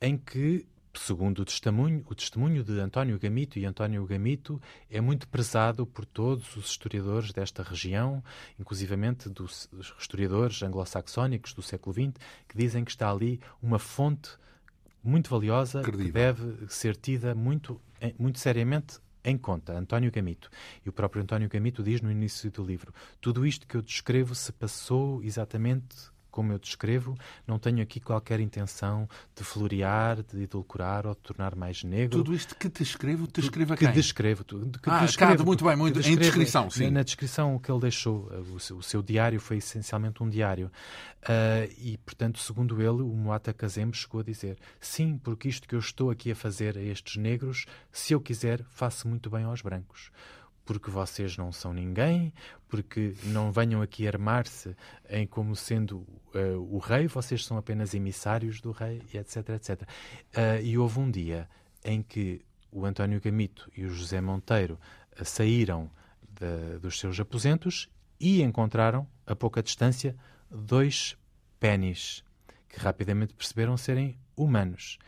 em 0.00 0.16
que 0.18 0.66
segundo 0.98 1.40
o 1.40 1.44
testemunho, 1.44 2.02
o 2.06 2.14
testemunho 2.14 2.64
de 2.64 2.78
António 2.80 3.18
Gamito, 3.18 3.58
e 3.58 3.64
António 3.64 4.04
Gamito 4.06 4.60
é 4.90 5.00
muito 5.00 5.28
prezado 5.28 5.86
por 5.86 6.04
todos 6.04 6.56
os 6.56 6.66
historiadores 6.66 7.32
desta 7.32 7.62
região, 7.62 8.22
inclusivamente 8.58 9.28
dos 9.28 9.68
historiadores 9.98 10.62
anglo-saxónicos 10.62 11.52
do 11.52 11.62
século 11.62 11.94
XX, 11.94 12.14
que 12.48 12.56
dizem 12.56 12.84
que 12.84 12.90
está 12.90 13.10
ali 13.10 13.40
uma 13.62 13.78
fonte 13.78 14.30
muito 15.02 15.30
valiosa 15.30 15.82
Credível. 15.82 16.06
que 16.06 16.12
deve 16.12 16.66
ser 16.68 16.96
tida 16.96 17.34
muito, 17.34 17.80
muito 18.18 18.38
seriamente 18.38 18.98
em 19.24 19.36
conta, 19.36 19.72
António 19.72 20.10
Gamito. 20.10 20.48
E 20.84 20.88
o 20.88 20.92
próprio 20.92 21.22
António 21.22 21.48
Gamito 21.48 21.82
diz 21.82 22.00
no 22.00 22.10
início 22.10 22.50
do 22.50 22.64
livro: 22.64 22.94
tudo 23.20 23.44
isto 23.44 23.66
que 23.66 23.76
eu 23.76 23.82
descrevo 23.82 24.34
se 24.34 24.52
passou 24.52 25.22
exatamente 25.22 26.14
como 26.36 26.52
eu 26.52 26.58
descrevo, 26.58 27.16
não 27.46 27.58
tenho 27.58 27.82
aqui 27.82 27.98
qualquer 27.98 28.40
intenção 28.40 29.08
de 29.34 29.42
florear, 29.42 30.22
de 30.22 30.42
edulcorar 30.42 31.06
ou 31.06 31.14
de 31.14 31.20
tornar 31.20 31.56
mais 31.56 31.82
negro. 31.82 32.18
Tudo 32.18 32.34
isto 32.34 32.54
que 32.54 32.68
te 32.68 32.82
escrevo, 32.82 33.26
te 33.26 33.40
escrevo 33.40 33.72
a 33.72 33.76
quem? 33.78 33.88
Que 33.88 33.94
descrevo. 33.94 34.44
Que 34.44 34.90
ah, 34.90 35.06
descrevo, 35.06 35.46
muito 35.46 35.64
bem, 35.64 35.74
muito. 35.74 35.94
Descrevo, 35.94 36.20
em 36.20 36.22
descrição, 36.22 36.68
sim. 36.68 36.90
Na 36.90 37.02
descrição 37.02 37.58
que 37.58 37.72
ele 37.72 37.80
deixou, 37.80 38.30
o 38.52 38.82
seu, 38.82 39.00
o 39.00 39.02
diário 39.02 39.40
foi 39.40 39.56
essencialmente 39.56 40.22
um 40.22 40.28
diário. 40.28 40.70
Uh, 41.22 41.72
e, 41.78 41.96
portanto, 42.04 42.38
segundo 42.38 42.82
ele, 42.82 43.00
o 43.00 43.16
Moata 43.16 43.54
Kazembe 43.54 43.96
chegou 43.96 44.20
a 44.20 44.24
dizer 44.24 44.58
sim, 44.78 45.16
porque 45.16 45.48
isto 45.48 45.66
que 45.66 45.74
eu 45.74 45.78
estou 45.78 46.10
aqui 46.10 46.32
a 46.32 46.36
fazer 46.36 46.76
a 46.76 46.82
estes 46.82 47.16
negros, 47.16 47.64
se 47.90 48.12
eu 48.12 48.20
quiser, 48.20 48.62
faço 48.68 49.08
muito 49.08 49.30
bem 49.30 49.44
aos 49.44 49.62
brancos 49.62 50.10
porque 50.66 50.90
vocês 50.90 51.36
não 51.36 51.52
são 51.52 51.72
ninguém, 51.72 52.34
porque 52.68 53.14
não 53.22 53.52
venham 53.52 53.80
aqui 53.80 54.06
armar-se 54.06 54.76
em 55.08 55.24
como 55.26 55.54
sendo 55.54 55.98
uh, 56.34 56.58
o 56.68 56.78
rei, 56.78 57.06
vocês 57.06 57.44
são 57.46 57.56
apenas 57.56 57.94
emissários 57.94 58.60
do 58.60 58.72
rei, 58.72 59.00
etc, 59.14 59.48
etc. 59.50 59.82
Uh, 59.82 60.60
e 60.62 60.76
houve 60.76 60.98
um 60.98 61.10
dia 61.10 61.48
em 61.84 62.02
que 62.02 62.42
o 62.70 62.84
António 62.84 63.20
Gamito 63.20 63.70
e 63.76 63.84
o 63.84 63.88
José 63.88 64.20
Monteiro 64.20 64.78
uh, 65.18 65.24
saíram 65.24 65.88
de, 66.28 66.78
dos 66.80 66.98
seus 66.98 67.18
aposentos 67.20 67.88
e 68.18 68.42
encontraram, 68.42 69.06
a 69.24 69.36
pouca 69.36 69.62
distância, 69.62 70.16
dois 70.50 71.16
pênis 71.60 72.24
que 72.68 72.80
rapidamente 72.80 73.34
perceberam 73.34 73.76
serem 73.76 74.18
humanos 74.36 74.98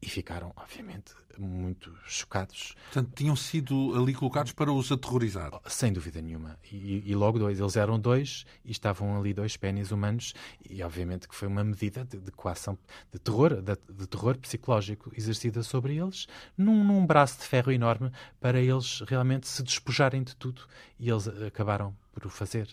e 0.00 0.08
ficaram, 0.08 0.52
obviamente, 0.56 1.12
muito 1.38 1.92
chocados. 2.06 2.74
Portanto, 2.84 3.12
tinham 3.14 3.36
sido 3.36 3.94
ali 3.96 4.14
colocados 4.14 4.52
para 4.52 4.72
os 4.72 4.90
aterrorizar. 4.90 5.52
Sem 5.66 5.92
dúvida 5.92 6.20
nenhuma. 6.20 6.58
E, 6.70 7.02
e 7.04 7.14
logo 7.14 7.38
dois. 7.38 7.58
Eles 7.58 7.76
eram 7.76 7.98
dois 7.98 8.44
e 8.64 8.70
estavam 8.70 9.18
ali 9.18 9.32
dois 9.32 9.56
pênis 9.56 9.90
humanos 9.90 10.34
e, 10.68 10.82
obviamente, 10.82 11.28
que 11.28 11.34
foi 11.34 11.48
uma 11.48 11.64
medida 11.64 12.04
de, 12.04 12.18
de 12.18 12.30
coação, 12.32 12.78
de 13.12 13.18
terror, 13.18 13.60
de, 13.62 13.76
de, 13.88 14.06
terror 14.06 14.36
psicológico 14.38 15.12
exercida 15.16 15.62
sobre 15.62 15.96
eles, 15.96 16.26
num, 16.56 16.84
num 16.84 17.06
braço 17.06 17.38
de 17.38 17.44
ferro 17.44 17.72
enorme 17.72 18.10
para 18.40 18.60
eles 18.60 19.00
realmente 19.06 19.46
se 19.48 19.62
despojarem 19.62 20.22
de 20.22 20.34
tudo. 20.36 20.62
E 20.98 21.10
eles 21.10 21.28
acabaram 21.28 21.96
por 22.12 22.26
o 22.26 22.30
fazer 22.30 22.68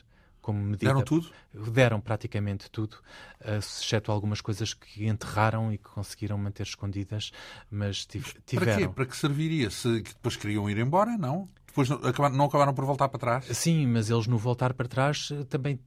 como 0.46 0.60
medida. 0.60 0.86
Deram 0.86 1.02
tudo? 1.02 1.32
Deram 1.52 2.00
praticamente 2.00 2.70
tudo, 2.70 2.98
uh, 3.42 3.58
exceto 3.58 4.12
algumas 4.12 4.42
coisas 4.42 4.76
que 4.76 5.08
enterraram 5.08 5.74
e 5.74 5.78
que 5.80 5.90
conseguiram 5.90 6.38
manter 6.38 6.62
escondidas, 6.62 7.32
mas 7.72 8.06
tiveram. 8.06 8.66
Para 8.66 8.76
quê? 8.76 8.88
Para 8.88 9.06
que 9.08 9.18
serviria? 9.18 9.72
Se 9.72 10.02
depois 10.02 10.36
queriam 10.36 10.70
ir 10.70 10.78
embora, 10.78 11.18
não? 11.18 11.50
Depois 11.66 11.90
não 11.90 11.98
acabaram, 11.98 12.36
não 12.36 12.46
acabaram 12.46 12.76
por 12.76 12.86
voltar 12.86 13.10
para 13.10 13.20
trás? 13.20 13.46
Sim, 13.58 13.88
mas 13.88 14.12
eles 14.12 14.28
no 14.28 14.38
voltar 14.38 14.72
para 14.76 14.88
trás 14.88 15.30
eh, 15.32 15.44
também 15.46 15.80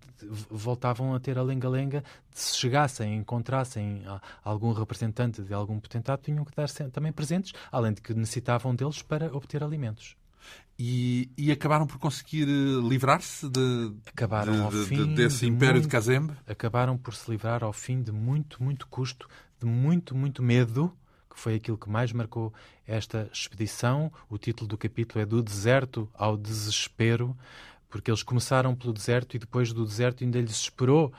voltavam 0.51 1.15
a 1.15 1.21
ter 1.21 1.39
a 1.39 1.43
lenga-lenga. 1.43 2.03
Se 2.35 2.59
chegassem, 2.59 3.15
encontrassem 3.15 4.03
algum 4.43 4.73
representante 4.73 5.41
de 5.41 5.55
algum 5.55 5.79
potentado, 5.79 6.21
tinham 6.21 6.45
que 6.45 6.55
dar 6.55 6.69
também 6.91 7.13
presentes, 7.13 7.53
além 7.71 7.93
de 7.93 8.03
que 8.03 8.13
necessitavam 8.13 8.75
deles 8.75 9.03
para 9.03 9.35
obter 9.35 9.63
alimentos. 9.63 10.17
E, 10.79 11.29
e, 11.37 11.51
acabaram 11.51 11.89
por 11.89 11.99
conseguir 11.99 12.47
eh, 12.49 12.89
livrar-se 12.89 13.49
de, 13.49 13.91
de, 13.91 14.71
de, 14.71 14.87
fim 14.87 15.13
desse 15.13 15.41
de 15.41 15.47
império 15.49 15.75
muito, 15.75 15.87
de 15.87 15.91
Kazembe? 15.91 16.33
Acabaram 16.47 16.97
por 16.97 17.15
se 17.15 17.29
livrar 17.29 17.65
ao 17.65 17.73
fim 17.73 18.01
de 18.01 18.13
muito, 18.13 18.63
muito 18.63 18.87
custo, 18.87 19.29
de 19.59 19.67
muito, 19.67 20.15
muito 20.15 20.41
medo, 20.41 20.97
que 21.29 21.37
foi 21.37 21.57
aquilo 21.57 21.77
que 21.77 21.91
mais 21.91 22.13
marcou 22.13 22.55
esta 22.87 23.29
expedição. 23.33 24.13
O 24.31 24.39
título 24.39 24.69
do 24.69 24.79
capítulo 24.79 25.21
é 25.21 25.27
Do 25.27 25.43
Deserto 25.43 26.09
ao 26.15 26.37
Desespero 26.37 27.37
porque 27.89 28.11
eles 28.11 28.23
começaram 28.23 28.75
pelo 28.75 28.93
deserto 28.93 29.35
e 29.35 29.39
depois 29.39 29.73
do 29.73 29.85
deserto 29.85 30.23
ainda 30.23 30.41
lhes 30.41 30.61
esperou 30.61 31.13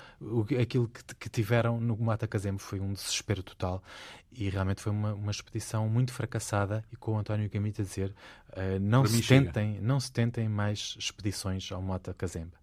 aquilo 0.61 0.87
que, 0.87 1.03
que 1.15 1.29
tiveram 1.29 1.79
no 1.79 1.97
Mata 1.97 2.27
Kazembe 2.27 2.61
foi 2.61 2.79
um 2.79 2.93
desespero 2.93 3.41
total 3.41 3.83
e 4.31 4.49
realmente 4.49 4.81
foi 4.81 4.91
uma, 4.91 5.13
uma 5.13 5.31
expedição 5.31 5.87
muito 5.89 6.13
fracassada 6.13 6.83
e 6.91 6.95
com 6.95 7.13
o 7.13 7.17
António 7.17 7.49
Gamita 7.49 7.81
a 7.81 7.85
dizer 7.85 8.13
uh, 8.51 8.79
não, 8.79 9.05
se 9.05 9.21
tentem, 9.21 9.79
não 9.81 9.99
se 9.99 10.11
tentem 10.11 10.47
mais 10.47 10.95
expedições 10.97 11.71
ao 11.71 11.81
Mata 11.81 12.13
Kazembe. 12.13 12.59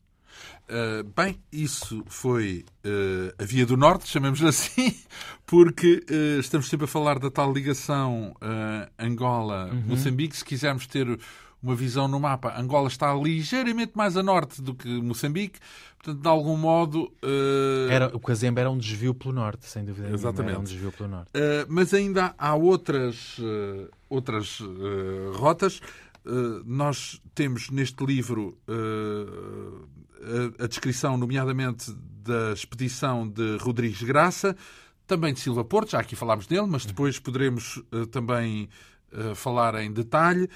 Uh, 0.68 1.04
bem, 1.16 1.40
isso 1.50 2.04
foi 2.06 2.64
uh, 2.84 3.42
a 3.42 3.44
Via 3.44 3.64
do 3.64 3.76
Norte, 3.76 4.08
chamemos-lhe 4.08 4.48
assim, 4.48 4.94
porque 5.46 6.04
uh, 6.10 6.40
estamos 6.40 6.68
sempre 6.68 6.84
a 6.84 6.88
falar 6.88 7.18
da 7.18 7.30
tal 7.30 7.52
ligação 7.52 8.34
Angola-Moçambique. 8.98 10.34
Uhum. 10.34 10.38
Se 10.38 10.44
quisermos 10.44 10.86
ter 10.86 11.18
uma 11.62 11.74
visão 11.74 12.06
no 12.06 12.20
mapa. 12.20 12.54
Angola 12.58 12.86
está 12.88 13.12
ligeiramente 13.14 13.92
mais 13.94 14.16
a 14.16 14.22
norte 14.22 14.62
do 14.62 14.74
que 14.74 14.88
Moçambique, 15.00 15.58
de 16.14 16.28
algum 16.28 16.56
modo. 16.56 17.12
Uh... 17.22 17.90
Era, 17.90 18.14
o 18.14 18.20
Cazembe 18.20 18.60
era 18.60 18.70
um 18.70 18.78
desvio 18.78 19.14
pelo 19.14 19.34
norte, 19.34 19.66
sem 19.66 19.84
dúvida 19.84 20.08
Exatamente. 20.10 20.52
Era 20.52 20.60
um 20.60 20.64
desvio 20.64 20.92
pelo 20.92 21.08
norte. 21.08 21.30
Uh, 21.30 21.66
mas 21.68 21.92
ainda 21.94 22.34
há 22.38 22.54
outras, 22.54 23.38
uh, 23.38 23.88
outras 24.08 24.60
rotas. 25.34 25.80
nós 26.64 27.20
temos 27.34 27.70
neste 27.70 28.04
livro 28.04 28.58
a, 30.58 30.64
a 30.64 30.66
descrição, 30.66 31.16
nomeadamente, 31.16 31.92
da 32.24 32.52
expedição 32.52 33.28
de 33.28 33.56
Rodrigues 33.58 34.02
Graça, 34.02 34.56
também 35.06 35.32
de 35.32 35.40
Silva 35.40 35.64
Porto, 35.64 35.92
já 35.92 36.00
aqui 36.00 36.16
falámos 36.16 36.46
dele, 36.46 36.66
mas 36.66 36.84
depois 36.84 37.18
poderemos 37.20 37.80
também 38.10 38.68
falar 39.34 39.76
em 39.76 39.92
detalhe. 39.92 40.48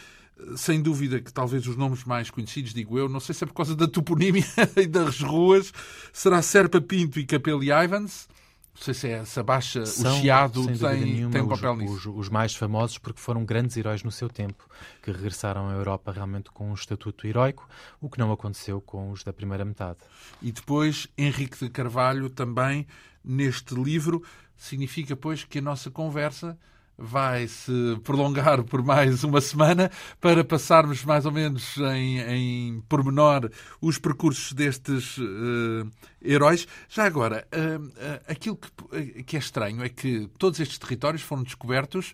Sem 0.57 0.81
dúvida 0.81 1.21
que 1.21 1.33
talvez 1.33 1.67
os 1.67 1.77
nomes 1.77 2.05
mais 2.05 2.31
conhecidos, 2.31 2.75
digo 2.75 2.99
eu, 2.99 3.09
não 3.09 3.21
sei 3.21 3.35
se 3.35 3.45
é 3.45 3.47
por 3.47 3.55
causa 3.55 3.75
da 3.77 3.87
toponímia 3.87 4.45
e 4.77 4.87
das 4.87 5.21
ruas, 5.21 5.73
será 6.13 6.43
Serpa 6.43 6.81
Pinto 6.81 7.19
e 7.19 7.27
Capelo 7.27 7.63
Ivans. 7.63 8.29
Não 8.75 8.83
sei 8.83 8.95
se 8.95 9.09
é 9.09 9.13
essa 9.13 9.43
baixa, 9.43 9.85
São, 9.85 10.17
o 10.17 10.21
Chiado 10.21 10.65
tem, 10.79 11.01
nenhuma, 11.01 11.33
tem 11.33 11.43
um 11.43 11.49
papel 11.49 11.73
os, 11.73 11.79
nisso. 11.79 11.95
Os, 11.95 12.07
os, 12.07 12.29
mais 12.29 12.55
famosos 12.55 12.99
porque 12.99 13.21
foram 13.21 13.45
grandes 13.45 13.77
heróis 13.77 14.03
no 14.03 14.11
seu 14.11 14.29
tempo, 14.29 14.65
que 15.03 15.11
regressaram 15.11 15.69
à 15.69 15.73
Europa 15.73 16.13
realmente 16.13 16.51
com 16.51 16.71
um 16.71 16.75
estatuto 16.75 17.27
heroico, 17.27 17.69
o 18.01 18.09
que 18.09 18.19
não 18.19 18.33
aconteceu 18.33 18.81
com 18.81 19.11
os 19.11 19.23
da 19.23 19.33
primeira 19.33 19.65
metade. 19.65 19.99
E 20.41 20.51
depois 20.51 21.09
Henrique 21.19 21.59
de 21.59 21.69
Carvalho 21.69 22.31
também, 22.31 22.87
neste 23.23 23.75
livro, 23.75 24.23
significa, 24.57 25.15
pois, 25.15 25.45
que 25.45 25.59
a 25.59 25.63
nossa 25.63 25.91
conversa 25.91 26.57
vai 27.01 27.49
se 27.49 27.73
prolongar 28.05 28.63
por 28.63 28.83
mais 28.85 29.25
uma 29.25 29.41
semana 29.41 29.91
para 30.21 30.45
passarmos 30.45 31.03
mais 31.03 31.25
ou 31.25 31.33
menos 31.33 31.79
em, 31.79 32.21
em 32.21 32.81
pormenor 32.83 33.51
os 33.81 33.97
percursos 33.99 34.53
destes 34.53 35.17
uh, 35.17 35.91
heróis. 36.23 36.69
Já 36.89 37.07
agora, 37.07 37.47
uh, 37.55 37.87
uh, 37.87 37.91
aquilo 38.29 38.57
que, 38.57 39.23
que 39.23 39.37
é 39.37 39.39
estranho 39.39 39.83
é 39.83 39.89
que 39.89 40.29
todos 40.39 40.61
estes 40.61 40.79
territórios 40.79 41.23
foram 41.23 41.43
descobertos 41.43 42.13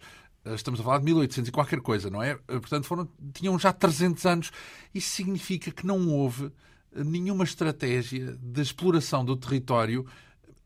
estamos 0.54 0.78
a 0.78 0.84
falar 0.84 0.98
de 0.98 1.06
1800 1.06 1.48
e 1.48 1.52
qualquer 1.52 1.80
coisa, 1.80 2.08
não 2.08 2.22
é? 2.22 2.36
Portanto, 2.36 2.84
foram, 2.84 3.08
tinham 3.32 3.58
já 3.58 3.72
300 3.72 4.24
anos. 4.26 4.52
Isso 4.94 5.10
significa 5.10 5.72
que 5.72 5.84
não 5.84 6.08
houve 6.08 6.52
nenhuma 6.94 7.42
estratégia 7.42 8.36
de 8.40 8.62
exploração 8.62 9.24
do 9.24 9.36
território 9.36 10.06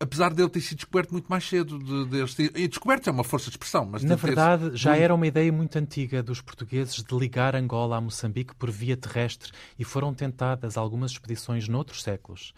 apesar 0.01 0.33
dele 0.33 0.49
ter 0.49 0.63
sido 0.63 0.79
descoberto 0.79 1.13
muito 1.13 1.27
mais 1.29 1.47
cedo. 1.47 1.79
De, 1.79 2.07
de, 2.07 2.51
e 2.55 2.67
descoberto 2.67 3.09
é 3.09 3.13
uma 3.13 3.23
força 3.23 3.47
de 3.47 3.53
expressão. 3.53 3.85
Mas 3.85 4.03
Na 4.03 4.17
verdade, 4.17 4.71
já 4.73 4.97
era 4.97 5.15
uma 5.15 5.27
ideia 5.27 5.53
muito 5.53 5.77
antiga 5.77 6.23
dos 6.23 6.41
portugueses 6.41 7.05
de 7.05 7.15
ligar 7.17 7.55
Angola 7.55 7.99
a 7.99 8.01
Moçambique 8.01 8.55
por 8.55 8.71
via 8.71 8.97
terrestre 8.97 9.53
e 9.79 9.85
foram 9.85 10.15
tentadas 10.15 10.79
algumas 10.79 11.13
expedições 11.13 11.69
noutros 11.69 12.03
séculos. 12.03 12.55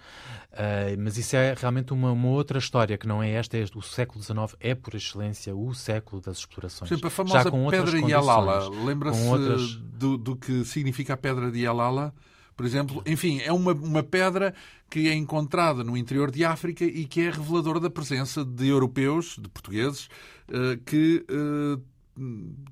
Uh, 0.52 0.96
mas 0.98 1.18
isso 1.18 1.34
é 1.34 1.54
realmente 1.58 1.92
uma, 1.92 2.12
uma, 2.12 2.28
outra 2.28 2.58
história, 2.58 2.96
que 2.96 3.08
não 3.08 3.20
é 3.20 3.30
esta. 3.30 3.58
É, 3.58 3.64
o 3.74 3.82
século 3.82 4.22
XIX 4.22 4.56
é, 4.60 4.74
por 4.74 4.94
excelência, 4.94 5.54
o 5.54 5.74
século 5.74 6.22
das 6.22 6.38
explorações. 6.38 6.88
Por 6.88 6.94
exemplo, 6.94 7.08
a 7.08 7.10
famosa 7.10 7.50
Pedra 7.70 8.00
de 8.00 8.10
Yalala. 8.12 8.68
Lembra-se 8.84 9.26
outras... 9.26 9.74
do, 9.74 10.16
do 10.16 10.36
que 10.36 10.64
significa 10.64 11.14
a 11.14 11.16
Pedra 11.16 11.50
de 11.50 11.60
Yalala? 11.60 12.14
Por 12.56 12.66
exemplo. 12.66 13.02
Enfim, 13.06 13.40
é 13.40 13.52
uma, 13.52 13.72
uma 13.72 14.02
pedra 14.02 14.54
que 14.90 15.08
é 15.08 15.14
encontrada 15.14 15.82
no 15.82 15.96
interior 15.96 16.30
de 16.30 16.44
África 16.44 16.84
e 16.84 17.04
que 17.06 17.22
é 17.22 17.30
reveladora 17.30 17.80
da 17.80 17.90
presença 17.90 18.44
de 18.44 18.68
europeus, 18.68 19.36
de 19.40 19.48
portugueses, 19.48 20.08
eh, 20.48 20.78
que 20.84 21.24
eh, 21.28 21.80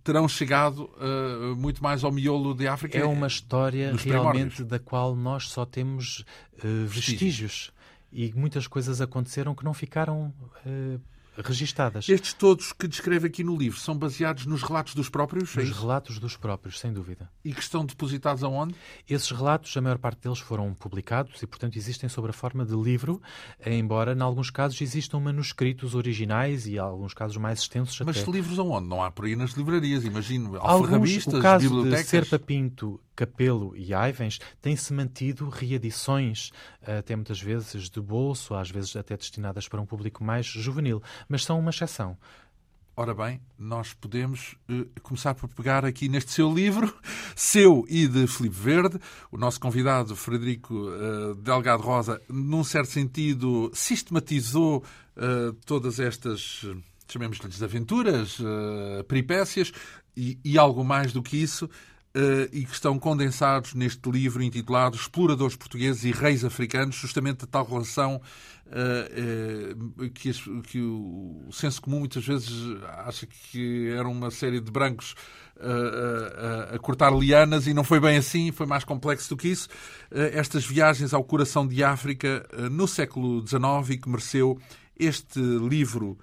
terão 0.05 0.29
chegado 0.29 0.91
uh, 0.97 1.57
muito 1.57 1.83
mais 1.83 2.05
ao 2.05 2.13
miolo 2.13 2.55
de 2.55 2.69
África. 2.69 2.99
É 2.99 3.05
uma 3.05 3.27
história 3.27 3.95
realmente 3.97 4.63
da 4.63 4.79
qual 4.79 5.17
nós 5.17 5.49
só 5.49 5.65
temos 5.65 6.25
uh, 6.63 6.87
vestígios. 6.87 7.73
E 8.13 8.33
muitas 8.35 8.67
coisas 8.67 9.01
aconteceram 9.01 9.55
que 9.55 9.65
não 9.65 9.73
ficaram 9.73 10.35
uh, 10.67 11.01
registadas. 11.43 12.09
Estes 12.09 12.33
todos 12.33 12.73
que 12.73 12.87
descreve 12.87 13.27
aqui 13.27 13.43
no 13.43 13.57
livro 13.57 13.79
são 13.79 13.97
baseados 13.97 14.47
nos 14.47 14.63
relatos 14.63 14.95
dos 14.95 15.09
próprios? 15.09 15.55
Nos 15.55 15.71
é 15.71 15.81
relatos 15.81 16.19
dos 16.19 16.37
próprios, 16.37 16.79
sem 16.79 16.93
dúvida. 16.93 17.31
E 17.45 17.53
que 17.53 17.61
estão 17.61 17.85
depositados 17.85 18.43
aonde? 18.45 18.75
Esses 19.09 19.31
relatos, 19.31 19.77
a 19.77 19.81
maior 19.81 19.99
parte 19.99 20.23
deles 20.23 20.39
foram 20.39 20.73
publicados 20.75 21.43
e, 21.43 21.47
portanto, 21.47 21.77
existem 21.77 22.09
sob 22.09 22.29
a 22.29 22.33
forma 22.33 22.65
de 22.65 22.75
livro, 22.75 23.21
embora, 23.65 24.13
em 24.13 24.21
alguns 24.21 24.51
casos, 24.51 24.81
existam 24.81 25.21
manuscritos 25.21 25.95
originais 25.95 26.67
e, 26.67 26.75
em 26.75 26.79
alguns 26.79 27.15
casos, 27.15 27.37
mais 27.37 27.61
extensos 27.61 28.01
Mas 28.05 28.19
até. 28.19 28.31
livros 28.31 28.59
aonde? 28.59 28.89
Não 28.89 29.03
há 29.03 29.11
por 29.11 29.25
aí 29.25 29.37
nas 29.37 29.53
livrarias, 29.53 30.05
imagino. 30.05 30.57
Alfarrabistas, 30.57 31.35
o 31.35 31.41
caso 31.41 31.69
bibliotecas... 31.69 32.05
de 32.05 32.11
Serpa 32.11 32.39
Pinto 32.39 33.01
Capelo 33.21 33.77
e 33.77 33.93
Ivens 33.93 34.41
têm-se 34.63 34.95
mantido 34.95 35.49
reedições, 35.51 36.51
até 36.83 37.15
muitas 37.15 37.41
vezes 37.41 37.91
de 37.91 38.01
bolso, 38.01 38.55
às 38.55 38.71
vezes 38.71 38.97
até 38.97 39.15
destinadas 39.15 39.69
para 39.69 39.79
um 39.79 39.85
público 39.85 40.25
mais 40.25 40.47
juvenil, 40.47 41.03
mas 41.31 41.45
são 41.45 41.59
uma 41.59 41.71
exceção. 41.71 42.19
Ora 42.97 43.15
bem, 43.15 43.41
nós 43.57 43.95
podemos 43.95 44.57
uh, 44.69 44.85
começar 45.01 45.33
por 45.35 45.49
pegar 45.49 45.87
aqui 45.87 46.09
neste 46.09 46.33
seu 46.33 46.53
livro, 46.53 46.93
seu 47.37 47.87
e 47.89 48.07
de 48.07 48.27
Filipe 48.27 48.57
Verde. 48.57 48.99
O 49.31 49.39
nosso 49.39 49.61
convidado, 49.61 50.17
Frederico 50.17 50.75
uh, 50.75 51.35
Delgado 51.37 51.83
Rosa, 51.83 52.21
num 52.29 52.65
certo 52.65 52.91
sentido, 52.91 53.71
sistematizou 53.73 54.85
uh, 55.17 55.53
todas 55.65 56.01
estas, 56.01 56.67
chamemos-lhes 57.09 57.63
aventuras, 57.63 58.39
peripécias 59.09 59.73
e, 60.17 60.39
e 60.45 60.59
algo 60.59 60.85
mais 60.85 61.13
do 61.13 61.23
que 61.23 61.37
isso 61.37 61.71
e 62.53 62.65
que 62.65 62.73
estão 62.73 62.99
condensados 62.99 63.73
neste 63.75 64.11
livro 64.11 64.43
intitulado 64.43 64.97
Exploradores 64.97 65.55
Portugueses 65.55 66.05
e 66.05 66.11
Reis 66.11 66.45
Africanos, 66.45 66.97
justamente 66.97 67.45
a 67.45 67.47
tal 67.47 67.65
relação 67.65 68.21
uh, 68.67 70.05
uh, 70.05 70.11
que, 70.11 70.33
que, 70.63 70.81
o 70.81 71.49
senso 71.53 71.81
comum 71.81 72.01
muitas 72.01 72.27
vezes 72.27 72.51
acha 73.07 73.27
que 73.27 73.91
era 73.91 74.09
uma 74.09 74.31
série 74.31 74.61
de 74.61 74.71
brancos 74.71 75.15
a 76.75 76.79
cortar 76.79 77.13
lianas 77.15 77.67
e 77.67 77.75
não 77.75 77.85
foi 77.85 78.01
bem 78.01 78.17
assim, 78.17 78.51
foi 78.51 78.65
mais 78.65 78.83
complexo 78.83 79.29
do 79.29 79.37
que 79.37 79.49
isso. 79.49 79.69
estas 80.11 80.65
viagens 80.65 81.13
ao 81.13 81.23
coração 81.23 81.67
de 81.67 81.85
África 81.85 82.49
no 82.71 82.89
século 82.89 83.47
XIX 83.47 83.91
e 83.91 83.99
que 83.99 84.09
mereceu 84.09 84.59
este 84.99 85.39
livro 85.39 86.19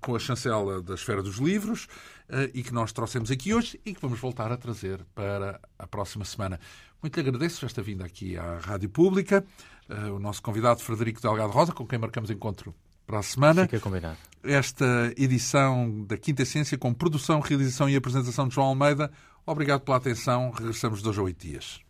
com 0.00 0.16
a 0.16 0.18
chancela 0.18 0.82
da 0.82 0.94
Esfera 0.94 1.22
dos 1.22 1.36
Livros, 1.36 1.86
eh, 2.21 2.21
e 2.54 2.62
que 2.62 2.72
nós 2.72 2.92
trouxemos 2.92 3.30
aqui 3.30 3.52
hoje 3.52 3.80
e 3.84 3.94
que 3.94 4.00
vamos 4.00 4.18
voltar 4.18 4.50
a 4.50 4.56
trazer 4.56 5.04
para 5.14 5.60
a 5.78 5.86
próxima 5.86 6.24
semana. 6.24 6.58
Muito 7.02 7.20
lhe 7.20 7.28
agradeço 7.28 7.66
esta 7.66 7.82
vinda 7.82 8.04
aqui 8.04 8.36
à 8.36 8.58
Rádio 8.58 8.88
Pública, 8.88 9.44
eh, 9.88 10.10
o 10.10 10.18
nosso 10.18 10.40
convidado 10.40 10.80
Frederico 10.80 11.20
Delgado 11.20 11.52
Rosa, 11.52 11.72
com 11.72 11.86
quem 11.86 11.98
marcamos 11.98 12.30
encontro 12.30 12.72
para 13.06 13.18
a 13.18 13.22
semana. 13.22 13.62
Fica 13.64 13.80
combinado. 13.80 14.16
Esta 14.42 15.12
edição 15.16 16.04
da 16.04 16.16
Quinta 16.16 16.42
Essência 16.42 16.78
com 16.78 16.94
produção, 16.94 17.40
realização 17.40 17.88
e 17.88 17.96
apresentação 17.96 18.46
de 18.46 18.54
João 18.54 18.68
Almeida. 18.68 19.10
Obrigado 19.44 19.80
pela 19.80 19.96
atenção. 19.96 20.50
Regressamos 20.50 21.02
dois 21.02 21.18
a 21.18 21.22
oito 21.22 21.44
dias. 21.44 21.80